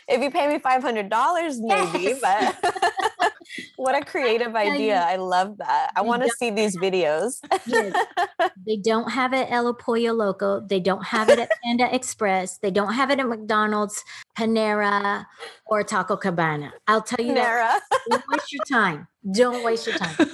if 0.07 0.21
you 0.21 0.29
pay 0.29 0.47
me 0.47 0.59
$500, 0.59 1.57
maybe, 1.93 2.03
yes. 2.03 2.19
but 2.21 3.11
what 3.75 3.95
a 3.95 4.05
creative 4.05 4.55
idea. 4.67 5.01
I 5.01 5.17
love 5.17 5.57
that. 5.57 5.91
I 5.95 6.01
want 6.01 6.23
to 6.23 6.29
see 6.29 6.49
these 6.49 6.77
videos. 6.77 7.39
yes. 7.65 7.95
They 8.65 8.77
don't 8.77 9.11
have 9.11 9.33
it 9.33 9.47
at 9.49 9.51
El 9.51 9.73
Pollo 9.73 10.13
Loco. 10.13 10.61
They 10.61 10.79
don't 10.79 11.03
have 11.05 11.29
it 11.29 11.37
at 11.39 11.49
Panda 11.63 11.93
Express. 11.93 12.59
They 12.59 12.71
don't 12.71 12.93
have 12.93 13.09
it 13.11 13.19
at 13.19 13.27
McDonald's, 13.27 14.01
Panera, 14.37 15.25
or 15.65 15.83
Taco 15.83 16.15
Cabana. 16.15 16.71
I'll 16.87 17.01
tell 17.01 17.23
you 17.25 17.33
Panera. 17.33 17.35
that. 17.35 17.81
Don't 18.09 18.23
waste 18.29 18.53
your 18.53 18.63
time. 18.65 19.07
Don't 19.33 19.63
waste 19.63 19.87
your 19.87 19.97
time. 19.97 20.15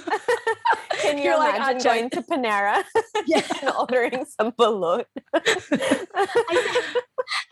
Can 1.02 1.18
you 1.18 1.24
You're 1.24 1.34
imagine 1.34 1.74
like, 1.74 1.82
going 1.84 2.10
to 2.10 2.22
Panera 2.30 2.84
yeah. 3.26 3.42
and 3.62 3.70
ordering 3.78 4.24
some 4.26 4.52
balut? 4.52 5.04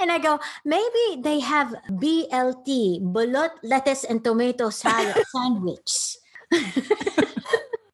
and 0.00 0.12
I 0.12 0.18
go, 0.18 0.38
maybe 0.64 1.22
they 1.22 1.40
have 1.40 1.74
BLT, 1.90 3.00
balut, 3.00 3.50
lettuce, 3.62 4.04
and 4.04 4.22
tomato 4.22 4.70
salad 4.70 5.16
sandwich. 5.32 6.16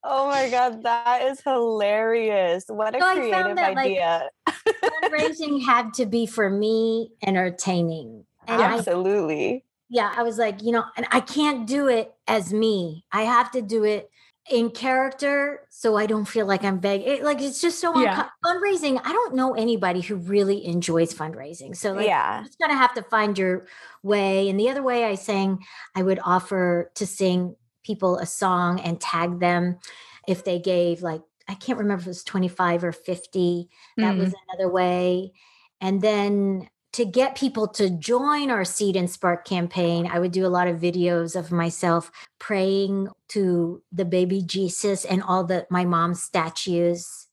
oh 0.04 0.28
my 0.28 0.48
god, 0.50 0.82
that 0.82 1.22
is 1.22 1.40
hilarious! 1.40 2.64
What 2.68 2.94
a 2.94 3.00
so 3.00 3.14
creative 3.14 3.56
that, 3.56 3.76
idea! 3.76 4.30
Like, 4.46 4.54
fundraising 4.82 5.64
had 5.64 5.94
to 5.94 6.06
be 6.06 6.26
for 6.26 6.48
me 6.48 7.10
entertaining. 7.26 8.24
And 8.46 8.62
Absolutely. 8.62 9.54
I, 9.56 9.62
yeah, 9.88 10.12
I 10.16 10.22
was 10.22 10.38
like, 10.38 10.62
you 10.62 10.72
know, 10.72 10.84
and 10.96 11.06
I 11.10 11.20
can't 11.20 11.66
do 11.66 11.88
it 11.88 12.14
as 12.26 12.52
me. 12.52 13.04
I 13.12 13.22
have 13.22 13.50
to 13.52 13.62
do 13.62 13.84
it 13.84 14.10
in 14.50 14.70
character 14.70 15.66
so 15.70 15.96
I 15.96 16.06
don't 16.06 16.26
feel 16.26 16.46
like 16.46 16.64
I'm 16.64 16.78
begging. 16.78 17.08
It, 17.08 17.24
like 17.24 17.40
it's 17.40 17.60
just 17.60 17.80
so 17.80 17.98
yeah. 17.98 18.28
fundraising. 18.44 19.00
I 19.02 19.12
don't 19.12 19.34
know 19.34 19.54
anybody 19.54 20.00
who 20.00 20.16
really 20.16 20.64
enjoys 20.66 21.14
fundraising. 21.14 21.76
So 21.76 21.92
like, 21.92 22.06
yeah, 22.06 22.40
you 22.40 22.46
just 22.46 22.58
gotta 22.58 22.74
have 22.74 22.94
to 22.94 23.02
find 23.02 23.38
your 23.38 23.66
way. 24.02 24.48
And 24.48 24.60
the 24.60 24.68
other 24.68 24.82
way 24.82 25.04
I 25.04 25.14
sang, 25.14 25.64
I 25.94 26.02
would 26.02 26.20
offer 26.24 26.90
to 26.94 27.06
sing 27.06 27.56
people 27.82 28.18
a 28.18 28.26
song 28.26 28.80
and 28.80 29.00
tag 29.00 29.40
them 29.40 29.78
if 30.26 30.44
they 30.44 30.58
gave 30.58 31.02
like 31.02 31.22
I 31.48 31.54
can't 31.54 31.78
remember 31.78 32.00
if 32.00 32.06
it 32.06 32.10
was 32.10 32.24
25 32.24 32.84
or 32.84 32.92
50. 32.92 33.68
That 33.98 34.14
mm. 34.14 34.18
was 34.18 34.34
another 34.48 34.70
way. 34.70 35.32
And 35.80 36.00
then 36.00 36.68
to 36.94 37.04
get 37.04 37.34
people 37.34 37.66
to 37.66 37.90
join 37.90 38.52
our 38.52 38.64
Seed 38.64 38.94
and 38.94 39.10
Spark 39.10 39.44
campaign, 39.44 40.06
I 40.06 40.20
would 40.20 40.30
do 40.30 40.46
a 40.46 40.48
lot 40.48 40.68
of 40.68 40.80
videos 40.80 41.34
of 41.34 41.50
myself 41.50 42.10
praying 42.38 43.08
to 43.30 43.82
the 43.90 44.04
baby 44.04 44.42
Jesus 44.42 45.04
and 45.04 45.20
all 45.20 45.42
the 45.42 45.66
my 45.70 45.84
mom's 45.84 46.22
statues. 46.22 47.26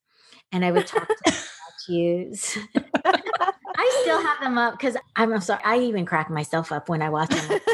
And 0.52 0.66
I 0.66 0.72
would 0.72 0.88
talk 0.88 1.08
to 1.08 1.16
the 1.26 1.32
statues. 1.86 2.58
I 3.06 4.00
still 4.02 4.22
have 4.22 4.40
them 4.42 4.58
up 4.58 4.80
because 4.80 4.98
I'm 5.16 5.40
sorry. 5.42 5.62
I 5.64 5.78
even 5.80 6.08
crack 6.08 6.32
myself 6.32 6.72
up 6.72 6.90
when 6.90 7.04
I 7.04 7.10
watch 7.10 7.30
them. 7.30 7.60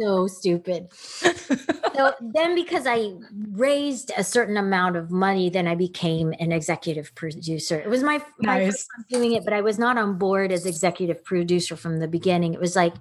so 0.00 0.26
stupid. 0.26 0.88
so 0.92 2.12
then 2.20 2.54
because 2.54 2.86
I 2.86 3.12
raised 3.52 4.12
a 4.16 4.24
certain 4.24 4.56
amount 4.56 4.96
of 4.96 5.10
money, 5.10 5.50
then 5.50 5.66
I 5.66 5.74
became 5.74 6.34
an 6.38 6.52
executive 6.52 7.14
producer. 7.14 7.78
It 7.78 7.88
was 7.88 8.02
my, 8.02 8.18
nice. 8.18 8.26
my 8.40 8.64
first 8.66 8.86
time 8.96 9.04
doing 9.10 9.32
it, 9.32 9.44
but 9.44 9.52
I 9.52 9.60
was 9.60 9.78
not 9.78 9.98
on 9.98 10.18
board 10.18 10.52
as 10.52 10.66
executive 10.66 11.24
producer 11.24 11.76
from 11.76 11.98
the 11.98 12.08
beginning. 12.08 12.54
It 12.54 12.60
was 12.60 12.76
like 12.76 12.94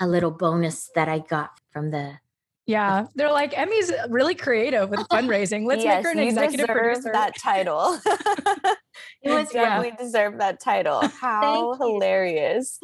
a 0.00 0.06
little 0.06 0.30
bonus 0.30 0.90
that 0.94 1.08
I 1.08 1.20
got 1.20 1.50
from 1.70 1.90
the 1.90 2.18
yeah, 2.66 3.06
they're 3.14 3.32
like 3.32 3.56
Emy's 3.58 3.92
really 4.08 4.34
creative 4.34 4.90
with 4.90 5.00
fundraising. 5.08 5.66
Let's 5.66 5.84
yes, 5.84 6.04
make 6.04 6.04
her 6.04 6.20
an 6.20 6.26
executive 6.26 6.66
producer. 6.66 7.10
That 7.12 7.36
title. 7.36 7.98
you 9.22 9.34
was 9.34 9.50
definitely 9.50 9.88
yeah. 9.88 10.04
deserve 10.04 10.38
that 10.38 10.60
title. 10.60 11.00
How 11.08 11.74
hilarious! 11.74 12.78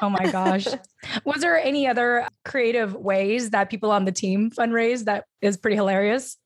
oh 0.00 0.10
my 0.10 0.30
gosh! 0.30 0.66
Was 1.24 1.40
there 1.40 1.58
any 1.58 1.86
other 1.86 2.26
creative 2.44 2.94
ways 2.94 3.50
that 3.50 3.68
people 3.70 3.90
on 3.90 4.04
the 4.04 4.12
team 4.12 4.50
fundraise 4.50 5.04
that 5.04 5.24
is 5.40 5.56
pretty 5.56 5.76
hilarious? 5.76 6.36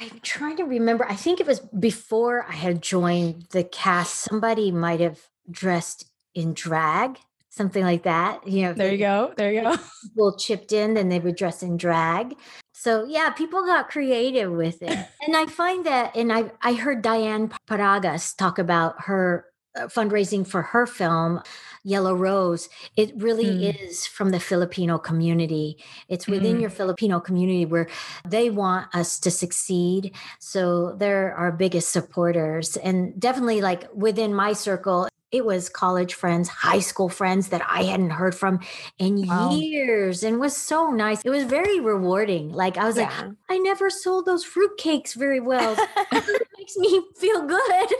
I'm 0.00 0.20
trying 0.22 0.56
to 0.58 0.64
remember. 0.64 1.04
I 1.08 1.16
think 1.16 1.40
it 1.40 1.46
was 1.46 1.60
before 1.60 2.44
I 2.44 2.52
had 2.52 2.82
joined 2.82 3.46
the 3.50 3.64
cast. 3.64 4.14
Somebody 4.14 4.70
might 4.70 5.00
have 5.00 5.20
dressed 5.50 6.10
in 6.34 6.54
drag 6.54 7.18
something 7.50 7.84
like 7.84 8.04
that. 8.04 8.46
You 8.46 8.62
know, 8.62 8.72
there 8.72 8.92
you 8.92 8.98
go. 8.98 9.32
There 9.36 9.52
you 9.52 9.62
go. 9.62 9.76
People 10.02 10.36
chipped 10.36 10.72
in 10.72 10.96
and 10.96 11.10
they 11.10 11.18
would 11.18 11.36
dress 11.36 11.62
in 11.62 11.76
drag. 11.76 12.36
So 12.72 13.04
yeah, 13.04 13.30
people 13.30 13.66
got 13.66 13.88
creative 13.88 14.52
with 14.52 14.82
it. 14.82 14.96
and 15.26 15.36
I 15.36 15.46
find 15.46 15.84
that, 15.86 16.14
and 16.16 16.32
I 16.32 16.52
I 16.62 16.74
heard 16.74 17.02
Diane 17.02 17.52
Paragas 17.68 18.36
talk 18.36 18.60
about 18.60 18.94
her 19.02 19.46
uh, 19.76 19.86
fundraising 19.86 20.46
for 20.46 20.62
her 20.62 20.86
film 20.86 21.42
yellow 21.82 22.14
rose 22.14 22.68
it 22.96 23.12
really 23.16 23.44
mm. 23.44 23.82
is 23.82 24.06
from 24.06 24.30
the 24.30 24.40
filipino 24.40 24.98
community 24.98 25.76
it's 26.08 26.26
within 26.26 26.58
mm. 26.58 26.60
your 26.60 26.70
filipino 26.70 27.20
community 27.20 27.64
where 27.64 27.88
they 28.26 28.50
want 28.50 28.94
us 28.94 29.18
to 29.18 29.30
succeed 29.30 30.14
so 30.38 30.94
they're 30.96 31.34
our 31.34 31.52
biggest 31.52 31.90
supporters 31.90 32.76
and 32.78 33.18
definitely 33.20 33.60
like 33.60 33.88
within 33.94 34.34
my 34.34 34.52
circle 34.52 35.08
it 35.30 35.44
was 35.44 35.68
college 35.68 36.14
friends, 36.14 36.48
high 36.48 36.78
school 36.78 37.08
friends 37.08 37.48
that 37.48 37.62
I 37.68 37.82
hadn't 37.82 38.10
heard 38.10 38.34
from 38.34 38.60
in 38.98 39.26
wow. 39.26 39.50
years 39.50 40.22
and 40.22 40.40
was 40.40 40.56
so 40.56 40.90
nice. 40.90 41.20
It 41.22 41.30
was 41.30 41.44
very 41.44 41.80
rewarding. 41.80 42.50
Like 42.50 42.78
I 42.78 42.86
was 42.86 42.96
yeah. 42.96 43.10
like, 43.20 43.34
I 43.50 43.58
never 43.58 43.90
sold 43.90 44.24
those 44.24 44.44
fruitcakes 44.44 45.14
very 45.14 45.40
well. 45.40 45.76
it 46.12 46.48
makes 46.56 46.76
me 46.78 47.02
feel 47.16 47.46
good. 47.46 47.92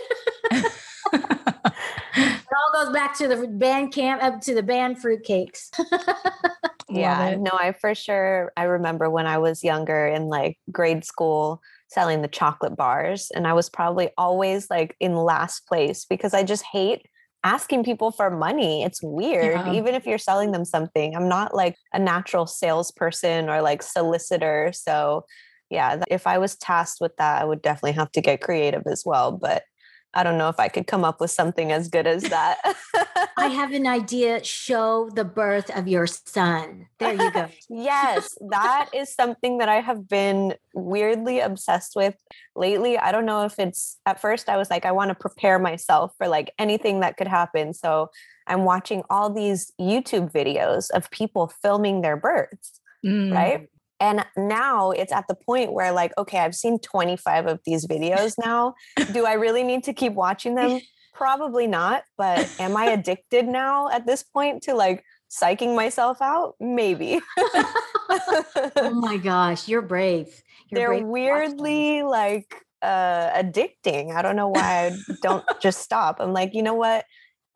it 2.59 2.77
all 2.77 2.85
goes 2.85 2.93
back 2.93 3.17
to 3.19 3.29
the 3.29 3.47
band 3.47 3.93
camp 3.93 4.23
up 4.23 4.41
to 4.43 4.55
the 4.55 4.63
band 4.63 4.97
fruitcakes. 5.03 5.71
yeah, 6.89 7.37
no, 7.39 7.51
I 7.53 7.73
for 7.73 7.95
sure 7.95 8.53
I 8.57 8.65
remember 8.65 9.11
when 9.11 9.27
I 9.27 9.39
was 9.39 9.63
younger 9.63 10.07
in 10.07 10.25
like 10.25 10.59
grade 10.71 11.05
school 11.05 11.61
selling 11.89 12.23
the 12.23 12.29
chocolate 12.29 12.77
bars 12.77 13.31
and 13.35 13.47
I 13.47 13.55
was 13.55 13.71
probably 13.71 14.11
always 14.19 14.69
like 14.69 14.95
in 15.01 15.15
last 15.17 15.67
place 15.67 16.05
because 16.05 16.35
I 16.35 16.43
just 16.43 16.65
hate 16.65 17.07
asking 17.45 17.85
people 17.85 18.11
for 18.11 18.31
money. 18.31 18.83
It's 18.83 19.03
weird. 19.03 19.55
Yeah. 19.55 19.73
Even 19.73 19.95
if 19.95 20.07
you're 20.07 20.19
selling 20.19 20.53
them 20.53 20.65
something, 20.65 21.15
I'm 21.15 21.29
not 21.29 21.55
like 21.55 21.77
a 21.93 21.99
natural 21.99 22.47
salesperson 22.47 23.49
or 23.49 23.63
like 23.63 23.83
solicitor. 23.83 24.71
So, 24.75 25.25
yeah, 25.71 26.03
if 26.09 26.27
I 26.27 26.39
was 26.39 26.57
tasked 26.57 27.01
with 27.01 27.17
that, 27.17 27.41
I 27.41 27.45
would 27.45 27.63
definitely 27.63 27.93
have 27.93 28.11
to 28.13 28.21
get 28.21 28.41
creative 28.41 28.83
as 28.87 29.05
well. 29.07 29.33
But 29.33 29.63
I 30.15 30.23
don't 30.23 30.39
know 30.39 30.49
if 30.49 30.59
I 30.59 30.69
could 30.69 30.87
come 30.87 31.05
up 31.05 31.21
with 31.21 31.31
something 31.31 31.71
as 31.71 31.89
good 31.89 32.07
as 32.07 32.23
that. 32.25 32.59
I 33.37 33.49
have 33.49 33.73
an 33.73 33.87
idea. 33.87 34.43
Show 34.43 35.11
the 35.15 35.25
birth 35.25 35.71
of 35.77 35.87
your 35.87 36.07
son. 36.07 36.87
There 36.99 37.13
you 37.13 37.31
go. 37.31 37.49
yes, 37.69 38.37
that 38.49 38.89
is 38.95 39.15
something 39.15 39.59
that 39.59 39.69
I 39.69 39.81
have 39.81 40.09
been 40.09 40.55
weirdly 40.75 41.41
obsessed 41.41 41.95
with 41.95 42.17
lately. 42.57 42.99
I 42.99 43.13
don't 43.13 43.27
know 43.27 43.45
if 43.45 43.59
it's 43.59 43.99
at 44.07 44.21
first 44.21 44.49
I 44.49 44.57
was 44.57 44.71
like, 44.71 44.87
I 44.87 44.93
want 44.93 45.11
to 45.11 45.15
prepare 45.15 45.59
myself 45.59 46.15
for 46.17 46.27
like 46.27 46.53
anything 46.59 47.01
that 47.01 47.17
could 47.17 47.29
happen. 47.29 47.75
So 47.75 48.11
I'm 48.47 48.65
watching 48.65 49.03
all 49.11 49.31
these 49.31 49.73
YouTube 49.79 50.33
videos 50.33 50.91
of 50.91 51.11
people 51.11 51.53
filming 51.63 52.01
their 52.01 52.17
births, 52.17 52.81
mm. 53.05 53.33
right? 53.33 53.69
And 54.01 54.25
now 54.37 54.91
it's 54.91 55.13
at 55.13 55.27
the 55.29 55.35
point 55.35 55.73
where, 55.73 55.93
like, 55.93 56.13
okay, 56.19 56.39
I've 56.39 56.55
seen 56.55 56.79
25 56.79 57.47
of 57.47 57.61
these 57.65 57.87
videos 57.87 58.35
now. 58.43 58.75
Do 59.13 59.27
I 59.27 59.35
really 59.35 59.65
need 59.65 59.85
to 59.85 59.93
keep 59.93 60.13
watching 60.13 60.55
them? 60.57 60.81
Probably 61.15 61.67
not. 61.67 62.05
But 62.17 62.49
am 62.61 62.77
I 62.77 62.87
addicted 62.87 63.47
now 63.47 63.89
at 63.89 64.07
this 64.07 64.23
point 64.23 64.63
to 64.65 64.75
like 64.75 65.05
psyching 65.31 65.75
myself 65.75 66.23
out? 66.23 66.55
Maybe. 66.61 67.21
oh 67.39 68.93
my 68.95 69.17
gosh, 69.17 69.69
you're 69.69 69.83
brave. 69.83 70.43
You're 70.71 70.81
They're 70.81 70.89
brave 70.89 71.07
weirdly 71.07 72.03
like 72.03 72.55
uh 72.83 73.31
addicting. 73.31 74.15
I 74.15 74.23
don't 74.23 74.37
know 74.37 74.49
why 74.49 74.93
I 74.93 74.97
don't 75.23 75.45
just 75.61 75.81
stop. 75.81 76.19
I'm 76.21 76.33
like, 76.33 76.55
you 76.55 76.63
know 76.63 76.75
what? 76.75 77.05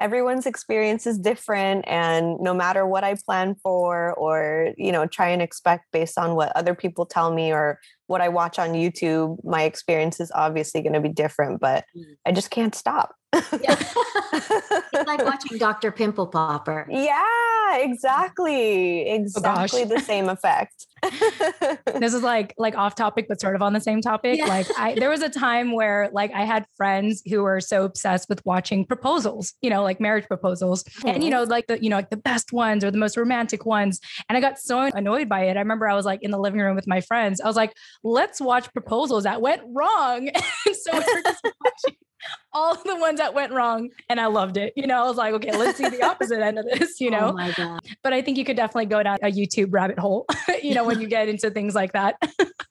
Everyone's 0.02 0.46
experience 0.46 1.06
is 1.06 1.16
different 1.16 1.84
and 1.86 2.36
no 2.40 2.52
matter 2.52 2.84
what 2.84 3.04
i 3.04 3.14
plan 3.24 3.54
for 3.54 4.12
or 4.14 4.74
you 4.76 4.90
know 4.90 5.06
try 5.06 5.28
and 5.28 5.40
expect 5.40 5.84
based 5.92 6.18
on 6.18 6.34
what 6.34 6.50
other 6.56 6.74
people 6.74 7.06
tell 7.06 7.32
me 7.32 7.52
or 7.52 7.78
what 8.08 8.20
i 8.20 8.28
watch 8.28 8.58
on 8.58 8.70
youtube 8.72 9.36
my 9.44 9.62
experience 9.62 10.18
is 10.18 10.32
obviously 10.34 10.82
going 10.82 10.92
to 10.92 11.00
be 11.00 11.08
different 11.08 11.60
but 11.60 11.84
mm. 11.96 12.02
i 12.26 12.32
just 12.32 12.50
can't 12.50 12.74
stop 12.74 13.14
it's 13.52 15.06
like 15.06 15.24
watching 15.24 15.56
Dr. 15.56 15.90
Pimple 15.90 16.26
Popper. 16.26 16.86
Yeah, 16.90 17.76
exactly. 17.76 19.10
Oh, 19.10 19.14
exactly 19.14 19.82
oh 19.82 19.86
the 19.86 20.00
same 20.00 20.28
effect. 20.28 20.86
this 21.98 22.14
is 22.14 22.22
like 22.22 22.54
like 22.58 22.76
off 22.76 22.94
topic 22.94 23.26
but 23.28 23.40
sort 23.40 23.56
of 23.56 23.62
on 23.62 23.72
the 23.72 23.80
same 23.80 24.02
topic. 24.02 24.38
Yeah. 24.38 24.46
Like 24.46 24.66
I 24.78 24.94
there 24.94 25.08
was 25.08 25.22
a 25.22 25.30
time 25.30 25.72
where 25.72 26.10
like 26.12 26.30
I 26.32 26.44
had 26.44 26.66
friends 26.76 27.22
who 27.26 27.42
were 27.42 27.60
so 27.60 27.84
obsessed 27.84 28.28
with 28.28 28.44
watching 28.44 28.84
proposals, 28.84 29.54
you 29.62 29.70
know, 29.70 29.82
like 29.82 29.98
marriage 29.98 30.26
proposals. 30.26 30.84
Mm-hmm. 30.84 31.08
And 31.08 31.24
you 31.24 31.30
know, 31.30 31.44
like 31.44 31.66
the 31.68 31.82
you 31.82 31.88
know, 31.88 31.96
like 31.96 32.10
the 32.10 32.18
best 32.18 32.52
ones 32.52 32.84
or 32.84 32.90
the 32.90 32.98
most 32.98 33.16
romantic 33.16 33.64
ones. 33.64 33.98
And 34.28 34.36
I 34.36 34.40
got 34.40 34.58
so 34.58 34.78
annoyed 34.78 35.28
by 35.28 35.44
it. 35.44 35.56
I 35.56 35.60
remember 35.60 35.88
I 35.88 35.94
was 35.94 36.04
like 36.04 36.22
in 36.22 36.30
the 36.30 36.38
living 36.38 36.60
room 36.60 36.76
with 36.76 36.86
my 36.86 37.00
friends. 37.00 37.40
I 37.40 37.46
was 37.46 37.56
like, 37.56 37.72
"Let's 38.04 38.40
watch 38.40 38.70
proposals 38.74 39.24
that 39.24 39.40
went 39.40 39.62
wrong." 39.66 40.28
so 40.66 40.92
we're 40.92 41.22
just 41.22 41.44
watching 41.44 41.96
all 42.52 42.74
the 42.74 42.96
ones 42.96 43.18
that 43.18 43.34
went 43.34 43.52
wrong 43.52 43.90
and 44.08 44.20
I 44.20 44.26
loved 44.26 44.56
it. 44.56 44.72
You 44.76 44.86
know, 44.86 45.02
I 45.02 45.08
was 45.08 45.16
like, 45.16 45.34
okay, 45.34 45.56
let's 45.56 45.78
see 45.78 45.88
the 45.88 46.02
opposite 46.06 46.40
end 46.40 46.58
of 46.58 46.66
this, 46.66 47.00
you 47.00 47.08
oh 47.08 47.18
know. 47.18 47.28
Oh 47.28 47.32
my 47.32 47.52
God. 47.52 47.80
But 48.02 48.12
I 48.12 48.22
think 48.22 48.38
you 48.38 48.44
could 48.44 48.56
definitely 48.56 48.86
go 48.86 49.02
down 49.02 49.18
a 49.22 49.30
YouTube 49.30 49.68
rabbit 49.70 49.98
hole, 49.98 50.26
you 50.62 50.74
know, 50.74 50.84
when 50.84 51.00
you 51.00 51.08
get 51.08 51.28
into 51.28 51.50
things 51.50 51.74
like 51.74 51.92
that. 51.92 52.16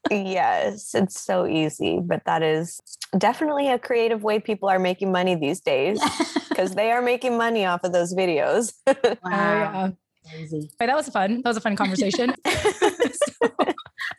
yes, 0.10 0.94
it's 0.94 1.22
so 1.22 1.46
easy, 1.46 2.00
but 2.02 2.24
that 2.26 2.44
is 2.44 2.80
definitely 3.18 3.70
a 3.70 3.80
creative 3.80 4.24
way 4.24 4.40
people 4.40 4.70
are 4.70 4.80
making 4.80 5.12
money 5.12 5.36
these 5.36 5.62
days 5.62 6.02
because 6.50 6.76
they 6.76 6.92
are 6.92 7.02
making 7.02 7.38
money 7.38 7.66
off 7.66 7.84
of 7.84 7.94
those 7.94 8.14
videos. 8.14 8.74
wow. 8.88 8.94
Oh, 8.94 9.30
yeah. 9.30 9.90
Crazy. 10.30 10.70
But 10.78 10.86
that 10.86 10.96
was 10.96 11.10
fun. 11.10 11.42
That 11.44 11.50
was 11.50 11.58
a 11.58 11.62
fun 11.62 11.76
conversation. 11.76 12.36
so, 12.46 13.52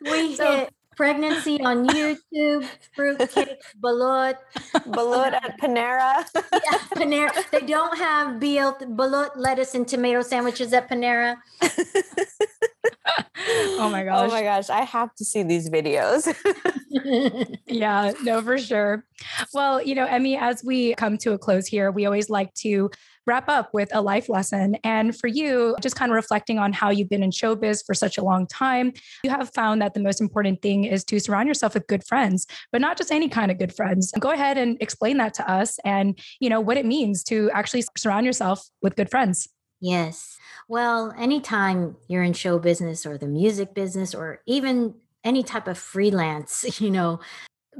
we 0.01 0.35
so, 0.35 0.57
hit 0.57 0.73
pregnancy 0.95 1.61
on 1.61 1.87
YouTube, 1.87 2.67
fruitcake, 2.95 3.61
balut. 3.83 4.35
Balut 4.87 5.33
at 5.33 5.45
um, 5.45 5.51
Panera. 5.61 6.25
yeah, 6.35 6.77
Panera. 6.95 7.49
They 7.51 7.61
don't 7.61 7.97
have 7.97 8.39
BL, 8.39 8.85
balut, 8.95 9.31
lettuce, 9.35 9.75
and 9.75 9.87
tomato 9.87 10.21
sandwiches 10.21 10.73
at 10.73 10.89
Panera. 10.89 11.37
oh 13.81 13.89
my 13.91 14.01
oh 14.01 14.05
gosh. 14.05 14.29
Oh 14.29 14.33
my 14.33 14.41
gosh. 14.43 14.69
I 14.69 14.81
have 14.81 15.13
to 15.15 15.25
see 15.25 15.43
these 15.43 15.69
videos. 15.69 16.33
yeah, 17.67 18.13
no, 18.23 18.41
for 18.41 18.57
sure. 18.57 19.05
Well, 19.53 19.81
you 19.81 19.95
know, 19.95 20.07
Emy, 20.07 20.39
as 20.39 20.63
we 20.63 20.95
come 20.95 21.17
to 21.19 21.33
a 21.33 21.37
close 21.37 21.67
here, 21.67 21.91
we 21.91 22.05
always 22.05 22.29
like 22.29 22.53
to 22.55 22.89
wrap 23.25 23.49
up 23.49 23.73
with 23.73 23.89
a 23.93 24.01
life 24.01 24.29
lesson. 24.29 24.75
And 24.83 25.15
for 25.17 25.27
you, 25.27 25.75
just 25.81 25.95
kind 25.95 26.11
of 26.11 26.15
reflecting 26.15 26.59
on 26.59 26.73
how 26.73 26.89
you've 26.89 27.09
been 27.09 27.23
in 27.23 27.31
showbiz 27.31 27.85
for 27.85 27.93
such 27.93 28.17
a 28.17 28.23
long 28.23 28.47
time, 28.47 28.93
you 29.23 29.29
have 29.29 29.53
found 29.53 29.81
that 29.81 29.93
the 29.93 29.99
most 29.99 30.21
important 30.21 30.61
thing 30.61 30.83
is 30.85 31.03
to 31.05 31.19
surround 31.19 31.47
yourself 31.47 31.73
with 31.73 31.87
good 31.87 32.03
friends, 32.05 32.47
but 32.71 32.81
not 32.81 32.97
just 32.97 33.11
any 33.11 33.29
kind 33.29 33.51
of 33.51 33.57
good 33.57 33.73
friends. 33.73 34.11
Go 34.19 34.31
ahead 34.31 34.57
and 34.57 34.77
explain 34.81 35.17
that 35.17 35.33
to 35.35 35.49
us 35.49 35.79
and, 35.85 36.19
you 36.39 36.49
know, 36.49 36.61
what 36.61 36.77
it 36.77 36.85
means 36.85 37.23
to 37.25 37.49
actually 37.51 37.83
surround 37.97 38.25
yourself 38.25 38.67
with 38.81 38.95
good 38.95 39.09
friends. 39.09 39.47
Yes. 39.79 40.37
Well, 40.69 41.13
anytime 41.17 41.97
you're 42.07 42.23
in 42.23 42.33
show 42.33 42.57
business 42.57 43.05
or 43.05 43.17
the 43.17 43.27
music 43.27 43.73
business 43.73 44.15
or 44.15 44.41
even 44.45 44.95
any 45.23 45.43
type 45.43 45.67
of 45.67 45.77
freelance, 45.77 46.63
you 46.81 46.89
know, 46.89 47.19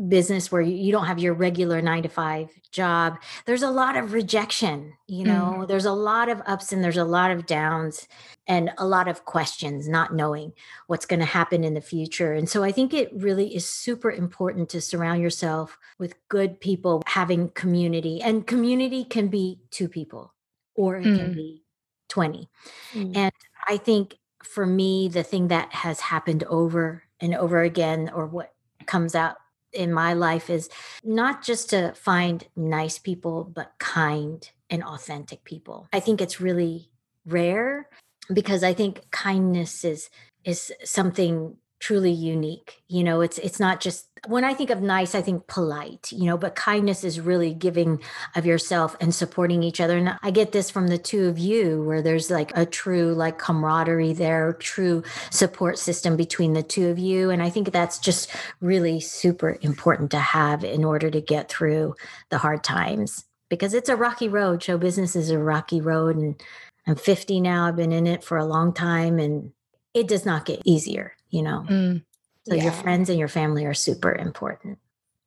business 0.07 0.51
where 0.51 0.61
you 0.61 0.91
don't 0.91 1.05
have 1.05 1.19
your 1.19 1.33
regular 1.33 1.81
nine 1.81 2.03
to 2.03 2.09
five 2.09 2.49
job, 2.71 3.17
there's 3.45 3.61
a 3.61 3.69
lot 3.69 3.95
of 3.95 4.13
rejection. 4.13 4.93
You 5.07 5.25
know, 5.25 5.57
mm. 5.59 5.67
there's 5.67 5.85
a 5.85 5.93
lot 5.93 6.29
of 6.29 6.41
ups 6.45 6.71
and 6.71 6.83
there's 6.83 6.97
a 6.97 7.03
lot 7.03 7.31
of 7.31 7.45
downs 7.45 8.07
and 8.47 8.71
a 8.77 8.85
lot 8.85 9.07
of 9.07 9.25
questions, 9.25 9.87
not 9.87 10.13
knowing 10.13 10.53
what's 10.87 11.05
going 11.05 11.19
to 11.19 11.25
happen 11.25 11.63
in 11.63 11.73
the 11.73 11.81
future. 11.81 12.33
And 12.33 12.49
so 12.49 12.63
I 12.63 12.71
think 12.71 12.93
it 12.93 13.11
really 13.13 13.55
is 13.55 13.69
super 13.69 14.11
important 14.11 14.69
to 14.69 14.81
surround 14.81 15.21
yourself 15.21 15.77
with 15.99 16.15
good 16.29 16.59
people, 16.59 17.03
having 17.05 17.49
community. 17.49 18.21
And 18.21 18.45
community 18.45 19.03
can 19.03 19.27
be 19.27 19.59
two 19.69 19.87
people 19.87 20.33
or 20.75 20.97
it 20.97 21.05
mm. 21.05 21.17
can 21.17 21.33
be 21.33 21.63
20. 22.09 22.49
Mm. 22.93 23.17
And 23.17 23.31
I 23.67 23.77
think 23.77 24.17
for 24.43 24.65
me, 24.65 25.07
the 25.07 25.23
thing 25.23 25.47
that 25.47 25.71
has 25.73 25.99
happened 25.99 26.43
over 26.45 27.03
and 27.19 27.33
over 27.33 27.61
again, 27.61 28.11
or 28.13 28.25
what 28.25 28.53
comes 28.85 29.15
out 29.15 29.37
in 29.73 29.91
my 29.91 30.13
life 30.13 30.49
is 30.49 30.69
not 31.03 31.43
just 31.43 31.69
to 31.71 31.93
find 31.95 32.47
nice 32.55 32.97
people, 32.97 33.43
but 33.43 33.73
kind 33.79 34.49
and 34.69 34.83
authentic 34.83 35.43
people. 35.43 35.87
I 35.93 35.99
think 35.99 36.21
it's 36.21 36.41
really 36.41 36.89
rare 37.25 37.89
because 38.31 38.63
I 38.63 38.73
think 38.73 39.09
kindness 39.11 39.83
is 39.83 40.09
is 40.43 40.73
something 40.83 41.55
truly 41.83 42.11
unique. 42.11 42.81
You 42.87 43.03
know, 43.03 43.19
it's 43.19 43.37
it's 43.39 43.59
not 43.59 43.81
just 43.81 44.07
when 44.27 44.45
I 44.45 44.53
think 44.53 44.69
of 44.69 44.81
nice, 44.81 45.15
I 45.15 45.21
think 45.21 45.47
polite, 45.47 46.13
you 46.13 46.23
know, 46.23 46.37
but 46.37 46.55
kindness 46.55 47.03
is 47.03 47.19
really 47.19 47.53
giving 47.53 47.99
of 48.37 48.45
yourself 48.45 48.95
and 49.01 49.13
supporting 49.13 49.63
each 49.63 49.81
other. 49.81 49.97
And 49.97 50.17
I 50.23 50.31
get 50.31 50.53
this 50.53 50.69
from 50.69 50.87
the 50.87 50.97
two 50.97 51.27
of 51.27 51.37
you 51.37 51.83
where 51.83 52.01
there's 52.01 52.31
like 52.31 52.55
a 52.55 52.65
true 52.65 53.13
like 53.13 53.37
camaraderie 53.37 54.13
there, 54.13 54.53
true 54.53 55.03
support 55.29 55.77
system 55.77 56.15
between 56.15 56.53
the 56.53 56.63
two 56.63 56.87
of 56.87 56.97
you. 56.97 57.29
And 57.29 57.43
I 57.43 57.49
think 57.49 57.73
that's 57.73 57.99
just 57.99 58.31
really 58.61 59.01
super 59.01 59.57
important 59.59 60.09
to 60.11 60.19
have 60.19 60.63
in 60.63 60.85
order 60.85 61.11
to 61.11 61.19
get 61.19 61.49
through 61.49 61.95
the 62.29 62.37
hard 62.37 62.63
times 62.63 63.25
because 63.49 63.73
it's 63.73 63.89
a 63.89 63.97
rocky 63.97 64.29
road. 64.29 64.63
Show 64.63 64.77
business 64.77 65.17
is 65.17 65.31
a 65.31 65.37
rocky 65.37 65.81
road 65.81 66.15
and 66.15 66.41
I'm 66.87 66.95
50 66.95 67.41
now. 67.41 67.67
I've 67.67 67.75
been 67.75 67.91
in 67.91 68.07
it 68.07 68.23
for 68.23 68.37
a 68.37 68.45
long 68.45 68.73
time 68.73 69.19
and 69.19 69.51
it 69.93 70.07
does 70.07 70.25
not 70.25 70.45
get 70.45 70.61
easier 70.63 71.17
you 71.33 71.41
know 71.41 71.65
mm, 71.67 72.01
so 72.47 72.55
yeah. 72.55 72.63
your 72.63 72.71
friends 72.71 73.09
and 73.09 73.19
your 73.19 73.27
family 73.27 73.65
are 73.65 73.73
super 73.73 74.13
important 74.13 74.77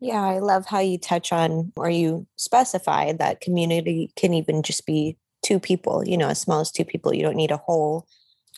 yeah 0.00 0.22
i 0.22 0.38
love 0.38 0.66
how 0.66 0.78
you 0.78 0.96
touch 0.96 1.32
on 1.32 1.72
or 1.76 1.90
you 1.90 2.26
specify 2.36 3.12
that 3.12 3.40
community 3.40 4.12
can 4.16 4.32
even 4.32 4.62
just 4.62 4.86
be 4.86 5.16
two 5.42 5.58
people 5.58 6.06
you 6.06 6.16
know 6.16 6.28
as 6.28 6.40
small 6.40 6.60
as 6.60 6.70
two 6.70 6.84
people 6.84 7.14
you 7.14 7.22
don't 7.22 7.36
need 7.36 7.50
a 7.50 7.56
whole 7.56 8.06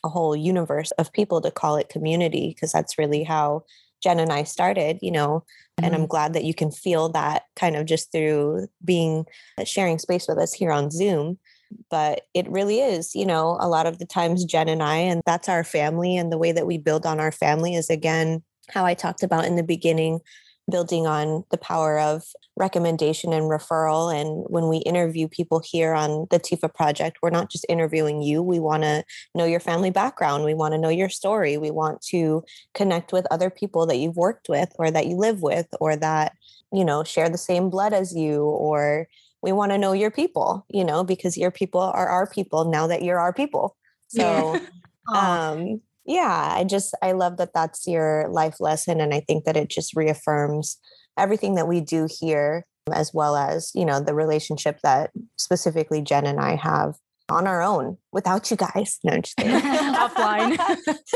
a 0.04 0.08
whole 0.08 0.36
universe 0.36 0.90
of 0.92 1.12
people 1.12 1.40
to 1.40 1.50
call 1.50 1.76
it 1.76 1.88
community 1.88 2.50
because 2.54 2.70
that's 2.70 2.98
really 2.98 3.24
how 3.24 3.64
Jen 4.02 4.20
and 4.20 4.32
I 4.32 4.44
started, 4.44 4.98
you 5.02 5.10
know, 5.10 5.28
mm-hmm. 5.28 5.84
and 5.84 5.94
I'm 5.94 6.02
mm-hmm. 6.02 6.08
glad 6.08 6.34
that 6.34 6.44
you 6.44 6.54
can 6.54 6.70
feel 6.70 7.08
that 7.10 7.44
kind 7.56 7.76
of 7.76 7.86
just 7.86 8.12
through 8.12 8.68
being 8.84 9.26
uh, 9.58 9.64
sharing 9.64 9.98
space 9.98 10.28
with 10.28 10.38
us 10.38 10.52
here 10.52 10.70
on 10.70 10.90
Zoom. 10.90 11.38
But 11.90 12.22
it 12.34 12.48
really 12.50 12.80
is, 12.80 13.14
you 13.14 13.26
know, 13.26 13.56
a 13.60 13.68
lot 13.68 13.86
of 13.86 13.98
the 13.98 14.06
times 14.06 14.44
Jen 14.44 14.68
and 14.68 14.82
I, 14.82 14.96
and 14.96 15.22
that's 15.26 15.48
our 15.48 15.64
family, 15.64 16.16
and 16.16 16.32
the 16.32 16.38
way 16.38 16.52
that 16.52 16.66
we 16.66 16.78
build 16.78 17.06
on 17.06 17.20
our 17.20 17.32
family 17.32 17.74
is 17.74 17.90
again 17.90 18.42
how 18.70 18.84
I 18.84 18.94
talked 18.94 19.22
about 19.22 19.46
in 19.46 19.56
the 19.56 19.62
beginning 19.62 20.20
building 20.70 21.06
on 21.06 21.44
the 21.50 21.58
power 21.58 21.98
of 21.98 22.24
recommendation 22.56 23.32
and 23.32 23.44
referral. 23.44 24.14
And 24.14 24.44
when 24.48 24.68
we 24.68 24.78
interview 24.78 25.28
people 25.28 25.62
here 25.64 25.94
on 25.94 26.26
the 26.30 26.38
TIFA 26.38 26.74
project, 26.74 27.18
we're 27.22 27.30
not 27.30 27.50
just 27.50 27.66
interviewing 27.68 28.22
you. 28.22 28.42
We 28.42 28.60
want 28.60 28.82
to 28.82 29.04
know 29.34 29.44
your 29.44 29.60
family 29.60 29.90
background. 29.90 30.44
We 30.44 30.54
want 30.54 30.72
to 30.74 30.78
know 30.78 30.88
your 30.88 31.08
story. 31.08 31.56
We 31.56 31.70
want 31.70 32.02
to 32.08 32.44
connect 32.74 33.12
with 33.12 33.26
other 33.30 33.50
people 33.50 33.86
that 33.86 33.96
you've 33.96 34.16
worked 34.16 34.48
with 34.48 34.70
or 34.78 34.90
that 34.90 35.06
you 35.06 35.16
live 35.16 35.42
with 35.42 35.68
or 35.80 35.96
that, 35.96 36.32
you 36.72 36.84
know, 36.84 37.04
share 37.04 37.28
the 37.28 37.38
same 37.38 37.70
blood 37.70 37.92
as 37.92 38.14
you 38.14 38.42
or 38.42 39.08
we 39.42 39.52
want 39.52 39.72
to 39.72 39.78
know 39.78 39.92
your 39.92 40.10
people, 40.10 40.66
you 40.68 40.84
know, 40.84 41.04
because 41.04 41.36
your 41.36 41.50
people 41.50 41.80
are 41.80 42.08
our 42.08 42.28
people 42.28 42.70
now 42.70 42.86
that 42.86 43.02
you're 43.02 43.20
our 43.20 43.32
people. 43.32 43.76
So, 44.08 44.58
yeah. 45.12 45.50
um, 45.50 45.80
yeah 46.08 46.54
i 46.56 46.64
just 46.64 46.94
i 47.02 47.12
love 47.12 47.36
that 47.36 47.52
that's 47.54 47.86
your 47.86 48.26
life 48.30 48.56
lesson 48.58 49.00
and 49.00 49.14
i 49.14 49.20
think 49.20 49.44
that 49.44 49.56
it 49.56 49.68
just 49.68 49.94
reaffirms 49.94 50.78
everything 51.16 51.54
that 51.54 51.68
we 51.68 51.80
do 51.80 52.08
here 52.18 52.64
as 52.92 53.12
well 53.12 53.36
as 53.36 53.70
you 53.74 53.84
know 53.84 54.00
the 54.00 54.14
relationship 54.14 54.80
that 54.82 55.10
specifically 55.36 56.00
jen 56.00 56.26
and 56.26 56.40
i 56.40 56.56
have 56.56 56.94
on 57.30 57.46
our 57.46 57.62
own 57.62 57.98
without 58.12 58.50
you 58.50 58.56
guys. 58.56 58.98
No, 59.04 59.20
just 59.20 59.36
offline. 59.38 60.58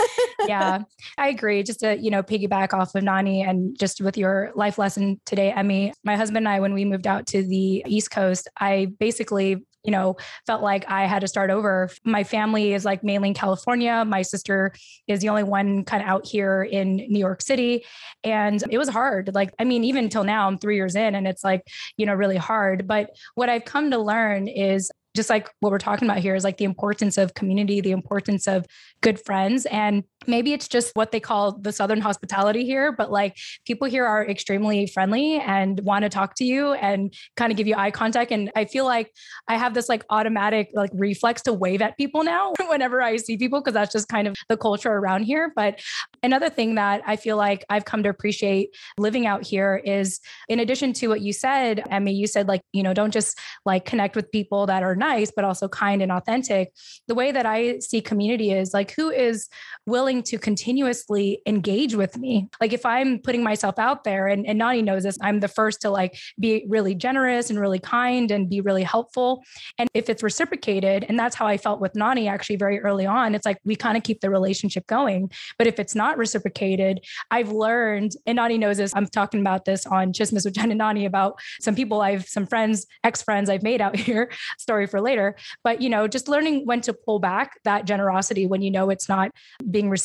yeah, 0.46 0.80
I 1.18 1.28
agree. 1.28 1.62
Just 1.62 1.80
to, 1.80 1.98
you 1.98 2.10
know, 2.10 2.22
piggyback 2.22 2.72
off 2.72 2.94
of 2.94 3.02
Nani 3.02 3.42
and 3.42 3.78
just 3.78 4.00
with 4.00 4.16
your 4.16 4.52
life 4.54 4.78
lesson 4.78 5.20
today, 5.24 5.52
Emy, 5.56 5.92
my 6.04 6.16
husband 6.16 6.38
and 6.38 6.48
I, 6.48 6.60
when 6.60 6.74
we 6.74 6.84
moved 6.84 7.06
out 7.06 7.26
to 7.28 7.42
the 7.42 7.84
East 7.86 8.10
Coast, 8.10 8.48
I 8.58 8.92
basically 8.98 9.64
you 9.84 9.90
know, 9.90 10.16
felt 10.46 10.62
like 10.62 10.88
I 10.88 11.06
had 11.06 11.20
to 11.20 11.28
start 11.28 11.50
over. 11.50 11.90
My 12.04 12.22
family 12.22 12.72
is 12.72 12.84
like 12.84 13.02
mainly 13.02 13.28
in 13.28 13.34
California. 13.34 14.04
My 14.06 14.22
sister 14.22 14.72
is 15.08 15.20
the 15.20 15.28
only 15.28 15.42
one 15.42 15.84
kind 15.84 16.02
of 16.02 16.08
out 16.08 16.26
here 16.26 16.62
in 16.62 16.96
New 16.96 17.18
York 17.18 17.42
City. 17.42 17.84
And 18.22 18.62
it 18.70 18.78
was 18.78 18.88
hard. 18.88 19.34
Like, 19.34 19.52
I 19.58 19.64
mean, 19.64 19.82
even 19.84 20.08
till 20.08 20.24
now, 20.24 20.46
I'm 20.46 20.58
three 20.58 20.76
years 20.76 20.94
in 20.94 21.14
and 21.14 21.26
it's 21.26 21.42
like, 21.42 21.62
you 21.96 22.06
know, 22.06 22.14
really 22.14 22.36
hard. 22.36 22.86
But 22.86 23.10
what 23.34 23.48
I've 23.48 23.64
come 23.64 23.90
to 23.90 23.98
learn 23.98 24.46
is 24.46 24.90
just 25.14 25.30
like 25.30 25.48
what 25.60 25.70
we're 25.70 25.78
talking 25.78 26.08
about 26.08 26.20
here 26.20 26.34
is 26.34 26.44
like 26.44 26.56
the 26.56 26.64
importance 26.64 27.18
of 27.18 27.34
community, 27.34 27.80
the 27.80 27.92
importance 27.92 28.46
of 28.46 28.66
good 29.00 29.20
friends. 29.20 29.66
And 29.66 30.04
maybe 30.26 30.52
it's 30.52 30.68
just 30.68 30.94
what 30.94 31.12
they 31.12 31.20
call 31.20 31.58
the 31.58 31.72
Southern 31.72 32.00
hospitality 32.00 32.64
here, 32.64 32.92
but 32.92 33.10
like 33.10 33.36
people 33.66 33.88
here 33.88 34.04
are 34.04 34.26
extremely 34.26 34.86
friendly 34.86 35.38
and 35.40 35.80
want 35.80 36.04
to 36.04 36.08
talk 36.08 36.34
to 36.36 36.44
you 36.44 36.72
and 36.72 37.14
kind 37.36 37.50
of 37.50 37.56
give 37.56 37.66
you 37.66 37.74
eye 37.74 37.90
contact. 37.90 38.30
And 38.30 38.50
I 38.56 38.64
feel 38.64 38.84
like 38.84 39.12
I 39.48 39.56
have 39.56 39.74
this 39.74 39.88
like 39.88 40.04
automatic 40.10 40.70
like 40.74 40.90
reflex 40.94 41.42
to 41.42 41.52
wave 41.52 41.82
at 41.82 41.96
people 41.96 42.24
now 42.24 42.52
whenever 42.68 43.02
I 43.02 43.16
see 43.16 43.36
people, 43.36 43.60
because 43.60 43.74
that's 43.74 43.92
just 43.92 44.08
kind 44.08 44.28
of 44.28 44.34
the 44.48 44.56
culture 44.56 44.92
around 44.92 45.24
here. 45.24 45.52
But 45.54 45.80
another 46.22 46.50
thing 46.50 46.74
that 46.76 47.02
I 47.06 47.16
feel 47.16 47.36
like 47.36 47.64
I've 47.68 47.84
come 47.84 48.02
to 48.02 48.08
appreciate 48.08 48.70
living 48.98 49.26
out 49.26 49.44
here 49.44 49.80
is 49.84 50.20
in 50.48 50.60
addition 50.60 50.92
to 50.94 51.08
what 51.08 51.20
you 51.20 51.32
said, 51.32 51.82
Emy, 51.90 52.14
you 52.14 52.26
said 52.26 52.48
like, 52.48 52.62
you 52.72 52.82
know, 52.82 52.94
don't 52.94 53.12
just 53.12 53.38
like 53.64 53.84
connect 53.84 54.16
with 54.16 54.30
people 54.30 54.66
that 54.66 54.82
are 54.82 54.94
nice, 54.94 55.32
but 55.34 55.44
also 55.44 55.68
kind 55.68 56.02
and 56.02 56.12
authentic. 56.12 56.72
The 57.08 57.14
way 57.14 57.32
that 57.32 57.46
I 57.46 57.78
see 57.78 58.00
community 58.00 58.52
is 58.52 58.72
like 58.74 58.92
who 58.92 59.10
is 59.10 59.48
willing 59.86 60.11
to 60.20 60.36
continuously 60.36 61.40
engage 61.46 61.94
with 61.94 62.18
me. 62.18 62.48
Like 62.60 62.72
if 62.72 62.84
I'm 62.84 63.20
putting 63.20 63.44
myself 63.44 63.78
out 63.78 64.02
there, 64.02 64.26
and, 64.26 64.44
and 64.46 64.58
Nani 64.58 64.82
knows 64.82 65.04
this, 65.04 65.16
I'm 65.22 65.38
the 65.38 65.48
first 65.48 65.80
to 65.82 65.90
like 65.90 66.18
be 66.40 66.66
really 66.68 66.96
generous 66.96 67.48
and 67.50 67.58
really 67.60 67.78
kind 67.78 68.30
and 68.32 68.50
be 68.50 68.60
really 68.60 68.82
helpful. 68.82 69.44
And 69.78 69.88
if 69.94 70.10
it's 70.10 70.22
reciprocated, 70.22 71.06
and 71.08 71.18
that's 71.18 71.36
how 71.36 71.46
I 71.46 71.56
felt 71.56 71.80
with 71.80 71.94
Nani 71.94 72.26
actually 72.26 72.56
very 72.56 72.80
early 72.80 73.06
on, 73.06 73.34
it's 73.36 73.46
like 73.46 73.58
we 73.64 73.76
kind 73.76 73.96
of 73.96 74.02
keep 74.02 74.20
the 74.20 74.30
relationship 74.30 74.86
going. 74.88 75.30
But 75.56 75.68
if 75.68 75.78
it's 75.78 75.94
not 75.94 76.18
reciprocated, 76.18 77.00
I've 77.30 77.52
learned, 77.52 78.16
and 78.26 78.36
Nani 78.36 78.58
knows 78.58 78.78
this, 78.78 78.92
I'm 78.94 79.06
talking 79.06 79.40
about 79.40 79.64
this 79.64 79.86
on 79.86 80.12
Chismis 80.12 80.44
with 80.44 80.54
Jen 80.54 80.70
and 80.72 80.78
Nani 80.78 81.06
about 81.06 81.38
some 81.60 81.74
people 81.76 82.00
I've, 82.00 82.26
some 82.26 82.46
friends, 82.46 82.86
ex 83.04 83.22
friends 83.22 83.48
I've 83.48 83.62
made 83.62 83.80
out 83.80 83.96
here, 84.08 84.30
story 84.58 84.86
for 84.86 85.00
later. 85.00 85.36
But, 85.62 85.80
you 85.80 85.88
know, 85.88 86.08
just 86.08 86.28
learning 86.28 86.66
when 86.66 86.80
to 86.82 86.92
pull 86.92 87.20
back 87.20 87.58
that 87.64 87.84
generosity 87.84 88.46
when 88.46 88.62
you 88.62 88.70
know 88.70 88.90
it's 88.90 89.08
not 89.08 89.30
being 89.70 89.88
reciprocated. 89.88 90.01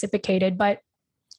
But 0.57 0.79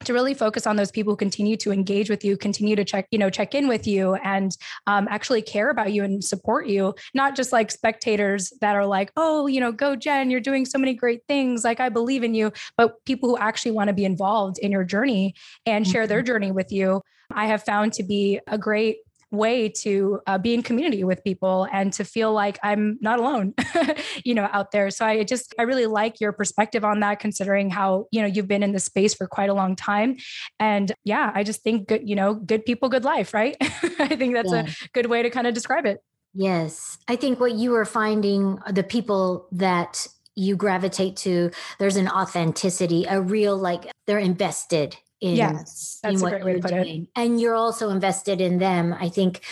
to 0.04 0.12
really 0.12 0.34
focus 0.34 0.66
on 0.66 0.76
those 0.76 0.90
people 0.90 1.12
who 1.12 1.16
continue 1.16 1.56
to 1.56 1.72
engage 1.72 2.08
with 2.08 2.24
you 2.24 2.36
continue 2.36 2.76
to 2.76 2.84
check 2.84 3.06
you 3.10 3.18
know 3.18 3.30
check 3.30 3.54
in 3.54 3.68
with 3.68 3.86
you 3.86 4.14
and 4.16 4.56
um, 4.86 5.08
actually 5.10 5.42
care 5.42 5.70
about 5.70 5.92
you 5.92 6.04
and 6.04 6.22
support 6.22 6.66
you 6.66 6.94
not 7.14 7.34
just 7.34 7.52
like 7.52 7.70
spectators 7.70 8.52
that 8.60 8.76
are 8.76 8.86
like 8.86 9.10
oh 9.16 9.46
you 9.46 9.60
know 9.60 9.72
go 9.72 9.96
jen 9.96 10.30
you're 10.30 10.40
doing 10.40 10.64
so 10.64 10.78
many 10.78 10.94
great 10.94 11.22
things 11.26 11.64
like 11.64 11.80
i 11.80 11.88
believe 11.88 12.22
in 12.22 12.34
you 12.34 12.52
but 12.76 13.04
people 13.06 13.28
who 13.28 13.38
actually 13.38 13.72
want 13.72 13.88
to 13.88 13.94
be 13.94 14.04
involved 14.04 14.58
in 14.58 14.70
your 14.70 14.84
journey 14.84 15.34
and 15.66 15.86
share 15.86 16.06
their 16.06 16.18
mm-hmm. 16.18 16.26
journey 16.26 16.52
with 16.52 16.70
you 16.70 17.02
i 17.32 17.46
have 17.46 17.62
found 17.64 17.92
to 17.92 18.02
be 18.02 18.38
a 18.46 18.56
great 18.58 18.98
way 19.30 19.68
to 19.68 20.20
uh, 20.26 20.38
be 20.38 20.54
in 20.54 20.62
community 20.62 21.04
with 21.04 21.22
people 21.22 21.66
and 21.72 21.92
to 21.92 22.04
feel 22.04 22.32
like 22.32 22.58
I'm 22.62 22.98
not 23.00 23.18
alone, 23.18 23.54
you 24.24 24.34
know, 24.34 24.48
out 24.52 24.70
there. 24.70 24.90
So 24.90 25.04
I 25.04 25.22
just, 25.24 25.54
I 25.58 25.62
really 25.62 25.86
like 25.86 26.20
your 26.20 26.32
perspective 26.32 26.84
on 26.84 27.00
that, 27.00 27.20
considering 27.20 27.70
how, 27.70 28.06
you 28.10 28.22
know, 28.22 28.26
you've 28.26 28.48
been 28.48 28.62
in 28.62 28.72
the 28.72 28.80
space 28.80 29.14
for 29.14 29.26
quite 29.26 29.50
a 29.50 29.54
long 29.54 29.76
time. 29.76 30.16
And 30.58 30.92
yeah, 31.04 31.30
I 31.34 31.42
just 31.42 31.62
think 31.62 31.88
good, 31.88 32.08
you 32.08 32.16
know, 32.16 32.34
good 32.34 32.64
people, 32.64 32.88
good 32.88 33.04
life, 33.04 33.34
right? 33.34 33.56
I 33.60 34.16
think 34.16 34.34
that's 34.34 34.52
yeah. 34.52 34.66
a 34.66 34.88
good 34.94 35.06
way 35.06 35.22
to 35.22 35.30
kind 35.30 35.46
of 35.46 35.54
describe 35.54 35.84
it. 35.84 35.98
Yes. 36.34 36.98
I 37.08 37.16
think 37.16 37.40
what 37.40 37.52
you 37.52 37.74
are 37.74 37.84
finding, 37.84 38.58
the 38.70 38.82
people 38.82 39.48
that 39.52 40.06
you 40.36 40.56
gravitate 40.56 41.16
to, 41.16 41.50
there's 41.78 41.96
an 41.96 42.08
authenticity, 42.08 43.04
a 43.08 43.20
real, 43.20 43.56
like 43.56 43.90
they're 44.06 44.18
invested 44.18 44.96
in, 45.20 45.36
yes, 45.36 45.98
that's 46.02 46.16
in 46.16 46.20
what 46.20 46.34
a 46.34 46.36
great 46.36 46.44
way 46.44 46.52
to 46.54 46.60
put 46.60 46.70
doing. 46.70 47.02
it. 47.02 47.08
And 47.16 47.40
you're 47.40 47.54
also 47.54 47.90
invested 47.90 48.40
in 48.40 48.58
them. 48.58 48.94
I 48.98 49.08
think 49.08 49.42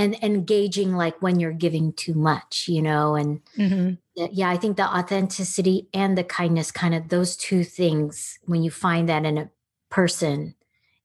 and 0.00 0.16
engaging 0.22 0.94
like 0.94 1.20
when 1.20 1.38
you're 1.38 1.52
giving 1.52 1.92
too 1.92 2.14
much, 2.14 2.66
you 2.68 2.80
know, 2.80 3.16
and 3.16 3.40
mm-hmm. 3.58 3.94
yeah, 4.32 4.48
I 4.48 4.56
think 4.56 4.78
the 4.78 4.88
authenticity 4.88 5.88
and 5.92 6.16
the 6.16 6.24
kindness, 6.24 6.70
kind 6.70 6.94
of 6.94 7.10
those 7.10 7.36
two 7.36 7.64
things, 7.64 8.38
when 8.44 8.62
you 8.62 8.70
find 8.70 9.10
that 9.10 9.26
in 9.26 9.36
a 9.36 9.50
person, 9.90 10.54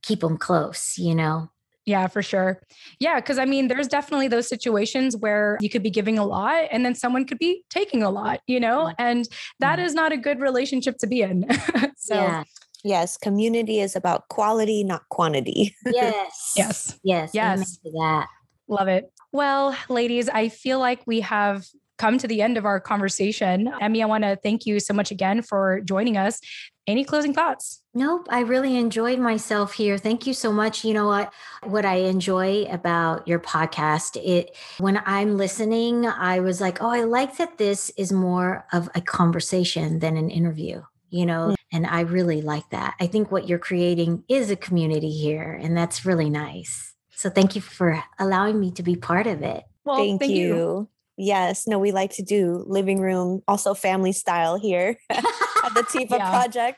keep 0.02 0.22
them 0.22 0.38
close, 0.38 0.98
you 0.98 1.14
know. 1.14 1.50
Yeah, 1.86 2.08
for 2.08 2.24
sure. 2.24 2.62
Yeah, 3.00 3.20
because 3.20 3.38
I 3.38 3.44
mean, 3.44 3.68
there's 3.68 3.88
definitely 3.88 4.30
those 4.30 4.48
situations 4.48 5.18
where 5.18 5.58
you 5.60 5.70
could 5.70 5.84
be 5.84 5.92
giving 5.92 6.18
a 6.18 6.26
lot 6.26 6.68
and 6.72 6.86
then 6.86 6.96
someone 6.96 7.26
could 7.26 7.38
be 7.38 7.64
taking 7.70 8.02
a 8.02 8.10
lot, 8.10 8.40
you 8.48 8.62
know, 8.62 8.94
and 8.98 9.28
that 9.60 9.78
is 9.78 9.94
not 9.94 10.14
a 10.14 10.18
good 10.18 10.40
relationship 10.40 10.98
to 11.00 11.08
be 11.08 11.22
in. 11.22 11.46
so, 11.98 12.16
yeah. 12.16 12.44
Yes, 12.86 13.18
community 13.18 13.80
is 13.80 13.96
about 13.96 14.30
quality, 14.30 14.84
not 14.84 15.10
quantity. 15.10 15.76
yes. 15.88 16.54
Yes. 16.56 17.00
Yes. 17.04 17.32
Yes. 17.34 17.80
that. 17.84 18.28
Love 18.68 18.88
it. 18.88 19.12
Well, 19.32 19.76
ladies, 19.90 20.30
I 20.30 20.50
feel 20.50 20.78
like 20.78 21.02
we 21.08 21.22
have 21.22 21.66
come 21.98 22.20
to 22.20 22.28
the 22.28 22.44
end 22.44 22.60
of 22.60 22.66
our 22.66 22.80
conversation. 22.80 23.72
Emy, 23.82 24.04
I 24.04 24.06
want 24.06 24.24
to 24.24 24.38
thank 24.44 24.68
you 24.68 24.80
so 24.80 24.94
much 24.94 25.10
again 25.10 25.42
for 25.42 25.82
joining 25.82 26.16
us. 26.16 26.40
Any 26.86 27.04
closing 27.04 27.34
thoughts? 27.34 27.82
Nope. 27.96 28.28
I 28.30 28.42
really 28.42 28.78
enjoyed 28.78 29.18
myself 29.18 29.74
here. 29.74 29.98
Thank 29.98 30.28
you 30.28 30.36
so 30.36 30.54
much. 30.54 30.86
You 30.86 30.94
know 30.94 31.08
what? 31.08 31.34
What 31.64 31.86
I 31.86 31.96
enjoy 31.96 32.66
about 32.66 33.28
your 33.28 33.40
podcast, 33.40 34.16
it 34.24 34.56
when 34.78 35.02
I'm 35.08 35.38
listening, 35.38 36.06
I 36.06 36.40
was 36.40 36.62
like, 36.62 36.84
oh, 36.84 36.90
I 36.90 37.02
like 37.06 37.38
that 37.38 37.58
this 37.58 37.90
is 37.98 38.12
more 38.12 38.68
of 38.72 38.90
a 38.94 39.02
conversation 39.02 39.98
than 39.98 40.18
an 40.18 40.30
interview 40.30 40.84
you 41.16 41.26
know 41.26 41.50
mm. 41.50 41.55
And 41.76 41.86
i 41.86 42.00
really 42.00 42.42
like 42.42 42.70
that. 42.70 42.96
I 43.02 43.08
think 43.08 43.32
what 43.34 43.50
you're 43.50 43.60
creating 43.60 44.24
is 44.30 44.50
a 44.50 44.56
community 44.56 45.12
here 45.12 45.60
and 45.62 45.76
that's 45.78 46.06
really 46.06 46.30
nice. 46.30 46.94
So 47.12 47.30
thank 47.30 47.54
you 47.54 47.62
for 47.62 48.02
allowing 48.18 48.62
me 48.62 48.72
to 48.72 48.84
be 48.84 48.96
part 48.96 49.28
of 49.28 49.42
it. 49.42 49.66
Well 49.84 49.98
thank, 49.98 50.22
thank 50.22 50.32
you. 50.32 50.48
you. 50.56 50.90
yes 51.18 51.68
no 51.68 51.78
we 51.78 51.92
like 51.92 52.12
to 52.12 52.24
do 52.24 52.64
living 52.66 53.00
room 53.02 53.42
also 53.46 53.74
family 53.74 54.14
style 54.14 54.58
here 54.58 54.98
at 55.10 55.74
the 55.74 55.84
tifa 55.94 56.18
project. 56.18 56.78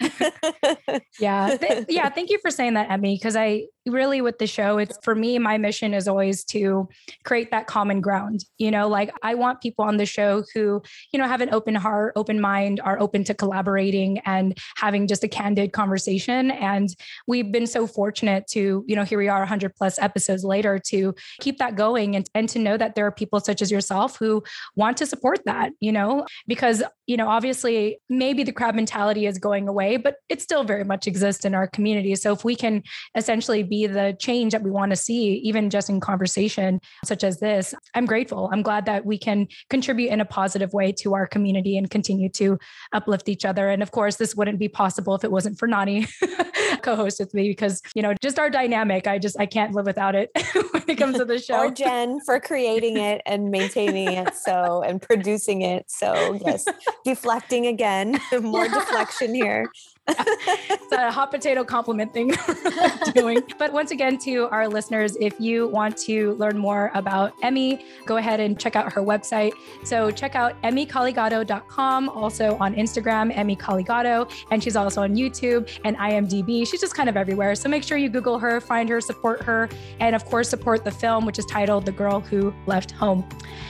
Yeah 1.19 1.57
Th- 1.57 1.85
yeah 1.89 2.09
thank 2.09 2.31
you 2.31 2.39
for 2.39 2.49
saying 2.51 2.73
that 2.73 2.89
emy 2.89 3.15
because 3.19 3.35
i 3.35 3.65
really 3.87 4.21
with 4.21 4.39
the 4.39 4.47
show, 4.47 4.77
it's 4.77 4.97
for 5.03 5.15
me, 5.15 5.39
my 5.39 5.57
mission 5.57 5.93
is 5.93 6.07
always 6.07 6.43
to 6.45 6.87
create 7.23 7.51
that 7.51 7.67
common 7.67 8.01
ground. 8.01 8.43
You 8.57 8.71
know, 8.71 8.87
like 8.87 9.11
I 9.23 9.35
want 9.35 9.61
people 9.61 9.85
on 9.85 9.97
the 9.97 10.05
show 10.05 10.43
who, 10.53 10.81
you 11.11 11.19
know, 11.19 11.27
have 11.27 11.41
an 11.41 11.53
open 11.53 11.75
heart, 11.75 12.13
open 12.15 12.39
mind, 12.39 12.79
are 12.83 12.99
open 12.99 13.23
to 13.25 13.33
collaborating 13.33 14.19
and 14.19 14.57
having 14.77 15.07
just 15.07 15.23
a 15.23 15.27
candid 15.27 15.73
conversation. 15.73 16.51
And 16.51 16.89
we've 17.27 17.51
been 17.51 17.67
so 17.67 17.87
fortunate 17.87 18.47
to, 18.47 18.83
you 18.87 18.95
know, 18.95 19.03
here 19.03 19.17
we 19.17 19.27
are 19.27 19.39
100 19.39 19.75
plus 19.75 19.99
episodes 19.99 20.43
later 20.43 20.79
to 20.87 21.15
keep 21.39 21.57
that 21.57 21.75
going 21.75 22.15
and, 22.15 22.29
and 22.33 22.49
to 22.49 22.59
know 22.59 22.77
that 22.77 22.95
there 22.95 23.05
are 23.05 23.11
people 23.11 23.39
such 23.39 23.61
as 23.61 23.71
yourself 23.71 24.17
who 24.17 24.43
want 24.75 24.97
to 24.97 25.05
support 25.05 25.39
that, 25.45 25.71
you 25.79 25.91
know, 25.91 26.25
because, 26.47 26.83
you 27.05 27.17
know, 27.17 27.27
obviously 27.27 27.99
maybe 28.09 28.43
the 28.43 28.51
crab 28.51 28.75
mentality 28.75 29.25
is 29.25 29.37
going 29.37 29.67
away, 29.67 29.97
but 29.97 30.15
it 30.29 30.41
still 30.41 30.63
very 30.63 30.83
much 30.83 31.07
exists 31.07 31.45
in 31.45 31.55
our 31.55 31.67
community. 31.67 32.15
So 32.15 32.33
if 32.33 32.43
we 32.43 32.55
can 32.55 32.83
essentially 33.15 33.63
be 33.63 33.76
the 33.85 34.15
change 34.19 34.53
that 34.53 34.63
we 34.63 34.71
want 34.71 34.91
to 34.91 34.95
see, 34.95 35.35
even 35.43 35.69
just 35.69 35.89
in 35.89 35.99
conversation 35.99 36.81
such 37.05 37.23
as 37.23 37.39
this, 37.39 37.75
I'm 37.93 38.05
grateful. 38.05 38.49
I'm 38.51 38.61
glad 38.61 38.85
that 38.85 39.05
we 39.05 39.17
can 39.17 39.47
contribute 39.69 40.09
in 40.09 40.21
a 40.21 40.25
positive 40.25 40.73
way 40.73 40.91
to 40.93 41.13
our 41.13 41.27
community 41.27 41.77
and 41.77 41.89
continue 41.89 42.29
to 42.29 42.57
uplift 42.93 43.29
each 43.29 43.45
other. 43.45 43.69
And 43.69 43.83
of 43.83 43.91
course, 43.91 44.15
this 44.15 44.35
wouldn't 44.35 44.57
be 44.57 44.69
possible 44.69 45.13
if 45.13 45.23
it 45.23 45.31
wasn't 45.31 45.59
for 45.59 45.67
Nani 45.67 46.07
co-host 46.81 47.19
with 47.19 47.33
me 47.33 47.49
because, 47.49 47.81
you 47.93 48.01
know, 48.01 48.13
just 48.21 48.39
our 48.39 48.49
dynamic, 48.49 49.05
I 49.05 49.19
just 49.19 49.39
I 49.39 49.45
can't 49.45 49.73
live 49.73 49.85
without 49.85 50.15
it 50.15 50.31
when 50.71 50.83
it 50.87 50.97
comes 50.97 51.17
to 51.17 51.25
the 51.25 51.39
show. 51.39 51.65
or 51.65 51.71
Jen 51.71 52.19
for 52.25 52.39
creating 52.39 52.97
it 52.97 53.21
and 53.25 53.51
maintaining 53.51 54.07
it 54.13 54.33
so 54.35 54.81
and 54.83 55.01
producing 55.01 55.61
it. 55.61 55.85
So 55.87 56.39
yes, 56.45 56.65
deflecting 57.05 57.67
again, 57.67 58.19
more 58.41 58.67
deflection 58.67 59.35
here 59.35 59.69
it's 60.07 60.91
a 60.91 61.11
hot 61.11 61.31
potato 61.31 61.63
compliment 61.63 62.13
thing 62.13 62.33
doing. 63.13 63.41
But 63.57 63.73
once 63.73 63.91
again, 63.91 64.17
to 64.19 64.47
our 64.49 64.67
listeners, 64.67 65.17
if 65.19 65.39
you 65.39 65.67
want 65.67 65.97
to 65.99 66.33
learn 66.33 66.57
more 66.57 66.91
about 66.93 67.37
Emy, 67.41 67.83
go 68.05 68.17
ahead 68.17 68.39
and 68.39 68.59
check 68.59 68.75
out 68.75 68.91
her 68.93 69.01
website. 69.01 69.51
So 69.83 70.11
check 70.11 70.35
out 70.35 70.61
emycoligado.com, 70.63 72.09
also 72.09 72.57
on 72.57 72.75
Instagram, 72.75 73.33
Emy 73.33 73.57
Coligado, 73.57 74.31
and 74.51 74.63
she's 74.63 74.75
also 74.75 75.01
on 75.01 75.15
YouTube 75.15 75.69
and 75.83 75.97
IMDb. 75.97 76.67
She's 76.67 76.81
just 76.81 76.95
kind 76.95 77.09
of 77.09 77.17
everywhere. 77.17 77.55
So 77.55 77.69
make 77.69 77.83
sure 77.83 77.97
you 77.97 78.09
Google 78.09 78.39
her, 78.39 78.61
find 78.61 78.87
her, 78.89 79.01
support 79.01 79.41
her, 79.43 79.69
and 79.99 80.15
of 80.15 80.25
course, 80.25 80.49
support 80.49 80.85
the 80.85 80.91
film, 80.91 81.25
which 81.25 81.39
is 81.39 81.45
titled 81.45 81.85
The 81.85 81.91
Girl 81.91 82.19
Who 82.21 82.53
Left 82.65 82.91
Home, 82.91 83.27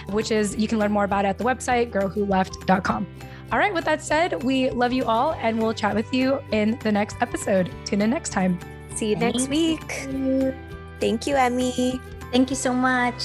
which 0.10 0.32
is 0.32 0.56
you 0.56 0.68
can 0.68 0.80
learn 0.80 0.92
more 0.92 1.04
about 1.04 1.26
at 1.26 1.38
the 1.38 1.44
website, 1.44 1.92
girlwholeft.com. 1.92 3.08
All 3.52 3.58
right, 3.58 3.74
with 3.74 3.86
that 3.86 4.02
said, 4.02 4.44
we 4.44 4.70
love 4.72 4.92
you 4.92 5.06
all 5.06 5.34
and 5.34 5.58
we'll 5.58 5.74
chat 5.74 5.96
with 5.96 6.14
you 6.14 6.42
in 6.52 6.78
the 6.80 6.92
next 6.92 7.16
episode. 7.22 7.72
Tune 7.86 8.02
in 8.02 8.10
next 8.10 8.32
time. 8.32 8.60
See 8.96 9.12
you 9.12 9.16
next 9.16 9.48
week. 9.48 10.08
Thank 11.00 11.28
you, 11.28 11.36
Emy. 11.36 12.02
Thank 12.32 12.50
you 12.50 12.56
so 12.56 12.74
much. 12.74 13.24